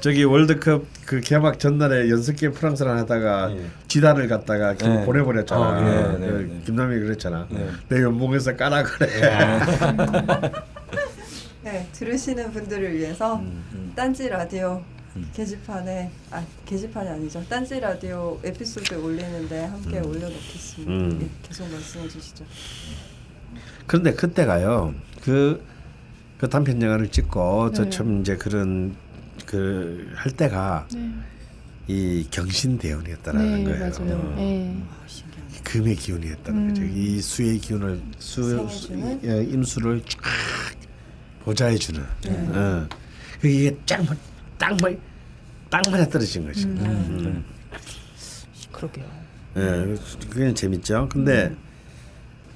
[0.00, 3.66] 저기 월드컵 그 개막 전날에 연습 게임 프랑스랑 하다가 예.
[3.88, 5.04] 지단을 그 네.
[5.04, 5.60] 보내버렸잖아.
[5.60, 6.62] 어, 네, 네, 그 네.
[6.66, 7.48] 김남이 그랬잖아.
[7.50, 7.68] 네.
[7.88, 9.08] 내 연봉에서 까라 그래.
[11.64, 13.92] 네, 들으시는 분들을 위해서 음.
[13.96, 14.82] 딴지 라디오
[15.16, 15.28] 음.
[15.34, 17.44] 게시판에 아 게시판이 아니죠.
[17.48, 20.92] 딴지 라디오 에피소드 올리는데 함께 올려놓겠습니다.
[20.92, 21.18] 음.
[21.22, 22.44] 예, 계속 말씀해 주시죠.
[23.86, 24.94] 그런데 그때가요.
[25.22, 25.64] 그,
[26.38, 27.90] 그 단편 영화를 찍고 저 네.
[27.90, 28.94] 처음 이제 그런
[29.48, 31.10] 그 할 때가 네.
[31.86, 33.78] 이 경신 대운이었다라는 네, 거예요.
[33.80, 34.18] 맞아요.
[34.18, 34.34] 어.
[34.36, 34.82] 네.
[35.06, 35.60] 신기하네.
[35.64, 36.68] 금의 기운이었다는 음.
[36.68, 36.84] 거죠.
[36.84, 39.20] 이 수의 기운을 수, 수 생해주는?
[39.24, 40.20] 예, 임수를 쫙
[41.44, 42.04] 보좌해 주는.
[42.24, 42.30] 네.
[42.52, 42.86] 어.
[43.40, 44.18] 그게 짱만
[44.58, 44.98] 땅만
[45.70, 46.66] 땅만에 떨어진 거지.
[46.66, 46.78] 음.
[46.80, 47.44] 음.
[48.70, 49.06] 그러게요.
[49.56, 49.94] 예,
[50.28, 51.08] 그게 재밌죠.
[51.10, 51.54] 근데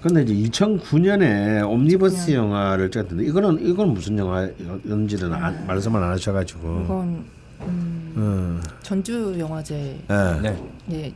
[0.02, 2.36] 근데 이제 2009년에 옴니버스 네.
[2.36, 6.82] 영화를 찍었는데 이거는 이건 무슨 영화였는지는 안- 말씀을 안 하셔가지고.
[6.84, 7.24] 이건
[7.60, 8.62] 음, 음.
[8.82, 9.96] 전주 영화제.
[10.10, 10.40] 예.
[10.42, 10.62] 네.
[10.90, 11.12] 예.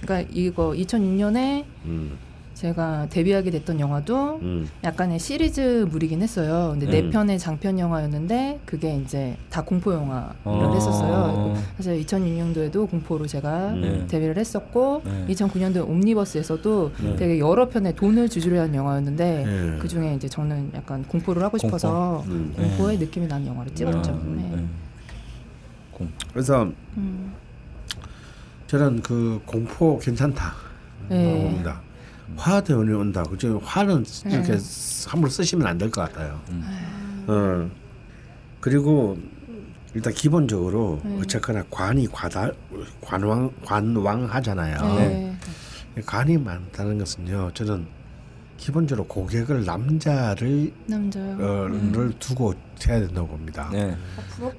[0.00, 2.12] 그러니까 이거 2006년에 음.
[2.56, 4.68] 제가 데뷔하게 됐던 영화도 음.
[4.82, 6.70] 약간의 시리즈물이긴 했어요.
[6.72, 7.10] 근데 네 음.
[7.10, 10.72] 편의 장편 영화였는데 그게 이제 다 공포 영화를 어.
[10.74, 11.54] 했었어요.
[11.76, 14.06] 사실 2006년도에도 공포로 제가 음.
[14.08, 15.26] 데뷔를 했었고 네.
[15.34, 17.16] 2009년도 옴니버스에서도 네.
[17.16, 19.78] 되게 여러 편의 돈을 주주려한 영화였는데 예.
[19.78, 21.76] 그 중에 이제 저는 약간 공포를 하고 공포?
[21.76, 22.54] 싶어서 음.
[22.56, 24.12] 공포의 느낌이 나는 영화를 찍었죠.
[24.12, 24.56] 음, 네.
[24.56, 24.64] 네.
[25.92, 26.10] 공.
[26.32, 26.66] 그래서
[26.96, 27.34] 음.
[28.66, 30.54] 저는 그 공포 괜찮다.
[31.10, 31.42] 네.
[31.50, 31.85] 봅니다.
[32.36, 33.22] 화 대원이 온다.
[33.22, 33.60] 그죠?
[33.64, 34.58] 화는 이렇게 네.
[34.58, 36.40] 쓰- 함부로 쓰시면 안 될 것 같아요.
[36.50, 37.24] 음.
[37.28, 37.70] 어.
[38.60, 39.16] 그리고
[39.94, 41.18] 일단 기본적으로 네.
[41.20, 42.50] 어쨌거나 관이 과다
[43.00, 44.94] 관왕 관왕 하잖아요.
[44.96, 45.36] 네.
[46.04, 47.52] 관이 많다는 것은요.
[47.54, 47.86] 저는
[48.56, 51.32] 기본적으로 고객을 남자를 남자요.
[51.38, 51.92] 어, 음.
[51.94, 52.54] 를 두고
[52.88, 53.68] 해야 된다고 봅니다.
[53.72, 53.94] 네.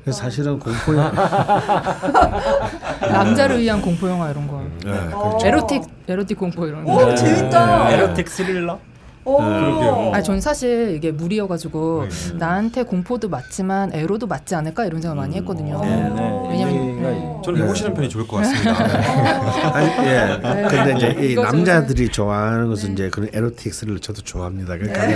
[0.07, 1.11] 아, 사실은 공포 영화
[3.01, 4.61] 남자를 위한 공포 영화 이런 거.
[4.83, 5.29] 네, 어.
[5.29, 5.47] 그렇죠.
[5.47, 6.95] 에로틱 에로틱 공포 이런 거.
[6.95, 7.89] 오 재밌다.
[7.89, 7.93] 네.
[7.95, 8.79] 에로틱 스릴러?
[9.25, 9.37] 오.
[9.37, 10.11] 그러게요.
[10.13, 12.37] 아, 전 사실 이게 무리여가지고 네.
[12.37, 15.81] 나한테 공포도 맞지만 에로도 맞지 않을까 이런 생각 많이 했거든요.
[15.81, 16.47] 네, 네.
[16.49, 17.41] 왜냐면 얘기가 네.
[17.43, 19.73] 저는 해보시는 편이 좋을 것 같습니다.
[19.73, 20.39] 아니, 예.
[20.41, 24.77] 근데 이제 이 남자들이 좋아하는 것은 이제 그런 에로틱 스릴러 저도 좋아합니다.
[24.77, 25.15] 그러니까 네.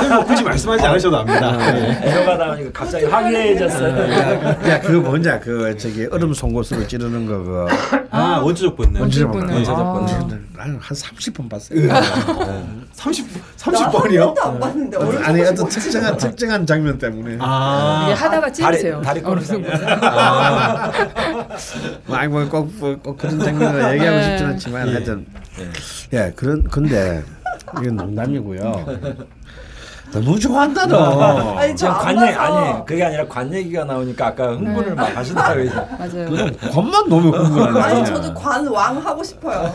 [0.00, 1.56] 그냥 굳이 말씀하지 않으셔도 압니다.
[2.02, 4.58] 에로가 나오니까 갑자기 화기애애해졌어요.
[4.60, 7.68] 그냥 그거 뭐냐 그 저기 얼음 송곳으로 찌르는 거 그거
[8.10, 9.00] 아 원주적 본능.
[9.02, 9.46] 원주적 보나?
[9.46, 9.64] 본능.
[9.64, 10.62] 저는 아.
[10.62, 11.80] 한 30번 봤어요.
[12.96, 13.26] 30나
[13.58, 14.34] 30번이요?
[14.34, 18.12] 번도 안 봤는데 아니 어떤 특정한 특정한 장면 때문에 아.
[18.16, 19.00] 하다가 찌르세요.
[19.02, 19.62] 다리 다리 정
[22.06, 22.28] 도.
[22.28, 24.22] 뭐꼭꼭 그런 장면을 얘기하고 네.
[24.24, 25.26] 싶진 않지만 하여튼
[26.12, 27.22] 예 그런 근데
[27.80, 29.18] 이건 농담이고요.
[30.10, 31.56] 너무 좋아한다 너.
[31.58, 35.14] 아니 지금 저안 관 얘기 봐서 아니 그게 아니라 관 얘기가 나오니까 아까 흥분을 막
[35.14, 35.70] 하시더라고요.
[35.98, 36.50] 맞아요.
[36.72, 37.80] 겁만 너무 흥분하네.
[37.80, 39.70] 아니 저도 관왕 하고 싶어요.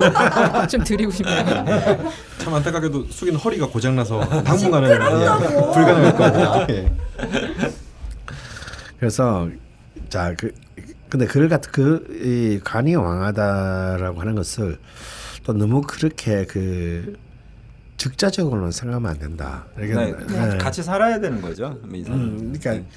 [0.70, 1.44] 좀 드리고 싶네요.
[2.38, 5.72] 참 안타깝게도 숙이는 허리가 고장나서 당분간은 시끄럽다고.
[5.72, 6.66] 불가능했거든요.
[6.70, 6.92] 예.
[8.98, 9.48] 그래서
[10.14, 10.52] 자 그
[11.08, 14.78] 근데 그를 같은 그 이 간이 왕하다라고 하는 것을
[15.44, 17.16] 또 너무 그렇게 그
[17.96, 19.66] 즉자적으로는 생각하면 안 된다.
[19.78, 20.58] 이게 네, 네.
[20.58, 21.78] 같이 살아야 되는 거죠.
[21.84, 22.88] 음, 그러니까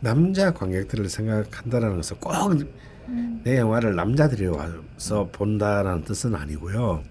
[0.00, 7.02] 남자 관객들을 생각한다라는 것은 꼭내 영화를 남자들이 와서 본다라는 뜻은 아니고요.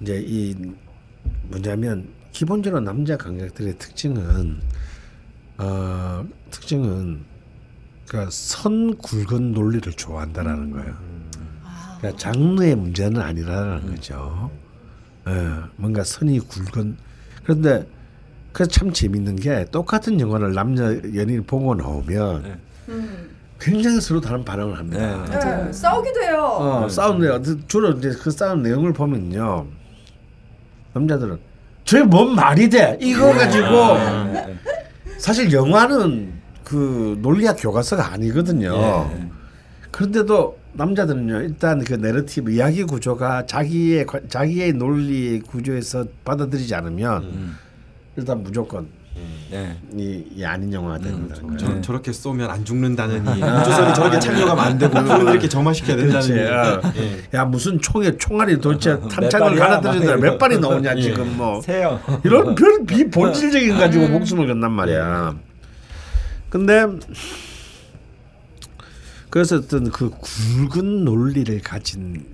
[0.00, 0.54] 이제 이
[1.44, 4.60] 뭐냐면 기본적으로 남자 관객들의 특징은
[5.58, 7.24] 어 특징은
[8.06, 10.94] 그러니까 선 굵은 논리를 좋아한다라는 거예요.
[11.98, 14.50] 그러니까 장르의 문제는 아니라는 거죠.
[15.28, 15.32] 예,
[15.76, 16.96] 뭔가 선이 굵은
[17.42, 17.86] 그런데
[18.52, 22.56] 그래서 참 재밌는 게 똑같은 영화를 남자 연인이 보고 나오면 네.
[22.88, 23.30] 음.
[23.58, 25.24] 굉장히 서로 다른 반응을 합니다.
[25.24, 25.64] 네.
[25.64, 26.42] 네, 싸우기도 해요.
[26.42, 29.66] 어, 싸우는 내용 주로 이제 그 싸우는 내용을 보면요
[30.92, 31.38] 남자들은
[31.84, 34.58] 저게 뭔 말이 돼 이거 가지고 네, 네.
[35.18, 36.35] 사실 영화는
[36.66, 38.74] 그 논리학 교과서가 아니거든요.
[39.12, 39.28] 예.
[39.92, 47.56] 그런데도 남자들은요 일단 그 내러티브 이야기 구조가 자기의 관- 자기의 논리 구조에서 받아들이지 않으면 음.
[48.16, 48.88] 일단 무조건
[49.48, 49.76] 네.
[49.96, 51.56] 이, 이 아닌 영화가 된다는 거예요.
[51.56, 56.28] 저, 저렇게 쏘면 안 죽는다느니 우주선이 저렇게 착륙하면 안 되고 그분들 이렇게 점화시켜야 그렇지.
[56.34, 56.92] 된다느니 어.
[56.96, 57.38] 예.
[57.38, 59.64] 야 무슨 총에 총알이 도대체 탄창을 발이야?
[59.64, 61.00] 갈아들이는데 막몇 발이 나오냐 예.
[61.00, 62.00] 지금 뭐 세요.
[62.24, 65.36] 이런 별 비본질적인 가지고 목숨을 건단 말이야.
[66.48, 66.86] 근데
[69.30, 72.24] 그래서 어떤 그 굵은 논리를 가진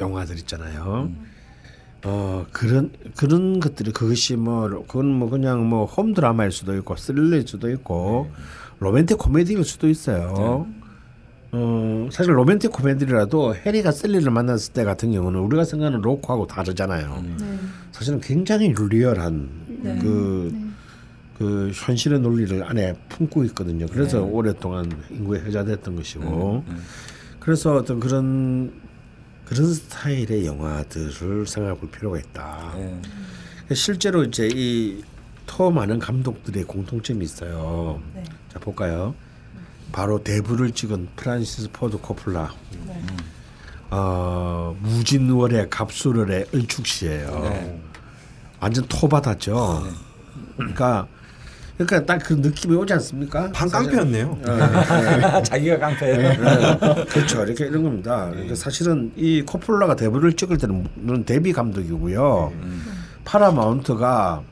[0.00, 1.10] 영화들 있잖아요.
[2.06, 7.46] 어 그런 그런 것들이 그것이 뭐 그건 뭐 그냥 뭐 홈 드라마일 수도 있고 스릴러일
[7.48, 8.30] 수도 있고
[8.80, 10.66] 로맨틱 코미디일 수도 있어요.
[11.52, 17.24] 어 사실 로맨틱 코미디라도 해리가 셀리를 만났을 때 같은 경우는 우리가 생각하는 로크하고 다르잖아요.
[17.92, 19.64] 사실은 굉장히 리얼한
[20.00, 20.50] 그,
[21.38, 23.86] 그 현실의 논리를 안에 품고 있거든요.
[23.86, 26.64] 그래서 오랫동안 인구에 회자됐던 것이고,
[27.40, 28.72] 그래서 어떤 그런
[29.44, 32.74] 그런 스타일의 영화들을 생각해 볼 필요가 있다.
[32.78, 33.74] 예.
[33.74, 38.00] 실제로 이제 이더 많은 감독들의 공통점이 있어요.
[38.52, 39.14] 자 볼까요?
[39.92, 42.52] 바로 대부를 찍은 프란시스 포드 코폴라.
[43.90, 47.40] 어, 무진월의 갑술일의 을축시예요.
[47.40, 47.80] 네.
[48.60, 49.84] 완전 토밭이죠.
[50.56, 51.06] 그러니까
[51.76, 53.50] 그러니까 딱 그 느낌이 오지 않습니까?
[53.52, 54.38] 반 깡패였네요.
[54.46, 56.18] 어, 자기가 깡패예요.
[56.18, 57.04] 네.
[57.06, 57.44] 그렇죠.
[57.44, 58.28] 이렇게 이런 겁니다.
[58.30, 62.52] 그러니까 사실은 이 코폴라가 대부를 찍을 때는 데뷔 감독이고요.
[63.24, 64.42] 파라마운트가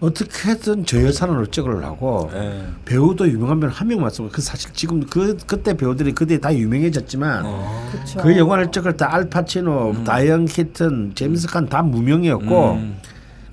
[0.00, 2.62] 어떻게든 저 여사를 찍으려고 예.
[2.84, 7.42] 배우도 유명한 배우 한 명만 쓰고 그 사실 지금 그 그때 배우들이 그때 다 유명해졌지만
[7.90, 8.20] 그렇죠.
[8.20, 12.98] 그 영화를 찍을 때 알파치노, 다이언 키튼, 제임스 칸 다 무명이었고 음.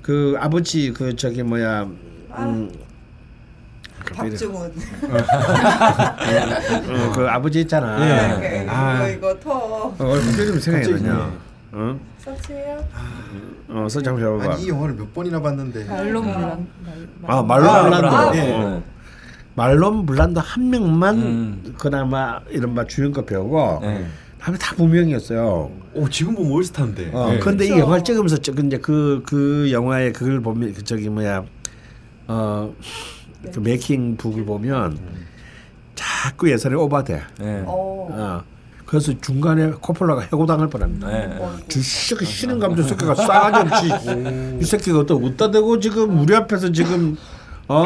[0.02, 1.88] 그 아버지 그 저기 뭐야
[2.38, 2.70] 음,
[4.14, 4.72] 박중훈.
[6.88, 7.98] 어, 그 아버지 있잖아.
[8.38, 8.66] 네.
[8.68, 9.06] 아.
[9.08, 9.50] 이거 이거 터.
[9.52, 11.32] 어, 그게 좀 생각이 나냐.
[11.72, 11.98] 어?
[12.18, 12.84] 서치예요?
[13.68, 14.52] 어, 서장 잡아봐.
[14.54, 15.84] 아니 이 영화를 몇 번이나 봤는데.
[15.84, 16.22] 말로.
[17.26, 18.08] 아, 말론 아, 블란도.
[18.08, 18.40] 아, 예.
[18.40, 18.82] 네.
[19.54, 21.74] 말론 블란도 한 명만 음.
[21.78, 24.06] 그나마 이른바 주연급 배우고 네.
[24.38, 25.70] 다음에 다 무명이었어요.
[25.94, 27.10] 오 지금 보면 올스타인데.
[27.12, 27.38] 어, 네.
[27.38, 27.82] 근데 이 그렇죠.
[27.84, 31.44] 영화를 찍으면서 저- 이제 그, 그 영화의 그걸 보면 그 저기 뭐야
[32.28, 32.74] 어,
[33.52, 34.98] 그 메이킹 북을 보면
[35.94, 37.22] 자꾸 예산이 오바돼.
[37.42, 37.62] 예.
[37.66, 38.08] 어.
[38.10, 38.42] 어.
[38.84, 41.12] 그래서 중간에 코폴라가 해고당할 뻔합니다.
[41.12, 41.38] 예.
[41.68, 47.16] 주식이 쉬는 감정 새끼가 싸가지 없이 이 새끼가 또 웃다 대고 지금 우리 앞에서 지금
[47.68, 47.84] 어,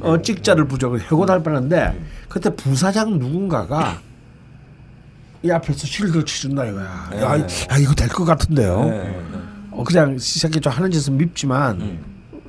[0.00, 4.00] 어 찍자를 부정을 해고당할 뻔한데 그때 부사장 누군가가
[5.44, 7.10] 이 앞에서 실드를 치준다 이거야.
[7.14, 8.90] 야, 이- 야 이거 될 것 같은데요.
[8.92, 9.20] 예.
[9.70, 12.04] 어 그냥 이 새끼 좀 하는 짓은 밉지만 음.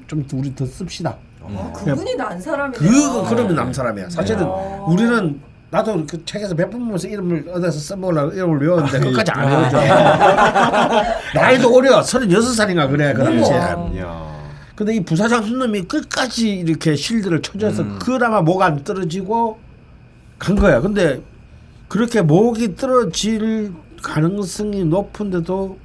[0.09, 1.15] 좀 우리 더 씁시다.
[1.41, 3.23] 아, 그분이 난 사람이네요.
[3.23, 4.09] 그 그러면 남 사람이야.
[4.09, 4.43] 사실은
[4.87, 5.39] 우리는
[5.71, 9.77] 나도 그 책에서 몇 번 보면서 이름을 얻어서 써보려고 이름을 외웠는데 끝까지 안 외워져.
[11.35, 12.01] 나이도 어려.
[12.01, 13.55] 36살인가 그래 그 당시에.
[13.55, 14.29] 야.
[14.75, 19.59] 근데 이 부사장 한 놈이 끝까지 이렇게 실드를 쳐줘서 그나마 목 안 떨어지고
[20.39, 20.79] 간 거야.
[20.81, 21.21] 근데
[21.87, 25.77] 그렇게 목이 떨어질 가능성이 높은데도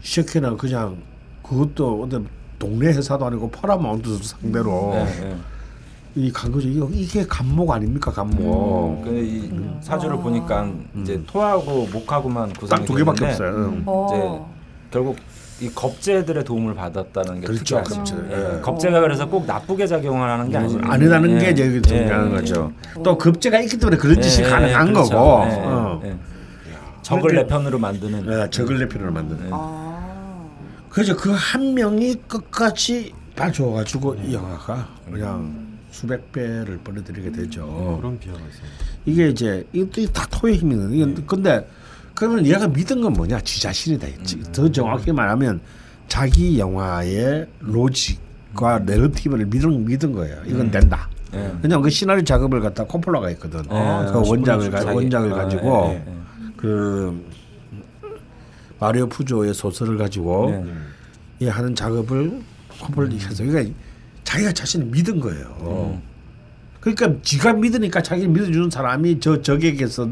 [0.00, 0.96] 시작해나 그냥
[1.42, 2.28] 그것도 어떤
[2.62, 5.24] 동네 회사도 아니고 파라마운트 상대로 예.
[5.24, 5.36] 예.
[6.14, 6.68] 이간 거죠.
[6.68, 9.02] 이거 이게 감목 아닙니까 감목.
[9.02, 10.70] 근데 이 사주를 보니까
[11.00, 13.48] 이제 토하고 목하고만 구성이 딱두 개밖에 없어요.
[13.50, 13.82] 응.
[13.86, 14.54] 어.
[14.92, 15.16] 결국
[15.60, 17.94] 이 겁제들의 도움을 받았다는 게 그렇죠, 특이하죠.
[17.96, 18.16] 겁제.
[18.30, 18.56] 예.
[18.56, 18.60] 예.
[18.60, 20.78] 겁제가 그래서 꼭 나쁘게 작용하는 게 아니죠.
[20.84, 21.50] 아니라는 게 예.
[21.50, 21.82] 이제 예.
[21.82, 22.72] 중요한 거죠.
[23.02, 25.14] 또 급제가 있기 때문에 그런 짓이 예, 가능한 예, 그렇죠.
[25.16, 25.50] 거고.
[25.50, 26.00] 예, 어.
[26.04, 26.16] 예.
[27.02, 28.26] 적을 내 편으로 만드는.
[28.28, 29.48] 예, 적을 내 편으로 만드는.
[29.50, 29.91] 아.
[30.92, 37.96] 그래서 그한 명이 끝까지 봐줘가지고 이 영화가 그냥 수백 배를 벌어들이게 되죠.
[38.00, 38.66] 그런 비화가 있어요.
[39.06, 40.92] 이게 이제 이게 다 토의 힘이거든.
[40.92, 41.66] 이게 근데
[42.14, 43.40] 그러면 얘가 믿은 건 뭐냐?
[43.40, 44.06] 지 자신이다.
[44.22, 45.60] 지- 더 정확히 말하면
[46.08, 50.42] 자기 영화의 로직과 내러티브를 믿은 믿은 거예요.
[50.46, 51.08] 이건 된다.
[51.32, 51.38] 예.
[51.62, 53.62] 왜냐면 그 시나리오 작업을 갖다 코폴라가 했거든.
[53.70, 56.52] 아, 그 원작을 가, 원작을 아, 가지고 예, 예, 예.
[56.58, 57.24] 그
[58.82, 61.44] 마리오 푸조의 소설을 가지고 예.
[61.46, 62.42] 이 하는 작업을
[62.80, 63.72] 코폴라 해서 그러니까
[64.24, 66.00] 자기가 자신을 믿은 거예요.
[66.80, 70.10] 그러니까 지가 믿으니까 자기를 믿어주는 사람이 저 적에게서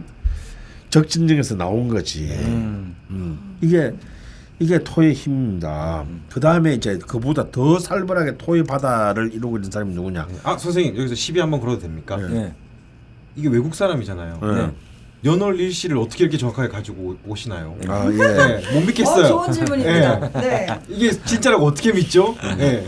[0.89, 2.29] 적진정에서 나온 거지.
[2.31, 2.95] 음.
[3.11, 3.57] 음.
[3.61, 3.93] 이게
[4.61, 6.05] 이게 토의 힘입니다.
[6.29, 10.29] 그 다음에 이제 그보다 더 살벌하게 토의 바다를 이루고 있는 사람이 누구냐?
[10.45, 12.17] 아 선생님 여기서 시비 한번 걸어도 됩니까?
[12.17, 12.37] 네.
[12.37, 12.55] 예.
[13.35, 14.39] 이게 외국 사람이잖아요.
[14.41, 14.73] 네.
[15.25, 17.77] 연월 일시를 어떻게 이렇게 정확하게 가지고 오- 오시나요?
[17.89, 18.17] 아 예.
[18.17, 19.27] 네, 못 어, 믿겠어요.
[19.29, 20.31] 좋은 질문입니다.
[20.41, 20.67] 네.
[20.89, 22.35] 이게 진짜라고 어떻게 믿죠?
[22.57, 22.85] 네.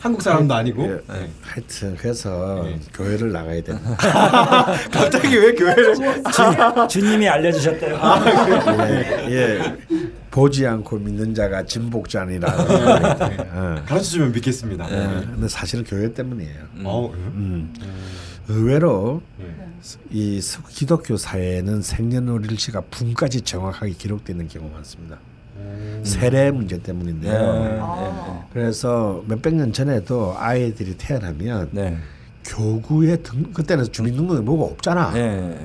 [0.00, 0.84] 한국 사람도 아니고.
[0.84, 0.88] 예.
[1.12, 1.28] 네.
[1.42, 2.78] 하여튼 그래서 네.
[2.94, 3.72] 교회를 나가야 돼.
[4.90, 5.94] 갑자기 왜 교회를?
[6.88, 8.00] 주 님이 알려주셨대요.
[8.80, 9.76] 예, 예.
[10.30, 12.48] 보지 않고 믿는 자가 진복자니라.
[12.48, 13.74] 어.
[13.86, 14.84] 가르쳐주면 믿겠습니다.
[14.84, 16.60] 어, 근데 사실은 교회 때문이에요.
[16.84, 17.18] 어, 예?
[17.18, 17.74] 음.
[18.48, 19.44] 의외로 예.
[20.10, 25.18] 이 스- 기독교 사회는 생년월일시가 분까지 정확하게 기록되는 경우가 많습니다.
[26.02, 26.80] 세례 문제 예.
[26.82, 27.32] 때문인데요.
[27.32, 27.78] 예.
[27.80, 28.46] 아.
[28.52, 31.96] 그래서 몇백 년 전에도 아이들이 태어나면 네.
[32.44, 35.12] 교구에 등 그때는 주민등록이 뭐가 없잖아.
[35.16, 35.58] 예.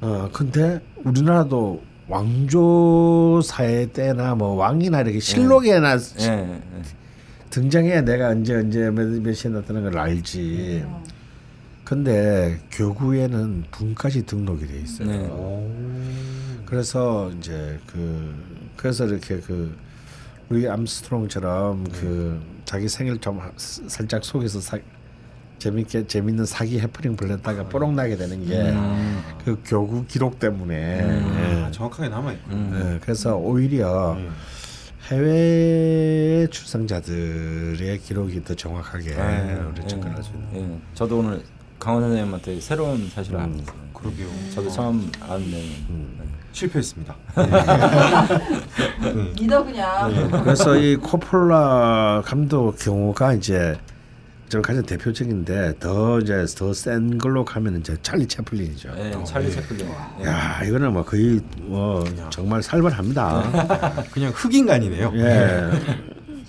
[0.00, 5.98] 어 근데 우리나라도 왕조 사회 때나 뭐 왕이나 이렇게 실록에나.
[7.50, 10.84] 등장해야 내가 언제 언제 몇, 몇 시에 나타나는 걸 알지.
[11.90, 15.06] 근데 교구에는 분까지 등록이 돼 있어요.
[15.08, 16.62] 네.
[16.66, 18.34] 그래서 이제 그
[18.76, 19.72] 그래서 이렇게 그
[20.50, 24.78] 루이 암스트롱처럼 그 자기 생일 좀 하- 살짝 속에서 사,
[25.60, 31.70] 재밌게 재밌는 사기 해프닝 불렀다가 뽀록 나게 되는 게그 교구 기록 때문에 아, 예.
[31.70, 32.50] 정확하게 남아 있고.
[32.52, 34.18] 예, 그래서 오히려
[35.08, 40.72] 해외 출생자들의 기록이 더 정확하게 우리 접근할 수 있는.
[40.74, 40.80] 예.
[40.94, 41.42] 저도 오늘
[41.78, 43.62] 강원 선생님한테 새로운 사실을 알았어요.
[43.92, 44.26] 그러게요.
[44.54, 46.16] 저도 처음 아는 내용.
[46.52, 47.14] 실패했습니다.
[49.40, 50.12] 믿어 그냥.
[50.14, 53.78] 예, 그래서 이 코폴라 감독 경우가 이제
[54.48, 58.90] 좀 가장 대표적인데 더 이제 더 센 걸로 가면 이제 찰리 채플린이죠.
[58.96, 59.86] 예, 찰리 채플린.
[60.20, 60.24] 예.
[60.26, 64.04] 야 이거는 뭐 거의 뭐 정말 살벌합니다.
[64.12, 65.12] 그냥 흑인간이네요.
[65.16, 65.70] 예.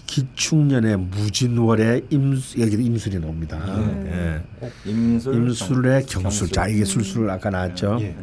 [0.08, 3.60] 기축년의 무진월의 임수 여기 임술이 나옵니다.
[4.08, 4.42] 예.
[4.86, 6.50] 임술, 임술의 경- 경술.
[6.50, 7.98] 자 이게 술술 아까 나왔죠.
[8.02, 8.16] 예.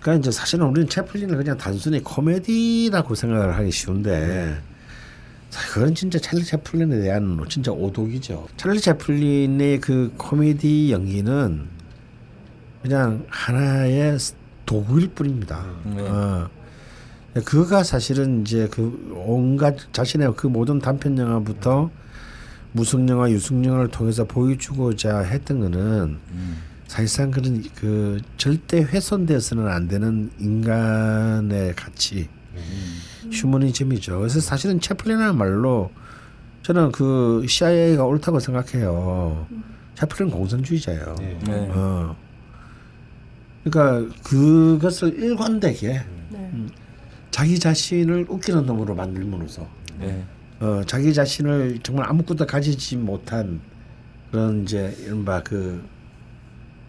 [0.00, 4.56] 그러니까 이제 사실은 우리는 채플린을 그냥 단순히 코미디라고 생각을 하기 쉬운데
[5.50, 8.48] 사- 그건 진짜 찰리 채플린에 대한 진짜 오독이죠.
[8.56, 11.68] 찰리 채플린의 그 코미디 연기는
[12.82, 14.18] 그냥 하나의
[14.66, 15.64] 도구일 뿐입니다.
[15.84, 16.02] 네.
[16.02, 16.48] 어.
[17.44, 21.90] 그가 사실은 이제 그 온갖 자신의 그 모든 단편 영화부터
[22.72, 26.18] 무성 영화, 유승 영화를 통해서 보여주고자 했던 거는
[26.86, 32.28] 사실상 그런 그 절대 훼손돼서는 안 되는 인간의 가치,
[33.30, 34.18] 휴머니즘이죠.
[34.18, 35.90] 그래서 사실은 채플린이라는 말로
[36.62, 39.46] 저는 그 CIA가 옳다고 생각해요.
[39.94, 41.16] 채플린 공산주의자예요.
[41.18, 41.38] 네.
[41.46, 41.68] 네.
[41.72, 42.16] 어.
[43.64, 46.50] 그러니까 그것을 일관되게 네.
[47.36, 49.68] 자기 자신을 웃기는 놈으로 만들므로써
[50.00, 50.24] 예.
[50.58, 53.60] 어, 자기 자신을 정말 아무것도 가지지 못한
[54.30, 55.84] 그런 이제 이른바 그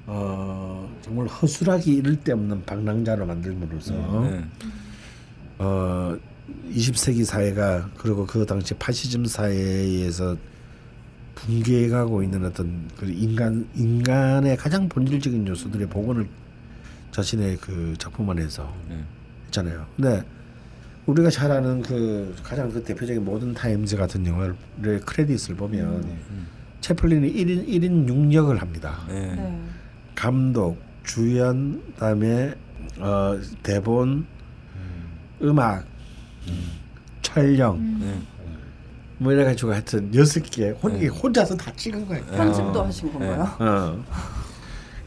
[0.06, 3.94] 어, 정말 허술하기 이를 데 없는 방랑자로 만들므로써
[4.24, 4.45] 네.
[5.57, 6.18] 어,
[6.72, 10.38] 20세기 사회가 그리고 그 당시 파시즘 사회에서
[11.36, 16.26] 붕괴해가고 있는 어떤 그 인간 인간의 가장 본질적인 요소들의 복원을
[17.11, 19.03] 자신의 그 작품 안에서 네.
[19.48, 19.86] 했잖아요.
[19.98, 20.24] 근데
[21.08, 26.06] 우리가 잘 아는 그 가장 그 대표적인 모든 타임즈 같은 영화의 크레딧을 보면
[26.82, 29.00] 채플린이 1인 1인 6역을 합니다.
[29.08, 29.36] 네.
[29.36, 29.62] 네.
[30.16, 32.54] 감독, 주연, 그다음에
[33.00, 34.26] 어, 대본,
[35.42, 35.86] 음 악,
[37.22, 38.20] 촬영 네.
[39.18, 41.08] 뭐 이래 가지고 하여튼 여섯 개 혼, 네.
[41.08, 42.26] 혼자서 다 찍은 거예요.
[42.26, 43.48] 편집도 하신 건가요?
[43.60, 44.04] 어.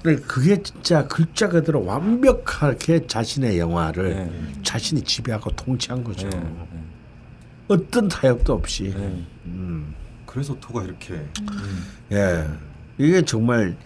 [0.02, 4.52] 그게 진짜 글자 그대로 완벽하게 자신의 영화를 네.
[4.62, 6.28] 자신이 지배하고 통치한 거죠.
[6.30, 6.42] 네.
[7.68, 8.94] 어떤 타협도 없이.
[8.96, 9.24] 네.
[9.46, 9.94] 음.
[10.24, 11.20] 그래서 토가 이렇게
[12.12, 12.46] 예.
[12.98, 13.76] 이게 정말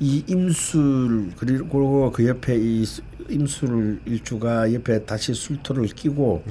[0.00, 6.44] 이 임술 그리고 그 옆에 이 수- 임술 일주가 옆에 다시 술토를 끼고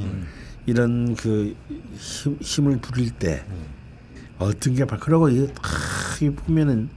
[0.65, 1.55] 이런 그
[1.97, 3.45] 힘, 힘을 부릴 때
[4.37, 6.89] 어떤 게 바- 그러고 이, 아, 이 보면은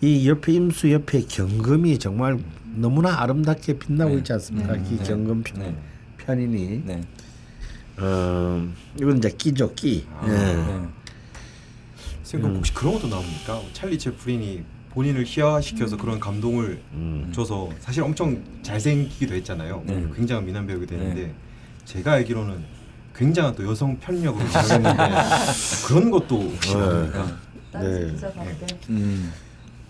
[0.00, 2.38] 이 옆에 임수 옆에 경금이 정말
[2.74, 4.18] 너무나 아름답게 빛나고 네.
[4.18, 4.74] 있지 않습니까?
[4.74, 4.84] 네.
[4.90, 5.04] 이 네.
[5.04, 5.74] 경금 편, 네.
[6.18, 7.00] 편인이 네.
[7.96, 8.68] 어,
[9.00, 10.06] 이건 이제 끼죠 끼.
[10.24, 10.28] 예.
[10.28, 10.88] 네.
[12.22, 13.60] 선생님 혹시 그런 것도 나옵니까?
[13.72, 17.32] 찰리 채플린이 본인을 희화시켜서 그런 감동을 음.
[17.34, 19.82] 줘서 사실 엄청 잘생기기도 했잖아요.
[19.84, 20.06] 네.
[20.14, 21.34] 굉장한 미남 배우가 되는데 네.
[21.84, 22.62] 제가 알기로는
[23.16, 25.14] 굉장한 또 여성 편력으로 잘했는데
[25.88, 26.80] 그런 것도 혹시 네.
[26.80, 27.38] 나옵니까?
[27.80, 28.14] 네.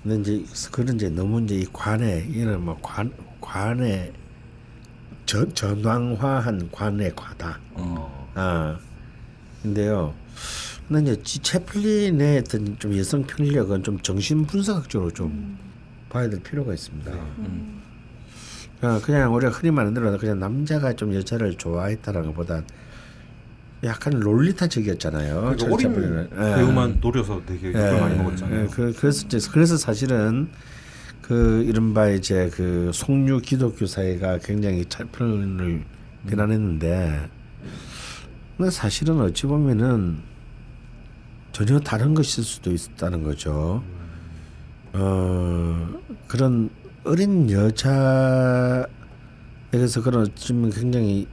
[0.08, 0.22] 음.
[0.22, 4.12] 근데 이제 그런 이제 너무 이제 이 관에 이런 뭐 관 관에
[5.26, 7.58] 전 전왕화한 관의 과다.
[7.72, 8.30] 어.
[8.34, 8.78] 아
[9.62, 10.14] 근데요.
[10.88, 15.58] 근데 이제 지 채플린의 어떤 좀 여성 편력은 좀 정신 분석학적으로 좀
[16.08, 17.12] 봐야 될 필요가 있습니다.
[17.12, 17.82] 음.
[18.80, 22.64] 어, 그냥 우리가 흔히 말하는 대로 그냥 남자가 좀 여자를 좋아했다라는 것보단
[23.84, 25.54] 약간 롤리타적이었잖아요.
[25.56, 26.28] 그러니까 어린.
[26.32, 26.54] 예.
[26.56, 28.62] 배우만 노려서 되게 욕을 많이 먹었잖아요.
[28.62, 30.48] 예, 그, 그래서 이제 그래서 사실은
[31.22, 35.84] 그 이른바 이제 그 송유 기독교 사회가 굉장히 차편을
[36.28, 37.28] 비난했는데
[38.56, 40.18] 근데 사실은 어찌 보면은
[41.52, 43.84] 전혀 다른 것일 수도 있다는 거죠.
[44.94, 45.88] 어
[46.26, 46.70] 그런
[47.04, 48.88] 어린 여자에게서
[50.02, 51.28] 그런 어쩌면 굉장히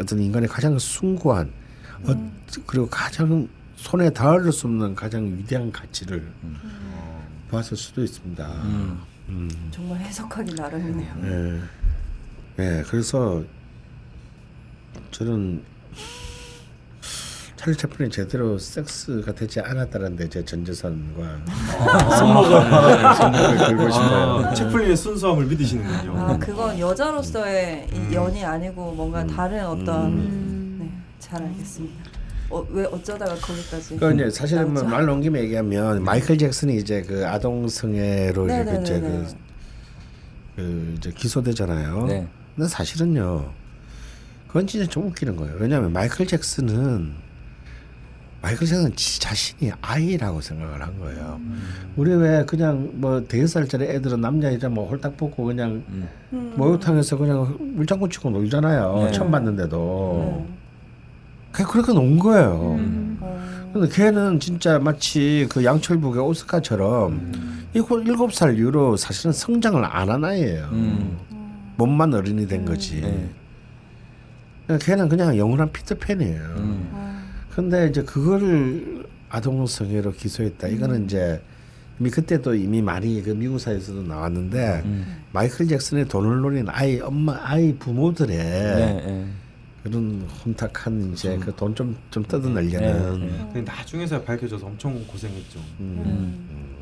[0.00, 1.52] 어떤 인간의 가장 숭고한
[2.04, 2.30] 어,
[2.66, 6.26] 그리고 가장 손에 닿을 수 없는 가장 위대한 가치를
[7.50, 8.46] 봤을 수도 있습니다.
[8.64, 9.00] 음.
[9.28, 9.50] 음.
[9.70, 11.14] 정말 해석하기 나름이네요.
[11.24, 11.60] 예.
[12.56, 13.42] 네, 그래서
[15.10, 15.62] 저는
[17.56, 21.40] 찰리 채플린이 제대로 섹스가 되지 않았다는 데 제 전재산과
[22.18, 24.46] 손목을 손목을 걸고 싶어요.
[24.46, 26.16] 아, 채플린의 순수함을 믿으시는군요.
[26.18, 30.47] 아 그건 여자로서의 이 연이 아니고 뭔가 다른 어떤 네,
[31.18, 32.04] 잘 알겠습니다.
[32.50, 33.96] 어, 왜 어쩌다가 거기까지?
[33.98, 34.82] 그 이제 사실은 뭐?
[34.82, 39.26] 말 넘김 얘기하면 마이클 잭슨이 이제 그 아동 성애로 이제 그 이제 네네네네.
[39.26, 39.34] 그,
[40.56, 42.06] 그 이제 기소되잖아요.
[42.06, 42.26] 네.
[42.56, 43.52] 근데 사실은요,
[44.46, 45.56] 그건 진짜 좀 웃기는 거예요.
[45.58, 47.12] 왜냐하면 마이클 잭슨은
[48.40, 51.40] 마이클 잭슨 지 자신이 아이라고 생각을 한 거예요.
[51.96, 56.54] 우리 왜 그냥 뭐 대여 살짜리 애들은 남자 여자 뭐 홀딱 벗고 그냥 음.
[56.56, 59.04] 목욕탕에서 그냥 물장구 치고 놀잖아요.
[59.04, 59.12] 네.
[59.12, 60.57] 처음 봤는데도 네.
[61.64, 62.76] 그렇게 논 거예요.
[62.78, 63.18] 음.
[63.20, 67.32] 어, 근데 걔는 진짜 마치 그 양철북의 오스카처럼
[67.74, 70.68] 일곱 일곱 살 이후로 사실은 성장을 안 한 아이예요.
[70.72, 71.18] 음.
[71.76, 73.00] 몸만 어른이 된 거지.
[73.00, 73.28] 네.
[74.66, 76.40] 그러니까 걔는 그냥 영원한 피터팬이에요.
[76.58, 77.28] 음.
[77.54, 80.68] 근데 이제 그거를 아동 성애로 기소했다.
[80.68, 81.40] 이거는 이제
[82.00, 85.16] 이미 그때도 이미 많이 그 미국 사회에서도 나왔는데 음.
[85.32, 89.26] 마이클 잭슨의 돈을 노린 아이 엄마 아이 부모들의 네, 네.
[89.82, 93.50] 그런 혼탁한 이제 그 돈 좀 좀 뜯어내려는 네, 네.
[93.52, 95.60] 근데 나중에서 밝혀져서 엄청 고생했죠.
[95.80, 96.76] 음.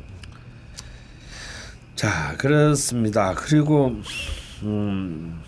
[1.95, 3.33] 자 그렇습니다.
[3.35, 3.95] 그리고
[4.63, 5.39] 음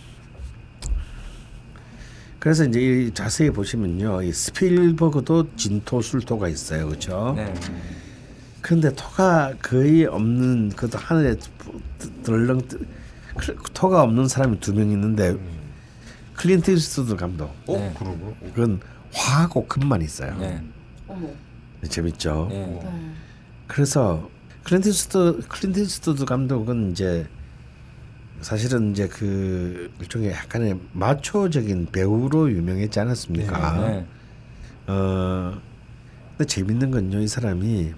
[2.39, 7.33] 그래서 이제 이 자세히 보시면요, 이 스필버그도 진토 술토가 있어요, 그렇죠?
[7.35, 7.53] 네.
[8.61, 11.35] 근데 토가 거의 없는 그것도 하늘에
[12.23, 12.61] 덜렁
[13.73, 15.35] 토가 없는 사람이 두 명 있는데
[16.39, 17.77] 클린트 이스트우드 감독 어?
[17.77, 17.93] 네.
[17.97, 18.33] 그러고?
[18.53, 18.79] 그건
[19.13, 20.37] 화하고 금만 있어요.
[20.37, 20.63] 네.
[21.05, 21.27] 어머.
[21.89, 22.47] 재밌죠.
[22.49, 22.65] 네.
[22.65, 23.11] 네.
[23.67, 24.29] 그래서
[24.63, 27.27] 클린트 이스트 클린트 이스트우드 감독은 이제
[28.39, 33.77] 사실은 이제 그 일종의 약간의 마초적인 배우로 유명했지 않았습니까?
[33.81, 34.05] 네.
[34.87, 35.59] 어
[36.37, 37.93] 근데 재밌는 건요 이 사람이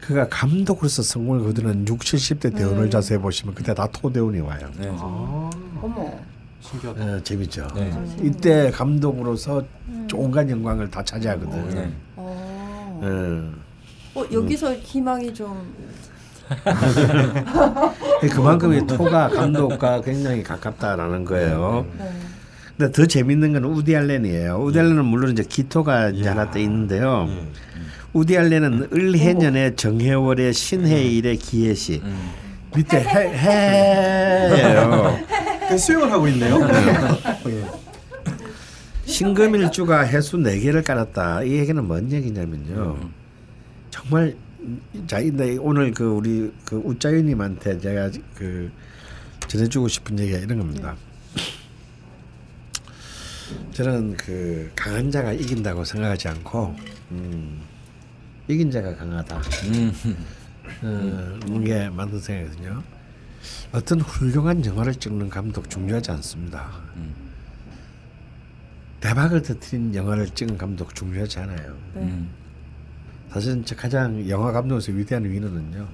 [0.00, 4.70] 그가 감독으로서 성공을 거두는 6, 70대 대원을 자세히 보시면 그때 다 토대원이 와요.
[4.76, 4.88] 네.
[4.90, 5.50] 아,
[5.80, 6.20] 어머.
[6.60, 7.04] 신기하다.
[7.04, 7.68] 어, 재밌죠.
[7.74, 7.92] 네.
[8.22, 9.62] 이때 감독으로서
[10.14, 11.70] 온갖 영광을 다 차지하거든.
[11.70, 11.92] 네.
[12.16, 13.00] 어.
[13.02, 14.20] 어.
[14.20, 15.72] 어 여기서 희망이 좀
[18.32, 21.86] 그만큼 이 토가 감독과 굉장히 가깝다라는 거예요.
[21.96, 22.10] 네.
[22.76, 24.56] 근데 더 재밌는 건 우디 알렌이에요.
[24.56, 27.26] 우디 알렌은 물론 이제 기토가 이제 하나 더 있는데요.
[27.28, 27.46] 예.
[28.12, 32.30] 우디 알렌은 을해년의 정해월의 신해일의 기해시 음.
[32.74, 35.18] 밑에 해 해예요.
[35.70, 36.58] 그 수영을 하고 있네요.
[39.06, 41.44] 신금일주가 해수 네 개를 깔았다.
[41.44, 42.98] 이 얘기는 뭔 얘기냐면요.
[43.90, 44.34] 정말
[45.06, 48.70] 자 근데 오늘 그 우리 그 우짜유님한테 제가 그
[49.46, 50.96] 전해주고 싶은 얘기가 이런 겁니다.
[53.72, 56.74] 저는 그 강한 자가 이긴다고 생각하지 않고
[57.12, 57.60] 음,
[58.48, 59.40] 이긴 자가 강하다.
[59.66, 59.92] 음.
[60.82, 62.82] 어, 이게 맞는 생각이거든요.
[63.72, 66.70] 어떤 훌륭한 영화를 찍는 감독 중요하지 않습니다.
[69.00, 71.76] 대박을 터뜨린 영화를 찍은 감독 중요하지 않아요.
[71.94, 72.02] 네.
[72.02, 72.28] 음.
[73.30, 75.88] 사실은 저 가장 영화 감독에서 위대한 위너는요.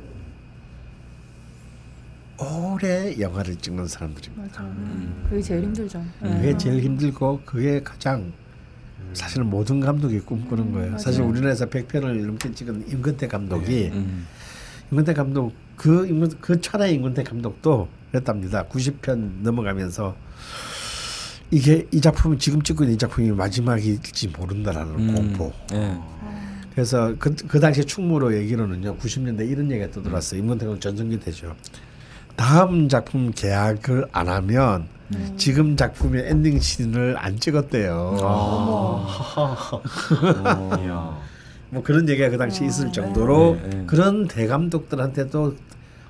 [2.39, 4.63] 오래 영화를 찍는 사람들입니다.
[4.63, 4.75] 맞아.
[5.29, 6.05] 그게 제일 힘들죠.
[6.21, 8.33] 그게 제일 힘들고 그게 가장
[9.13, 10.99] 사실은 모든 감독이 꿈꾸는 거예요.
[10.99, 14.27] 사실 우리나라에서 100편을 넘게 찍은 임근태 감독이 음.
[14.91, 18.65] 임근태 감독 그 임근 그 천하의 임근태 감독도 그랬답니다.
[18.65, 20.17] 90편 넘어가면서
[21.51, 25.15] 이게 이 작품이 지금 찍고 있는 이 작품이 마지막일지 모른다라는 음.
[25.15, 25.53] 공포.
[25.71, 25.97] 네.
[26.77, 31.57] 그래서 그, 그 당시 충무로 얘기로는요 90년대 이런 얘기가 떠들었어요 임근택은 전성기 때죠
[32.37, 34.87] 다음 작품 계약을 안 하면
[35.39, 38.19] 지금 작품의 엔딩 씬을 안 찍었대요
[40.85, 41.19] 이야.
[41.77, 43.85] 뭐 그런 얘기가 그 당시 있을 정도로 네, 네.
[43.87, 45.55] 그런 대감독들한테도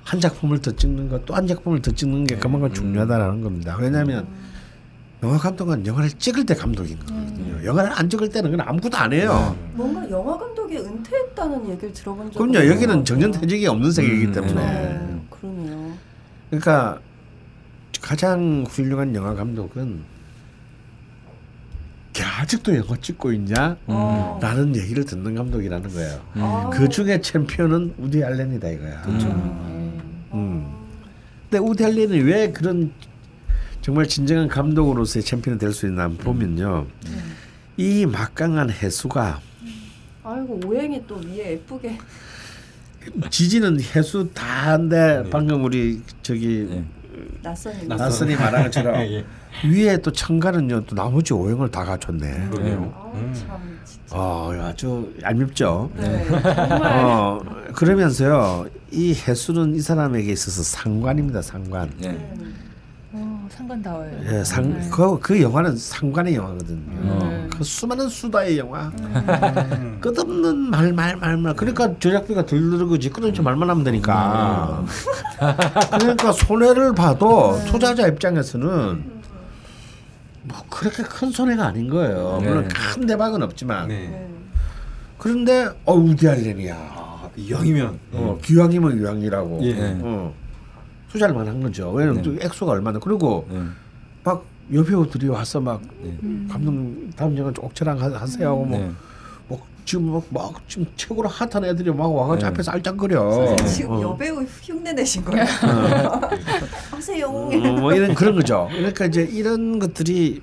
[0.05, 3.75] 한 작품을 더 찍는 것 또 한 작품을 더 찍는 게 그만큼 중요하다라는 겁니다.
[3.77, 4.25] 왜냐하면
[5.21, 7.65] 영화 감독은 영화를 찍을 때 감독인 거거든요.
[7.65, 9.57] 영화를 안 찍을 때는 그냥 아무것도 안 해요.
[9.73, 12.65] 뭔가 영화 감독이 은퇴했다는 얘기를 들어본 적 그럼요.
[12.69, 14.53] 여기는 정년퇴직이 없는 세계이기 음, 때문에.
[14.63, 15.21] 네.
[15.29, 15.91] 그러네요.
[16.49, 16.99] 그러니까
[18.01, 19.99] 가장 훌륭한 영화 감독은
[22.17, 23.77] 걔 아직도 영화 찍고 있냐?
[23.85, 24.39] 어.
[24.41, 26.21] 라는 얘기를 듣는 감독이라는 거예요.
[26.33, 26.69] 아.
[26.73, 29.03] 그 중에 챔피언은 우디 알렌이다 이거야.
[30.33, 30.73] 음.
[31.43, 32.91] 근데 우디 알렌이 왜 그런
[33.81, 36.87] 정말 진정한 감독으로서의 챔피언이 될 수 있나 보면요.
[37.77, 39.39] 이 막강한 해수가
[40.23, 41.99] 아이고 오행이 또 위에 예쁘게.
[43.29, 46.83] 지지는 해수 다 한데 방금 우리 저기 네.
[47.41, 49.25] 낯선이 낯선이 말한 것처럼 예.
[49.65, 52.49] 위에 또 청가는요 또 나머지 오행을 다 갖췄네.
[52.51, 52.93] 그러네요.
[52.95, 53.33] 아, 음.
[53.33, 54.15] 참 진짜.
[54.15, 55.89] 어, 아주 얄밉죠.
[55.95, 56.27] 네,
[56.83, 57.39] 어,
[57.73, 61.41] 그러면서요 이 해수는 이 사람에게 있어서 상관입니다.
[61.41, 61.91] 상관.
[61.97, 62.17] 네.
[63.57, 63.65] 음.
[63.65, 64.11] 어, 상관다워요.
[64.29, 64.89] 예, 상, 네.
[64.91, 66.79] 그, 그 영화는 상관의 영화거든요.
[66.91, 67.49] 음.
[67.51, 68.91] 그 수많은 수다의 영화.
[69.99, 71.55] 끝없는 말, 말, 말, 말.
[71.55, 73.09] 그러니까 제작비가 덜 들어가지.
[73.09, 74.85] 끊어지 말만 하면 되니까.
[75.99, 79.17] 그러니까 손해를 봐도 투자자 입장에서는
[80.43, 82.39] 뭐 그렇게 큰 손해가 아닌 거예요.
[82.41, 82.69] 물론 네.
[82.73, 83.87] 큰 대박은 없지만.
[83.87, 84.07] 네.
[84.07, 84.27] 네.
[85.17, 86.75] 그런데 어 우디 알렌이야.
[86.75, 89.59] 아, 이왕이면 어, 기왕이면 유황이라고.
[89.63, 89.75] 예.
[90.03, 90.33] 어.
[91.11, 91.91] 투자를 많이 한 거죠.
[91.91, 92.23] 왜냐면 네.
[92.23, 92.99] 또 액수가 얼마나.
[92.99, 93.61] 그리고 네.
[94.23, 94.43] 막
[94.73, 96.17] 여배우들이 와서 막 네.
[96.49, 98.91] 감독 다음 영화 옥체랑 하- 하세요 하고 뭐, 네.
[99.47, 102.53] 뭐 지금 막, 막 지금 최고로 핫한 애들이 막 와가지고 네.
[102.53, 103.31] 앞에서 알짱거려.
[103.31, 104.01] 선생님 지금 어.
[104.01, 105.45] 여배우 흉내 내신 거예요?
[106.91, 107.27] 하세요.
[107.27, 108.67] 어, 뭐 이런 그런 거죠.
[108.71, 110.41] 그러니까 이제 이런 것들이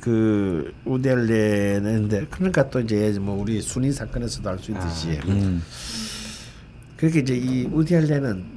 [0.00, 5.62] 그 우디 알렌인데 그러니까 또 이제 뭐 우리 순위 사건에서도 알 수 있듯이 음.
[6.96, 8.55] 그렇게 이제 이 우디 알렌은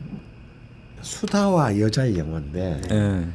[1.02, 3.28] 수다와 여자의 영화인데 네.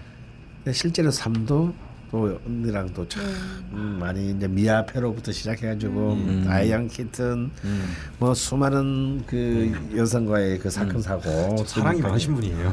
[0.64, 1.74] 근데 실제로 삶도
[2.14, 3.24] 또 언니랑 또참
[3.72, 6.44] 음, 많이 이제 미아 페로부터 시작해가지고 음.
[6.46, 7.96] 다이안 키튼 음.
[8.20, 12.72] 뭐 수많은 그 여성과의 그 사건 사고 사랑이 많으신 분이에요.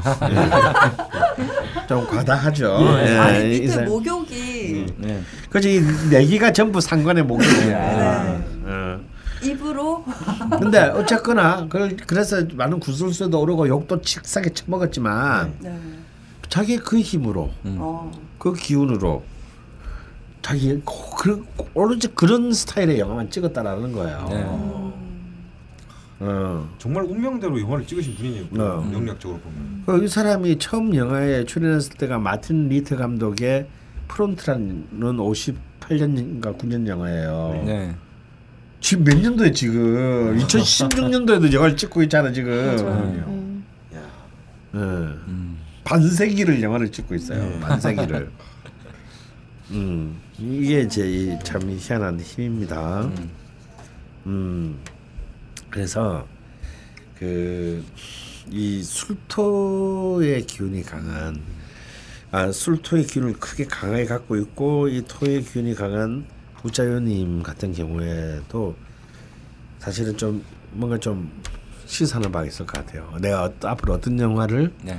[1.88, 2.78] 좀 과다하죠.
[3.00, 3.88] 예, 아니 이 밑에 사람.
[3.88, 5.22] 목욕이 네.
[5.50, 8.44] 그지 이 내기가 전부 상관의 목적이야.
[9.42, 9.50] 네.
[9.50, 9.54] 어.
[9.54, 10.04] 입으로
[10.60, 15.78] 근데 어쨌거나 그걸 그래서 많은 구설수도 오르고 욕도 칙하게 처먹었지만 네.
[16.48, 17.76] 자기 그 힘으로 음.
[17.80, 18.10] 어.
[18.38, 19.22] 그 기운으로
[20.42, 21.44] 자기 고- 그
[21.74, 24.26] 오로지 그런 스타일의 영화만 찍었다라는 거예요.
[24.28, 24.44] 네.
[26.24, 26.68] 어.
[26.78, 28.44] 정말 운명대로 영화를 찍으신 분이네요.
[28.50, 28.58] 네.
[28.58, 29.82] 명리학적으로 보면.
[29.86, 33.66] 그 이 사람이 처음 영화에 출연했을 때가 마틴 리트 감독의
[34.08, 37.62] 프론트라는 58년인가 9년 영화예요.
[37.66, 37.94] 네.
[38.82, 42.52] 지금 몇 년도에 지금 2016년도에도 영화를 찍고 있잖아 지금.
[42.52, 43.64] 음.
[43.94, 43.98] 예.
[44.74, 45.58] 음.
[45.84, 47.58] 반세기를 영화를 찍고 있어요.
[47.60, 48.30] 반세기를.
[49.72, 53.10] 음 이게 이제 이참 희한한 힘입니다.
[54.26, 54.78] 음
[55.70, 56.26] 그래서
[57.18, 57.82] 그
[58.50, 61.40] 이 술토의 기운이 강한
[62.30, 66.24] 아 술토의 기운을 크게 강하게 갖고 있고 이 토의 기운이 강한
[66.64, 68.76] 우자요님 같은 경우에도
[69.78, 71.30] 사실은 좀 뭔가 좀
[71.86, 73.12] 시사하는 바가 있을 것 같아요.
[73.20, 74.98] 내가 어, 앞으로 어떤 영화를 네.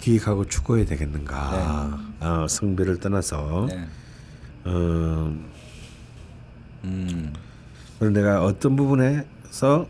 [0.00, 1.98] 기획하고 추구해야 되겠는가.
[2.20, 3.86] 어, 성별을 떠나서 네.
[4.64, 5.34] 어,
[6.84, 7.32] 음.
[7.98, 9.86] 그리고 내가 어떤 부분에서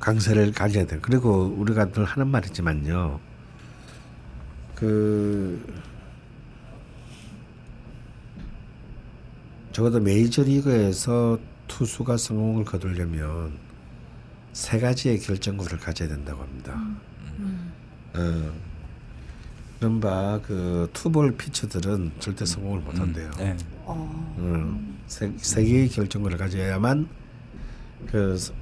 [0.00, 0.98] 강세를 가져야 돼.
[1.00, 3.20] 그리고 우리가 늘 하는 말이지만요.
[4.74, 5.64] 그
[9.74, 11.36] 적어도 메이저리그에서
[11.66, 13.58] 투수가 성공을 거두려면
[14.52, 16.80] 세 가지의 결정구를 가져야 된다고 합니다.
[18.14, 18.52] 어,
[19.80, 23.28] 이른바 그 투볼 피처들은 절대 성공을 못 한대요.
[23.36, 23.56] 네.
[23.84, 24.34] 어.
[24.38, 27.08] 음, 세, 세 개의 결정구를 가져야만
[28.06, 28.54] 그 서-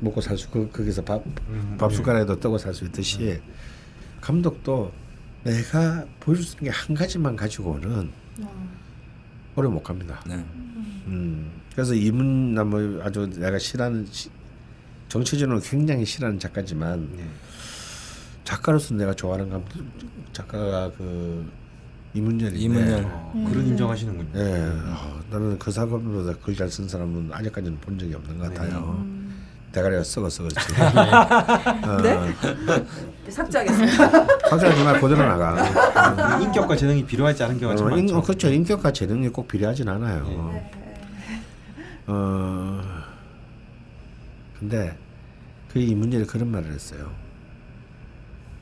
[0.00, 1.22] 먹고 살 수 그, 거기서 밥
[1.78, 3.40] 밥숟가락에도 떠고 살 수 있듯이
[4.20, 4.92] 감독도
[5.44, 8.10] 내가 보여줄 수 있는 게 한 가지만 가지고는
[9.56, 10.22] 오래 못 갑니다.
[10.26, 10.34] 네.
[11.06, 14.30] 음, 그래서 이문 나뭐 아주 내가 싫어하는 시,
[15.08, 17.24] 정치적으로 굉장히 싫어하는 작가지만 네.
[18.44, 19.68] 작가로서 내가 좋아하는 감독
[20.32, 21.46] 작가가 그
[22.14, 23.04] 이문열인데 이문열.
[23.06, 24.30] 어, 그런 인정하시는군요.
[24.34, 29.06] 예, 어, 나는 그 사람보다 글 잘 쓴 사람은 아직까지는 본 적이 없는 것 같아요.
[29.72, 30.82] 대가리가 썩어 썩어 지금.
[30.84, 32.34] 어, 네?
[33.30, 34.04] 삭제하겠습니다.
[34.50, 36.38] 확실하지 말 그대로 나가.
[36.40, 38.18] 인격과 재능이 필요하지 않은 경우가 참 어, 인, 많죠.
[38.18, 38.48] 어, 그렇죠.
[38.50, 40.60] 인격과 재능이 꼭 필요하진 않아요.
[42.06, 42.80] 어,
[44.58, 44.96] 근데
[45.72, 47.10] 그 이문열이 그런 말을 했어요.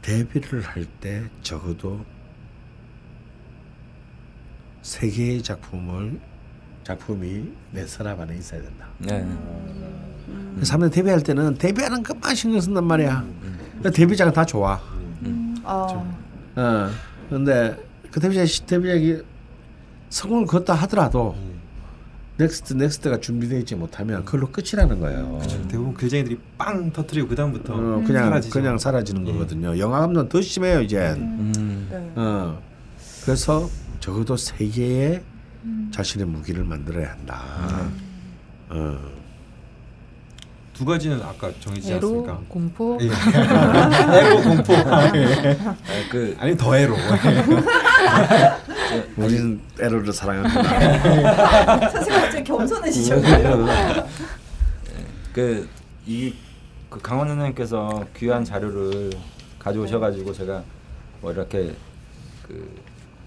[0.02, 2.04] 데뷔를 할 때 적어도
[4.82, 6.18] 세 개의 작품을
[6.84, 8.86] 작품이 내 서랍 안에 있어야 된다.
[8.98, 9.26] 네.
[10.62, 13.24] 사람들 데뷔할 때는 데뷔하는 것만 신경 쓴단 말이야.
[13.82, 14.80] 그 데뷔작은 다 좋아.
[15.64, 16.16] 어.
[16.56, 16.90] 어.
[17.28, 17.76] 근데
[18.10, 19.22] 그 데뷔작 데뷔작이
[20.10, 21.36] 성공을 거뒀다 하더라도
[22.36, 25.38] next next가 준비되어 있지 못하면 그걸로 끝이라는 거예요.
[25.38, 25.68] 그렇죠.
[25.68, 28.52] 대부분 글쟁이들이 빵 터트리고 그 다음부터 어, 그냥 사라지죠.
[28.52, 29.32] 그냥 사라지는 예.
[29.32, 29.78] 거거든요.
[29.78, 31.14] 영화 감독은 더 심해요 이제.
[31.18, 31.86] 음.
[31.90, 32.12] 네.
[32.16, 32.60] 어.
[33.24, 33.68] 그래서
[34.00, 35.22] 적어도 세 개의
[35.92, 37.42] 자신의 무기를 만들어야 한다.
[38.70, 38.98] 어.
[40.80, 42.40] 두 가지는 아까 정해지지 애로, 않습니까?
[42.48, 42.98] 공포.
[43.02, 43.10] 예.
[44.18, 44.72] 에로 공포.
[45.12, 45.58] 네,
[46.10, 46.96] 그 아니 더 애로.
[49.18, 51.80] 우리는 에러를 사랑합니다.
[51.90, 53.66] 선생님 갑자기 겸손해지셨어요.
[55.34, 56.34] 그이
[56.88, 59.10] 그 강원 선생님께서 귀한 자료를
[59.58, 60.62] 가져오셔가지고 제가
[61.20, 61.74] 뭐 이렇게
[62.48, 62.74] 그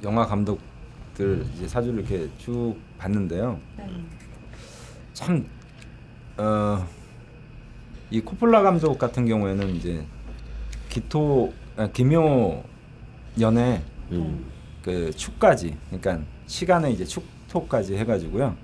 [0.04, 3.60] 영화 감독들 이제 사주를 이렇게 쭉 봤는데요.
[5.14, 5.46] 참
[6.38, 6.84] 어,
[8.14, 10.06] 이 코폴라 감독 같은 경우에는 이제
[10.88, 12.62] 기토 아, 기묘
[13.40, 13.82] 연의
[14.12, 14.46] 음.
[14.84, 18.56] 그 축까지 그러니까 시간에 이제 축토까지 해가지고요.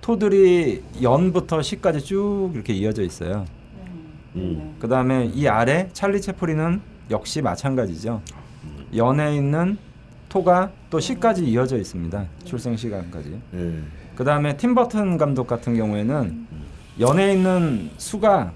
[0.00, 3.44] 토들이 연부터 시까지 쭉 이렇게 이어져 있어요.
[4.34, 4.74] 음.
[4.80, 8.20] 그 다음에 이 아래 찰리 채플린은 역시 마찬가지죠.
[8.96, 9.78] 연에 있는
[10.28, 12.26] 토가 또 시까지 이어져 있습니다.
[12.44, 13.40] 출생 시간까지.
[13.54, 13.78] 예.
[14.16, 16.46] 그 다음에 팀 버튼 감독 같은 경우에는
[16.98, 18.52] 연에 있는 수가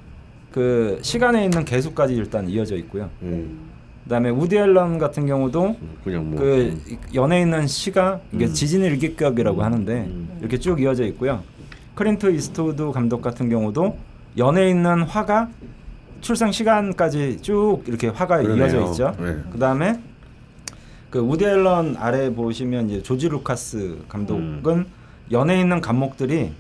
[0.53, 3.09] 그 시간에 있는 개수까지 일단 이어져 있고요.
[3.23, 3.71] 음.
[4.05, 6.81] 그다음에 우디 앨런 같은 경우도 그냥 뭐그
[7.15, 8.53] 연에 있는 시가 이게 음.
[8.53, 10.29] 지진 일기격이라고 하는데 음.
[10.41, 11.43] 이렇게 쭉 이어져 있고요.
[11.95, 13.97] 클린트 이스트우드 감독 같은 경우도
[14.39, 15.51] 연에 있는 화가
[16.21, 18.65] 출생 시간까지 쭉 이렇게 화가 그러네요.
[18.65, 19.17] 이어져 있죠.
[19.21, 19.37] 네.
[19.53, 20.01] 그다음에
[21.11, 24.87] 그 우디 앨런 아래 보시면 이제 조지 루카스 감독은 음.
[25.31, 26.53] 연에 있는 갑목들이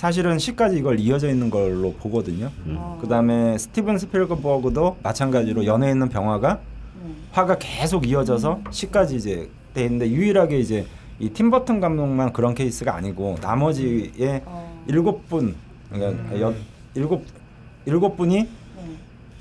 [0.00, 2.50] 사실은 시까지 이걸 이어져 있는 걸로 보거든요.
[2.64, 2.78] 음.
[3.02, 6.58] 그다음에 스티븐 스필버그도 마찬가지로 연에 있는 병화가
[7.32, 10.86] 화가 계속 이어져서 시까지 이제 돼 있는데 유일하게 이제
[11.18, 14.42] 이 팀버튼 감독만 그런 케이스가 아니고 나머지의
[14.86, 15.54] 일곱 분
[15.92, 16.54] 그러니까 여,
[16.94, 17.22] 일곱
[17.84, 18.48] 일곱 분이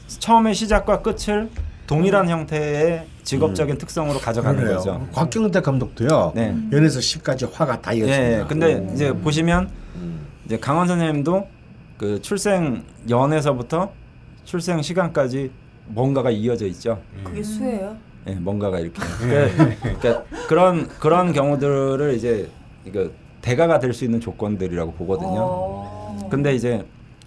[0.07, 1.49] 처음에 시작과 끝을
[1.87, 4.75] 동일한 형태의 직업적인 특성으로 가져가는 그래요.
[4.75, 5.07] 거죠.
[5.13, 6.33] 곽경태 감독도요.
[6.35, 6.53] 네.
[6.73, 8.39] 연에서 10까지 화가 다 예, 이어집니다.
[8.41, 8.45] 예.
[8.45, 9.88] 근데 이제 보시면 음.
[10.49, 11.47] 이제 강원 선생님도
[11.99, 13.91] 그 출생 연에서부터
[14.45, 15.51] 출생 시간까지
[15.85, 16.99] 뭔가가 이어져 있죠.
[17.23, 17.95] 그게 수예요?
[18.27, 18.99] 예, 뭔가가 이렇게.
[19.19, 22.49] 그러니까, 그러니까 그런 그런 경우들을 이제
[22.83, 23.11] 이거
[23.43, 25.37] 대가가 될 수 있는 조건들이라고 보거든요.
[25.39, 26.27] 어.
[26.31, 26.83] 근데 이제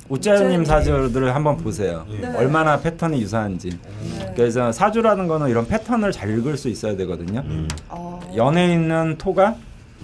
[0.08, 0.64] 우짜요님.
[0.64, 2.04] 사주들을 한번 보세요.
[2.20, 2.26] 네.
[2.36, 3.70] 얼마나 패턴이 유사한지.
[3.70, 4.32] 네.
[4.34, 7.40] 그래서 사주라는 거는 이런 패턴을 잘 읽을 수 있어야 되거든요.
[7.46, 7.68] 음.
[7.88, 8.18] 어.
[8.36, 9.54] 연에 있는 토가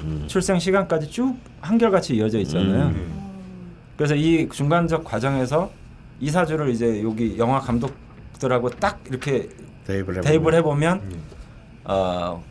[0.03, 0.25] 음.
[0.27, 2.87] 출생 시간까지 쭉 한결같이 이어져 있잖아요.
[2.89, 3.19] 음.
[3.97, 5.71] 그래서 이 중간적 과정에서
[6.21, 9.49] 이 사주를 이제 여기 영화 감독들하고 딱 이렇게
[9.87, 10.21] 대입을.
[10.21, 11.03] 대입을 해보면
[11.85, 12.43] 어,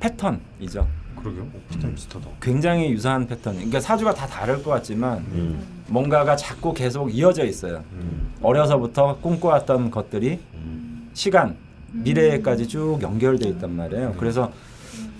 [0.00, 0.86] 패턴이죠.
[1.18, 1.46] 그러게요.
[1.70, 2.26] 패턴 비슷하다.
[2.40, 3.54] 굉장히 유사한 패턴.
[3.54, 5.62] 그러니까 사주가 다 다를 것 같지만 음.
[5.88, 7.82] 뭔가가 자꾸 계속 이어져 있어요.
[7.92, 8.32] 음.
[8.42, 11.10] 어려서부터 꿈꿔왔던 것들이 음.
[11.14, 11.56] 시간,
[11.92, 14.14] 미래까지 쭉 연결돼 있단 말이에요.
[14.18, 14.52] 그래서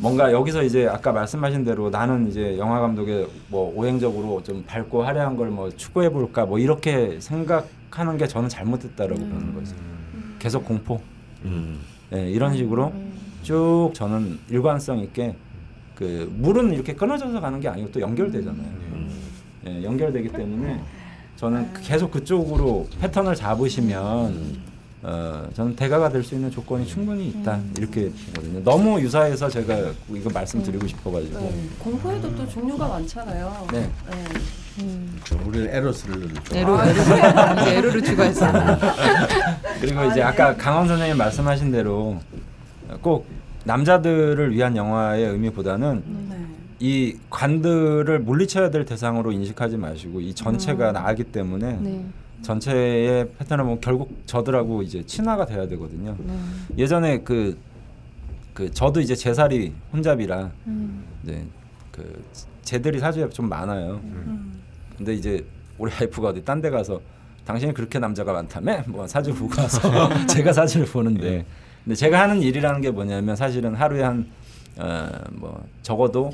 [0.05, 5.35] 뭔가 여기서 이제 아까 말씀하신 대로 나는 이제 영화 감독의 뭐 오행적으로 좀 밝고 화려한
[5.35, 9.75] 걸 뭐 추구해 볼까 뭐 이렇게 생각하는 게 저는 잘못됐다라고 보는 거죠.
[10.39, 11.01] 계속 공포.
[11.47, 11.81] 음.
[12.13, 12.93] 예, 이런 식으로
[13.43, 15.35] 쭉 저는 일관성 있게
[15.95, 18.67] 그 물은 이렇게 끊어져서 가는 게 아니고 또 연결되잖아요.
[19.69, 20.83] 예, 연결되기 때문에
[21.37, 24.59] 저는 계속 그쪽으로 패턴을 잡으시면
[25.07, 28.65] 어, 저는 대가가 될 수 있는 조건이 충분히 있다 이렇게 보거든요.
[28.65, 31.69] 너무 유사해서 제가 이거 말씀드리고 싶어가지고 네.
[31.79, 33.67] 공포에도 또 종류가 많잖아요.
[33.71, 33.91] 네.
[35.25, 38.47] 저 우리는 에로스를 좀 애로 아, 애로 이제 애로를 추가해서
[39.81, 42.19] 그리고 이제 아까 강원 선생님 말씀하신 대로
[43.03, 43.27] 꼭
[43.65, 46.37] 남자들을 위한 영화의 의미보다는 네.
[46.81, 52.05] 이 관들을 물리쳐야 될 대상으로 인식하지 마시고 이 전체가 나기 때문에 네.
[52.45, 56.15] 전체의 패턴을 보면 결국 저들하고 이제 친화가 돼야 되거든요.
[56.21, 56.39] 네.
[56.79, 57.59] 예전에 그,
[58.53, 61.05] 그 저도 이제 제 살이 혼잡이라 음.
[61.25, 61.45] 이제
[61.91, 62.23] 그
[62.63, 64.01] 쟤들이 사주에 좀 많아요.
[64.97, 65.45] 근데 이제
[65.79, 67.01] 우리 와이프가 어디 딴 데 가서
[67.45, 69.81] 당신이 그렇게 남자가 많다며 뭐 사주 보고 와서
[70.29, 71.45] 제가 사주를 보는데
[71.85, 76.31] 근데 제가 하는 일이라는 게 뭐냐면 사실은 하루에 한어뭐 적어도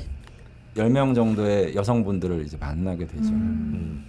[0.77, 3.29] 10명 정도의 여성분들을 이제 만나게 되죠.
[3.29, 4.05] 음.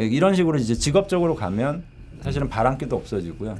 [0.00, 1.82] 예, 이런 식으로 이제 직업적으로 가면
[2.22, 3.56] 사실은 바람기도 없어지고요.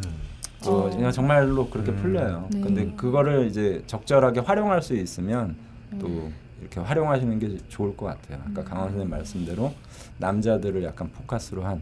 [0.66, 2.48] 어, 그냥 정말로 그렇게 풀려요.
[2.50, 2.60] 네.
[2.60, 5.54] 근데 그거를 이제 적절하게 활용할 수 있으면
[5.98, 6.30] 또
[6.60, 8.42] 이렇게 활용하시는 게 좋을 것 같아요.
[8.50, 9.72] 아까 강원 선생님 말씀대로
[10.18, 11.80] 남자들을 약간 포커스로 한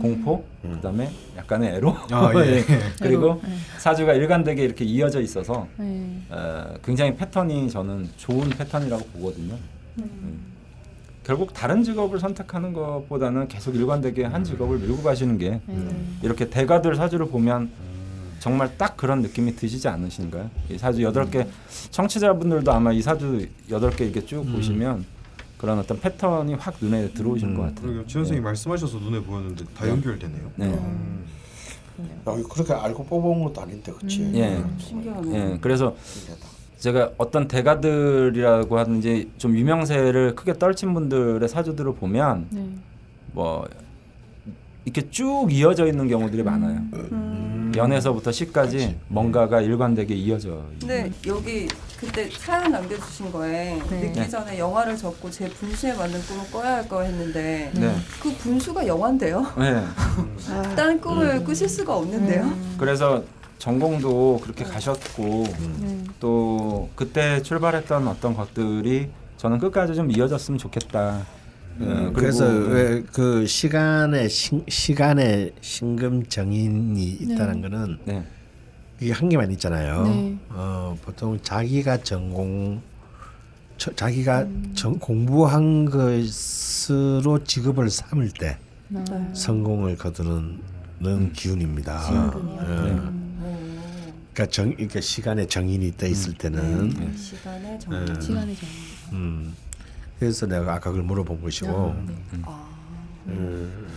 [0.00, 2.58] 공포, 그다음에 약간의 애로, 아, 예.
[2.58, 2.64] 예.
[3.00, 3.78] 그리고 애로, 예.
[3.78, 6.22] 사주가 일관되게 이렇게 이어져 있어서 네.
[6.30, 9.56] 어, 굉장히 패턴이 저는 좋은 패턴이라고 보거든요.
[9.98, 10.51] 음.
[11.24, 16.06] 결국 다른 직업을 선택하는 것보다는 계속 일관되게 한 직업을 밀고 가시는 게 네.
[16.22, 17.70] 이렇게 대가들 사주를 보면
[18.40, 20.50] 정말 딱 그런 느낌이 드시지 않으신가요?
[20.70, 21.46] 이 사주 여덟 개
[21.90, 25.04] 청취자분들도 아마 이 사주 여덟 개 이렇게 쭉 보시면
[25.58, 27.56] 그런 어떤 패턴이 확 눈에 들어오시는 음.
[27.56, 27.82] 것 같아요.
[27.82, 28.06] 그러게요.
[28.08, 30.50] 지원 선생님 말씀하셔서 눈에 보였는데 다 연결되네요.
[30.56, 30.66] 네.
[30.66, 31.24] 음.
[32.00, 34.22] 야, 이거 그렇게 알고 뽑아온 것도 아닌데, 그렇지?
[34.22, 34.32] 음.
[34.34, 34.64] 예.
[34.82, 35.34] 신기하네.
[35.52, 36.51] 예, 그래서 신기하다.
[36.82, 42.66] 제가 어떤 대가들이라고 하든지 좀 유명세를 크게 떨친 분들의 사주들을 보면 네.
[43.30, 43.68] 뭐
[44.84, 46.80] 이렇게 쭉 이어져 있는 경우들이 많아요.
[46.92, 47.72] 음.
[47.76, 50.48] 연에서부터 시까지 뭔가가 일관되게 이어져.
[50.48, 50.78] 있는.
[50.80, 51.68] 근데 여기
[52.00, 54.00] 그때 사연 남겨주신 거에 네.
[54.00, 54.28] 늦기 네.
[54.28, 57.94] 전에 영화를 적고 제 분수에 맞는 꿈을 꿔야 할 거 했는데 네.
[58.20, 59.46] 그 분수가 영화인데요.
[59.56, 59.84] 네.
[60.74, 62.42] 다른 꿈을 꾸실 수가 없는데요.
[62.42, 62.74] 음.
[62.76, 63.22] 그래서
[63.62, 65.44] 전공도 그렇게 가셨고
[65.80, 66.04] 네.
[66.18, 71.24] 또 그때 출발했던 어떤 것들이 저는 끝까지 좀 이어졌으면 좋겠다.
[71.80, 78.24] 예, 그리고 음, 그래서 왜 그 시간에 신, 시간에 신금 정인이 있다는 거는 네.
[79.00, 80.08] 이게 한 개만 있잖아요.
[80.08, 80.36] 네.
[80.48, 82.82] 어, 보통 자기가 전공
[83.78, 84.44] 저, 자기가
[84.74, 88.58] 전, 공부한 것으로 직업을 삼을 때
[88.88, 89.04] 네.
[89.34, 92.00] 성공을 거두는 는 기운입니다.
[92.10, 93.21] 어.
[94.32, 94.34] 네.
[94.34, 97.16] 그러니까 정 그러니까 시간에 정인이 떠 있을 때는 네.
[97.16, 97.96] 시간의 정리.
[97.98, 98.20] 음.
[98.20, 98.72] 시간의 정리.
[99.12, 99.54] 음.
[100.18, 102.14] 그래서 내가 아까 그걸 물어본 것이고 네.
[102.44, 102.68] 아.
[103.26, 103.88] 음.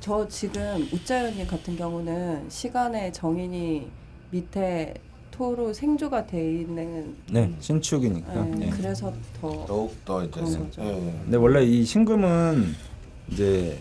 [0.00, 3.88] 저 지금 우짜연님 같은 경우는 시간의 정인이
[4.30, 4.94] 밑에
[5.32, 8.44] 토로 생조가 돼 있는 네, 신축이니까.
[8.44, 8.70] 네, 예.
[8.70, 10.58] 그래서 더 더욱 더 이제.
[10.76, 12.74] 근데 원래 이 신금은
[13.30, 13.78] 이제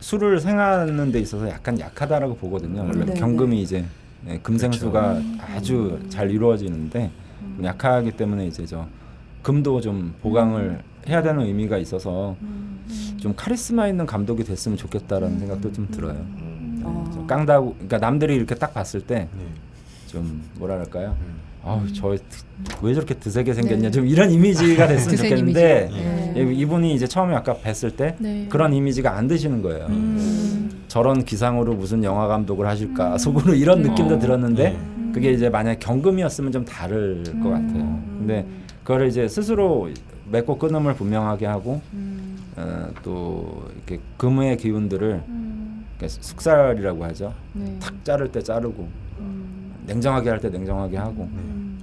[0.00, 2.80] 술을 생하는 데 있어서 약간 약하다라고 보거든요.
[2.80, 3.84] 원래 네, 경금이 이제
[4.28, 5.20] 예, 금생수가
[5.54, 7.10] 아주 잘 이루어지는데
[7.56, 8.86] 좀 약하기 때문에 이제 저
[9.42, 12.36] 금도 좀 보강을 해야 되는 의미가 있어서
[13.18, 16.14] 좀 카리스마 있는 감독이 됐으면 좋겠다라는 생각도 좀 들어요.
[16.14, 17.10] 네, 어.
[17.12, 19.44] 좀 깡다구 그러니까 남들이 이렇게 딱 봤을 때 네.
[20.06, 21.16] 좀 뭐랄까요?
[21.64, 22.18] 아우 저왜
[22.94, 23.90] 저렇게 드세게 생겼냐 네.
[23.90, 26.12] 좀 이런 이미지가 됐으면 좋겠는데 이미지가.
[26.12, 26.34] 네.
[26.36, 28.46] 예, 이분이 이제 처음에 아까 뵀을 때 네.
[28.48, 29.86] 그런 이미지가 안 드시는 거예요.
[29.86, 30.84] 음.
[30.88, 34.18] 저런 기상으로 무슨 영화 감독을 하실까 속으로 이런 느낌도 어.
[34.18, 35.12] 들었는데 음.
[35.14, 38.02] 그게 이제 만약 경금이었으면 좀 다를 것 같아요.
[38.18, 38.46] 근데
[38.82, 39.88] 그거를 이제 스스로
[40.30, 42.36] 맺고 끊음을 분명하게 하고 음.
[42.56, 45.86] 어, 또 이렇게 금의 기운들을 음.
[46.04, 47.32] 숙살이라고 하죠.
[47.52, 47.76] 네.
[47.80, 49.02] 탁 자를 때 자르고 음.
[49.86, 51.28] 냉정하게 할 때 냉정하게 하고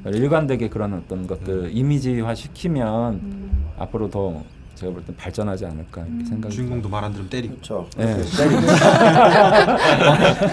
[0.04, 3.66] 그러니까 일관되게 그런 어떤 것들 이미지화 시키면 음.
[3.78, 4.42] 앞으로 더
[4.76, 7.86] 제가 볼 땐 발전하지 않을까 이렇게 생각이 주인공도 말 안 들으면 때리고 그렇죠.
[7.98, 8.16] 네,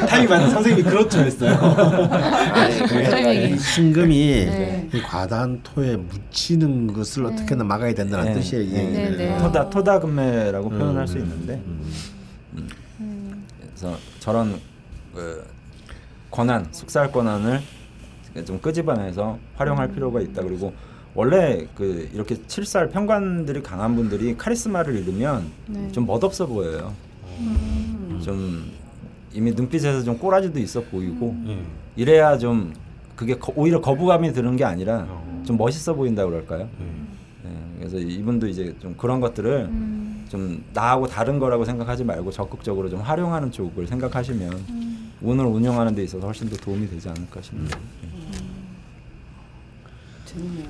[0.08, 1.52] 타임이 맞는 선생님이 그렇죠 했어요.
[3.12, 4.14] 아니, 신금이
[4.46, 4.88] 네.
[4.92, 8.34] 이 과다한 토에 묻히는 것을 어떻게든 막아야 된다는 네.
[8.34, 8.64] 뜻이에요.
[8.64, 8.84] 이 네.
[8.86, 9.16] 얘기는.
[9.16, 9.38] 네, 네.
[9.38, 11.06] 토다 토다금매라고 표현할 음.
[11.06, 11.92] 수 있는데 음.
[13.00, 13.44] 음.
[13.60, 14.58] 그래서 저런
[15.14, 15.44] 그
[16.36, 17.60] 권한 숙살 권한을
[18.44, 20.74] 좀 끄집어내서 활용할 필요가 있다 그리고
[21.14, 25.90] 원래 그 이렇게 칠살 평관들이 강한 분들이 카리스마를 잃으면 네.
[25.92, 26.92] 좀 멋없어 보여요.
[28.22, 28.70] 좀
[29.32, 31.58] 이미 눈빛에서 좀 꼬라지도 있어 보이고 예.
[31.96, 32.74] 이래야 좀
[33.14, 35.42] 그게 거- 오히려 거부감이 드는 게 아니라 어.
[35.46, 36.68] 좀 멋있어 보인다 그럴까요?
[36.80, 37.48] 예.
[37.48, 40.26] 네, 그래서 이분도 이제 좀 그런 것들을 음.
[40.28, 44.95] 좀 나하고 다른 거라고 생각하지 말고 적극적으로 좀 활용하는 쪽을 생각하시면
[45.26, 45.30] 음.
[45.30, 47.68] 운을 운영하는 데 있어서 훨씬 더 도움이 되지 않을까 싶네요.
[50.24, 50.68] 재밌네요.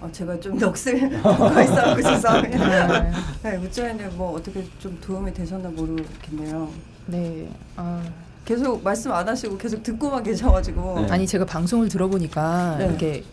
[0.00, 3.10] 아, 제가 좀 넋을 놓고 있어갖고 죄송합니다.
[3.42, 6.70] 네, 우짜연님 뭐 어떻게 좀 도움이 되셨나 모르겠네요.
[7.06, 7.48] 네.
[7.76, 8.02] 아.
[8.44, 11.10] 계속 말씀 안 하시고 계속 듣고만 계셔가지고 네.
[11.12, 12.86] 아니 제가 방송을 들어보니까 네.
[12.86, 13.24] 이렇게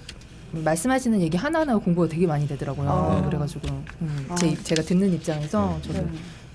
[0.51, 2.89] 말씀하시는 얘기 하나하나 공부가 되게 많이 되더라고요.
[2.89, 3.25] 아.
[3.25, 3.67] 그래가지고
[4.01, 4.35] 음, 아.
[4.35, 6.07] 제, 제가 듣는 입장에서 저도 네.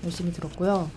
[0.05, 0.89] 열심히 들었고요.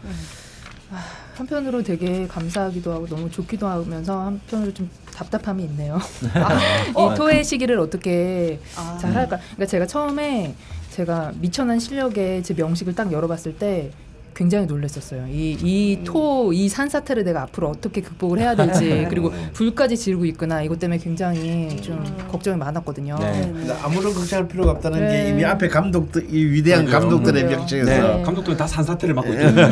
[0.91, 0.97] 네.
[0.97, 1.01] 아,
[1.35, 5.99] 한편으로 되게 감사하기도 하고 너무 좋기도 하면서 한편으로 좀 답답함이 있네요.
[6.91, 8.99] 이 토의 시기를 어떻게 아.
[9.01, 9.37] 잘 할까?
[9.39, 10.55] 그러니까 제가 처음에
[10.91, 13.91] 제가 미천한 실력의 제 명식을 딱 열어봤을 때
[14.39, 15.27] 굉장히 놀랐었어요.
[15.29, 20.63] 이 이 토 이 산사태를 내가 앞으로 어떻게 극복을 해야 될지 그리고 불까지 지르고 있구나
[20.63, 23.17] 이것 때문에 굉장히 좀 걱정이 많았거든요.
[23.19, 23.51] 네.
[23.53, 25.25] 근데 아무런 걱정할 필요가 없다는 네.
[25.25, 27.01] 게 이미 앞에 감독들 이 위대한 그러게요.
[27.11, 27.59] 감독들의 그러게요.
[27.59, 28.23] 명칭에서 네.
[28.23, 29.63] 감독들은 다 산사태를 맡고 있거든요.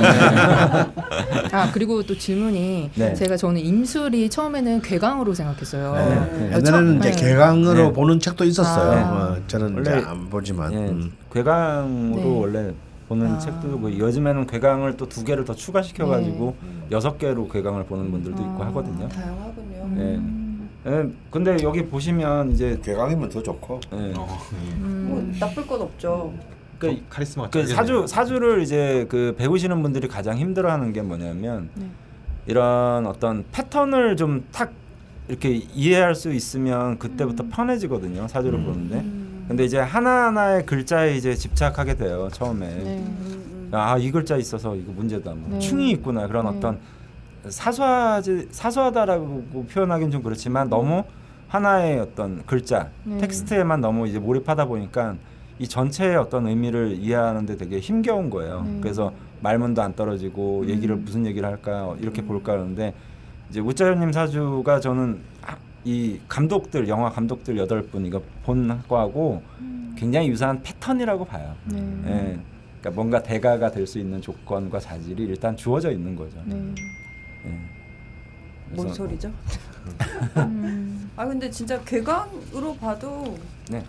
[1.53, 3.15] 아 그리고 또 질문이 네.
[3.15, 5.95] 제가 저는 임술이 처음에는 괴강으로 생각했어요.
[5.95, 6.57] 네.
[6.57, 7.17] 옛날에는 이제 네.
[7.17, 7.93] 개강으로 네.
[7.93, 8.91] 보는 책도 있었어요.
[8.99, 9.13] 아.
[9.13, 11.13] 어, 저는 이제 원래- 안 보지만 예, 음.
[11.33, 12.25] 괴강으로 네.
[12.41, 12.73] 원래
[13.09, 13.39] 보는 아.
[13.39, 16.87] 책도 뭐 요즘에는 괴강을 또 두 개를 더 추가시켜 가지고 네.
[16.93, 18.67] 여섯 개로 괴강을 보는 분들도 있고 아.
[18.67, 19.09] 하거든요.
[19.09, 19.89] 다양하군요.
[19.95, 20.17] 네.
[20.17, 20.69] 음.
[20.87, 23.81] 예, 근데 여기 보시면 이제 개강이면 더 좋고.
[23.93, 24.73] 예, 어, 예.
[24.75, 25.07] 음.
[25.09, 26.33] 뭐 나쁠 건 없죠.
[26.79, 27.67] 그, 어, 카리스마가 그.
[27.67, 31.87] 사주 사주를 이제 그 배우시는 분들이 가장 힘들어하는 게 뭐냐면 네.
[32.47, 34.73] 이런 어떤 패턴을 좀 탁
[35.29, 39.26] 이렇게 이해할 수 있으면 그때부터 편해지거든요 사주를 보는데 음.
[39.49, 42.67] 근데 이제 하나하나의 글자에 이제 집착하게 돼요 처음에.
[42.69, 43.05] 네.
[43.73, 45.33] 아이 글자 있어서 이거 문제다.
[45.35, 45.59] 뭐 네.
[45.59, 46.57] 충이 있구나 그런 네.
[46.57, 46.79] 어떤
[47.49, 51.05] 사소하지 사소하다라고 표현하기는 좀 그렇지만 너무
[51.49, 53.19] 하나의 어떤 글자 네.
[53.19, 55.15] 텍스트에만 너무 이제 몰입하다 보니까
[55.59, 58.63] 이 전체의 어떤 의미를 이해하는데 되게 힘겨운 거예요.
[58.67, 58.79] 네.
[58.83, 59.13] 그래서
[59.43, 60.69] 말문도 안 떨어지고 음.
[60.69, 62.95] 얘기를 무슨 얘기를 할까 이렇게 볼까 하는데
[63.51, 65.36] 이제 우짜현님 사주가 저는 하-
[65.87, 69.41] 이 감독들 영화 감독들 여덟 분 이거 본 거하고
[69.97, 71.55] 굉장히 유사한 패턴이라고 봐요.
[71.65, 71.79] 네.
[72.07, 72.39] 예.
[72.81, 76.43] 그러니까 뭔가 대가가 될 수 있는 조건과 자질이 일단 주어져 있는 거죠.
[76.45, 76.57] 네.
[77.47, 77.61] 예.
[78.71, 79.31] 뭔 소리죠?
[80.39, 81.09] 음.
[81.15, 83.39] 아 근데 진짜 개강으로 봐도
[83.71, 83.81] 네.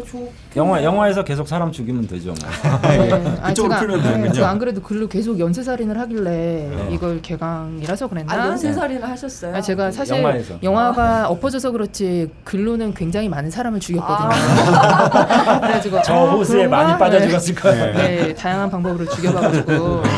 [0.00, 0.30] 더 좋.
[0.56, 2.28] 영화 영화에서 계속 사람 죽이면 되죠.
[2.28, 2.80] 뭐.
[2.82, 3.12] 네.
[3.40, 4.32] 아니, 그쪽으로 제가- 풀면 네, 되는군요.
[4.32, 6.88] 제가 안 그래도 글로 계속 연쇄 살인을 하길래 네.
[6.92, 8.32] 이걸 개강이라서 그랬나?
[8.32, 9.54] 아 연쇄 살인을 하셨어요?
[9.56, 10.58] 아, 제가 사실 영화에서.
[10.62, 14.28] 영화가 엎어져서 그렇지 글로는 굉장히 많은 사람을 죽였거든요.
[15.60, 16.76] 그래가지고 저 아, 호수에 그런가?
[16.84, 17.94] 많이 빠져 죽었을 거예요.
[17.94, 20.02] 네, 네, 다양한 방법으로 죽여봐가지고.
[20.02, 20.10] 네.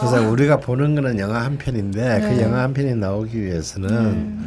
[0.00, 2.42] 그래서 우리가 보는 거는 영화 한 편인데 그 네.
[2.42, 4.44] 영화 한 편이 나오기 위해서는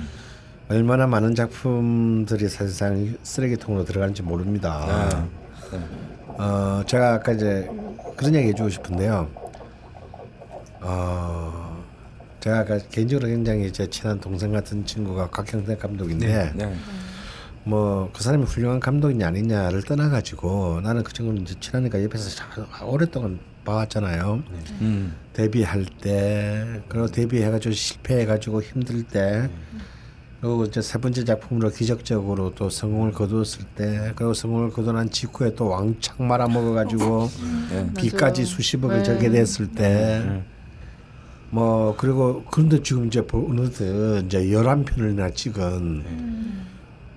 [0.69, 5.09] 얼마나 많은 작품들이 사실상 쓰레기통으로 들어가는지 모릅니다.
[5.71, 5.79] 네.
[6.37, 7.67] 어, 제가 아까 이제
[8.15, 9.27] 그런 얘기 해주고 싶은데요.
[10.81, 11.83] 어,
[12.39, 16.75] 제가 아까 개인적으로 굉장히 제 친한 동생 같은 친구가 곽형택 감독인데 네.
[17.63, 22.47] 뭐 그 사람이 훌륭한 감독이냐 아니냐를 떠나가지고 나는 그 친구는 이제 친하니까 옆에서 잘
[22.83, 24.43] 오랫동안 봐왔잖아요.
[24.81, 25.15] 음.
[25.33, 29.49] 데뷔할 때 그리고 데뷔해가지고 실패해가지고 힘들 때
[30.41, 35.67] 그리고 이제 세 번째 작품으로 기적적으로 또 성공을 거두었을 때 그리고 성공을 거두난 직후에 또
[35.67, 37.29] 왕창 말아먹어가지고
[37.71, 37.93] 네.
[37.97, 38.45] 비까지.
[38.45, 39.03] 수십억을 네.
[39.03, 40.43] 저게 됐을 때
[41.51, 46.03] 뭐 그리고 그런데 지금 이제 어느덧 이제 열한 편을나 찍은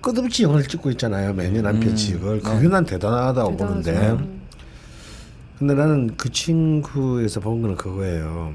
[0.00, 1.80] 끝없이 영화를 찍고 있잖아요 매년 한 음.
[1.80, 4.28] 편씩을 그게 난 대단하다고 보는데 대단하죠.
[5.58, 8.54] 근데 나는 그 친구에서 본 거는 그거예요.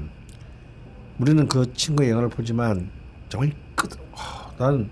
[1.20, 2.90] 우리는 그 친구의 영화를 보지만
[3.28, 3.52] 정말
[4.58, 4.88] 나는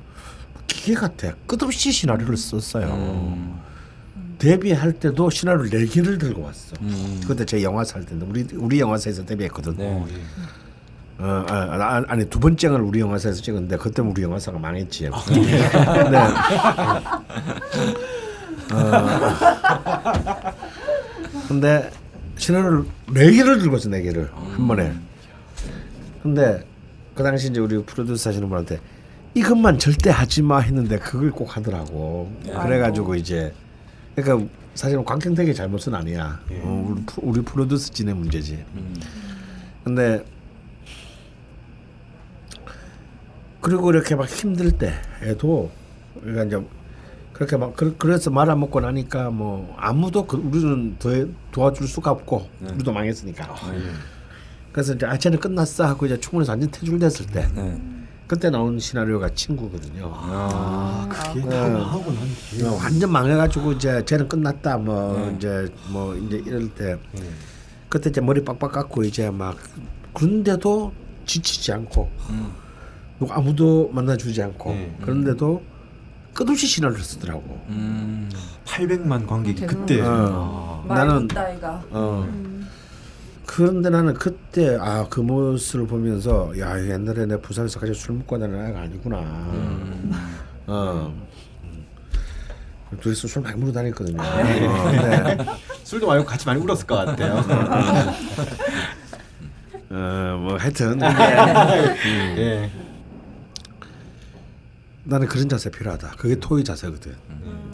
[0.66, 1.34] 기계 같아.
[1.46, 2.86] 끝없이 시나리오를 썼어요.
[2.86, 3.60] 음.
[4.38, 6.76] 데뷔할 때도 시나리오 네 개를 들고 왔어.
[6.82, 7.20] 음.
[7.26, 9.76] 그때 제 영화사 할 때인데 우리 우리 영화사에서 데뷔했거든.
[9.76, 10.04] 네.
[11.18, 15.08] 어, 아, 아, 아니 두 번째를 우리 영화사에서 찍었는데 그때 우리 영화사가 망했지.
[15.26, 15.62] 근데
[18.72, 19.06] 어,
[21.48, 21.90] 근데
[22.36, 22.84] 시나리오를
[23.14, 24.92] 네 개를 들고 왔어 네 개를 한 번에.
[26.22, 26.62] 근데
[27.14, 28.78] 그 당시 이제 우리 프로듀서 하시는 분한테
[29.40, 32.32] 이것만 절대 하지 마 했는데 그걸 꼭 하더라고.
[32.62, 33.52] 그래가지고 이제
[34.14, 36.40] 그러니까 사실은 광경택의 잘못은 아니야.
[36.62, 38.64] 어, 우리, 프로- 우리 프로듀서진의 문제지.
[38.74, 38.94] 음.
[39.84, 40.24] 근데
[43.60, 45.70] 그리고 이렇게 막 힘들 때에도
[46.22, 46.58] 우리가 이제
[47.34, 51.10] 그렇게 막 그, 그래서 말아먹고 나니까 뭐 아무도 그, 우리는 더
[51.52, 53.54] 도와줄 수가 없고 우리도 망했으니까
[54.72, 57.78] 그래서 이제 아 쟤는 끝났어 하고 이제 충분해서 완전 퇴출됐을 때 네.
[58.26, 60.10] 그때 나온 시나리오가 친구거든요.
[60.12, 61.08] 아.
[61.34, 61.56] 네.
[62.64, 66.98] 어, 완전 망해가지고 이제 쟤는 끝났다 뭐 이제 뭐 이제 이럴 때
[67.88, 69.56] 그때 이제 머리 빡빡 깎고 이제 막
[70.12, 70.92] 그런데도
[71.24, 72.10] 지치지 않고
[73.20, 74.70] 누구 아무도 만나주지 않고
[75.02, 75.62] 그런데도
[76.34, 77.64] 끝없이 시나리오를 쓰더라고.
[77.68, 78.28] 음.
[78.66, 79.66] 800만 관객이.
[79.66, 82.28] 그때 어, 나는 나는 어.
[83.46, 88.66] 그런데 나는 그때 아 그 모습을 보면서 야 옛날에 내 부산에서 같이 술 먹고 다니는
[88.66, 89.16] 아이가 아니구나.
[90.66, 91.26] 어.
[93.00, 94.20] 둘이서 술 많이 먹고 다녔거든요.
[94.22, 95.36] 어, 근데
[95.84, 97.36] 술도 많이 먹고 같이 많이 울었을 것 같아요.
[99.90, 102.70] 어, 뭐 하여튼 예.
[105.04, 106.14] 나는 그런 자세 필요하다.
[106.18, 107.14] 그게 토의 자세거든.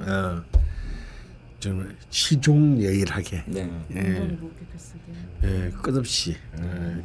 [0.07, 0.43] 어.
[1.61, 3.71] 좀 시종 예일하게, 네.
[3.95, 4.37] 예,
[5.45, 6.37] 예, 끝없이.
[6.61, 7.03] 예.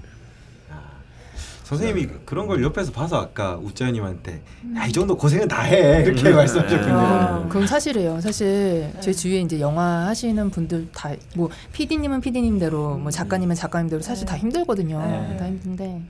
[1.63, 4.41] 선생님이 그런 걸 옆에서 봐서 아까 우짜님한테
[4.77, 6.93] 야이 정도 고생은 다 해 이렇게 말씀하셨군요.
[6.97, 8.21] 아, 그건 사실이에요.
[8.21, 14.25] 사실 제 주위에 이제 영화 하시는 분들 다 뭐 PD님은 PD님대로 뭐 작가님은 작가님대로 사실
[14.25, 14.97] 다 힘들거든요.
[14.97, 15.35] 네.
[15.37, 16.01] 다 힘든데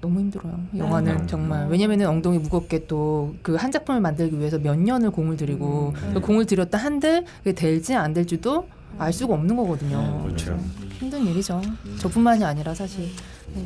[0.00, 0.58] 너무 힘들어요.
[0.78, 5.92] 영화는 정말 왜냐면은 엉덩이 무겁게 또 그 한 작품을 만들기 위해서 몇 년을 공을 들이고
[6.14, 8.66] 그 공을 들였다 한들 그게 될지 안 될지도
[8.96, 10.22] 알 수가 없는 거거든요.
[10.24, 10.58] 그렇죠.
[10.98, 11.60] 힘든 일이죠.
[11.98, 13.08] 저뿐만이 아니라 사실.
[13.54, 13.62] 네.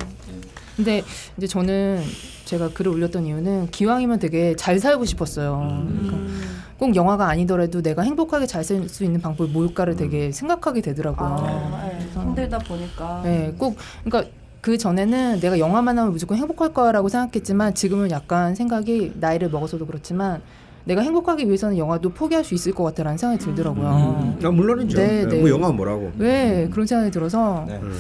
[0.77, 1.03] 근데
[1.37, 2.03] 이제 저는
[2.45, 5.85] 제가 글을 올렸던 이유는 기왕이면 되게 잘 살고 싶었어요.
[5.89, 6.19] 그러니까
[6.79, 11.29] 꼭 영화가 아니더라도 내가 행복하게 잘 살 수 있는 방법이 뭘까를 되게 생각하게 되더라고요.
[11.29, 12.09] 아, 네.
[12.15, 14.31] 힘들다 보니까 네, 꼭 그러니까
[14.61, 20.43] 그 전에는 내가 영화만 하면 무조건 행복할 거라고 생각했지만 지금은 약간 생각이 나이를 먹어서도 그렇지만
[20.85, 24.37] 내가 행복하기 위해서는 영화도 포기할 수 있을 것 같다라는 생각이 들더라고요.
[24.43, 24.99] 아, 물론이죠.
[24.99, 25.41] 네, 네.
[25.41, 26.13] 뭐 영화 뭐라고.
[26.19, 27.79] 왜 그런 생각이 들어서 네.
[27.83, 27.99] 음.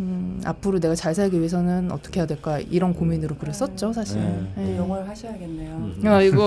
[0.00, 4.18] 음, 앞으로 내가 잘 살기 위해서는 어떻게 해야 될까 이런 고민으로 글을 썼죠 사실.
[4.20, 4.52] 네.
[4.56, 4.76] 네.
[4.78, 5.70] 영화를 하셔야겠네요.
[5.76, 6.02] 음.
[6.04, 6.42] 아이고,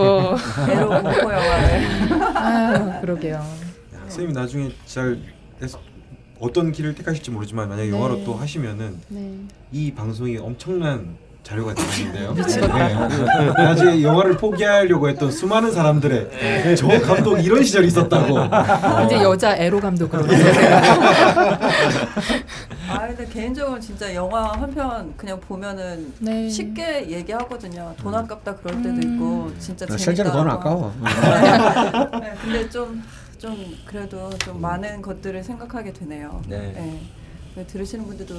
[0.69, 2.37] 에로 공포 영화를.
[2.37, 3.41] 아 그러게요.
[4.07, 5.19] 선생님이 나중에 잘
[6.39, 8.23] 어떤 길을 택하실지 모르지만 만약 에 영화로 네.
[8.25, 9.39] 또 하시면은 네.
[9.71, 11.15] 이 방송이 엄청난
[11.45, 12.33] 자료가 되는데요.
[12.41, 13.53] 네.
[13.55, 18.39] 나중에 영화를 포기하려고 했던 수많은 사람들의 저 감독 이런 시절이 있었다고.
[19.05, 20.25] 이제 여자 에로 감독으로.
[22.89, 26.49] 아 근데 개인적으로 진짜 영화 한 편 그냥 보면은 네.
[26.49, 27.93] 쉽게 얘기하거든요.
[27.97, 29.03] 돈 아깝다 그럴 때도 음.
[29.03, 30.03] 있고 진짜 나 재밌다.
[30.03, 30.49] 실제로 돈.
[30.49, 30.91] 아까워.
[32.21, 33.01] 네, 근데 좀,
[33.37, 33.55] 좀
[33.85, 36.41] 그래도 좀 많은 것들을 생각하게 되네요.
[36.47, 36.73] 네.
[37.55, 38.33] 네, 들으시는 분들도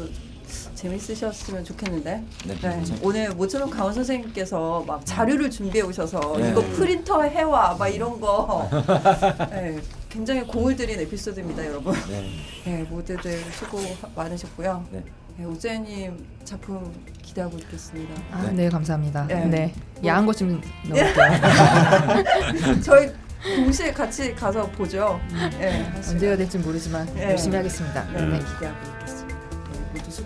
[0.75, 2.23] 재밌으셨으면 좋겠는데.
[2.47, 6.51] 네, 네, 괜찮- 오늘 모처럼 강원 선생님께서 막 자료를 준비해 오셔서 네.
[6.51, 8.69] 이거 프린터 해와 막 이런 거
[9.51, 9.79] 네,
[10.09, 11.95] 굉장히 공을 들인 에피소드입니다, 여러분.
[12.09, 12.31] 네.
[12.65, 13.81] 네, 모두들 수고
[14.15, 14.85] 많으셨고요.
[14.91, 15.03] 네.
[15.39, 16.91] 네, 우재님 작품
[17.23, 18.15] 기대하고 있겠습니다.
[18.31, 19.27] 아, 네 감사합니다.
[19.27, 19.45] 네.
[19.45, 19.75] 네,
[20.05, 21.15] 야한 것좀 넣을게요.
[22.83, 23.11] 저희
[23.57, 25.21] 동시에 같이 가서 보죠.
[25.59, 26.15] 네, 하시면.
[26.15, 27.31] 언제가 될지 모르지만 네.
[27.33, 28.03] 열심히 하겠습니다.
[28.13, 28.39] 네, 네.
[28.39, 29.26] 기대하고 있겠습니다.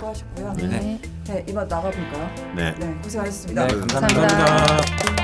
[0.01, 0.55] 네, 수고하셨고요.
[0.55, 1.01] 네.
[1.27, 2.31] 네, 이만 나가볼까요?
[2.57, 2.75] 네.
[2.79, 3.67] 네, 고생하셨습니다.
[3.67, 3.75] 네.
[3.75, 4.27] 감사합니다.
[4.29, 5.20] 감사합니다.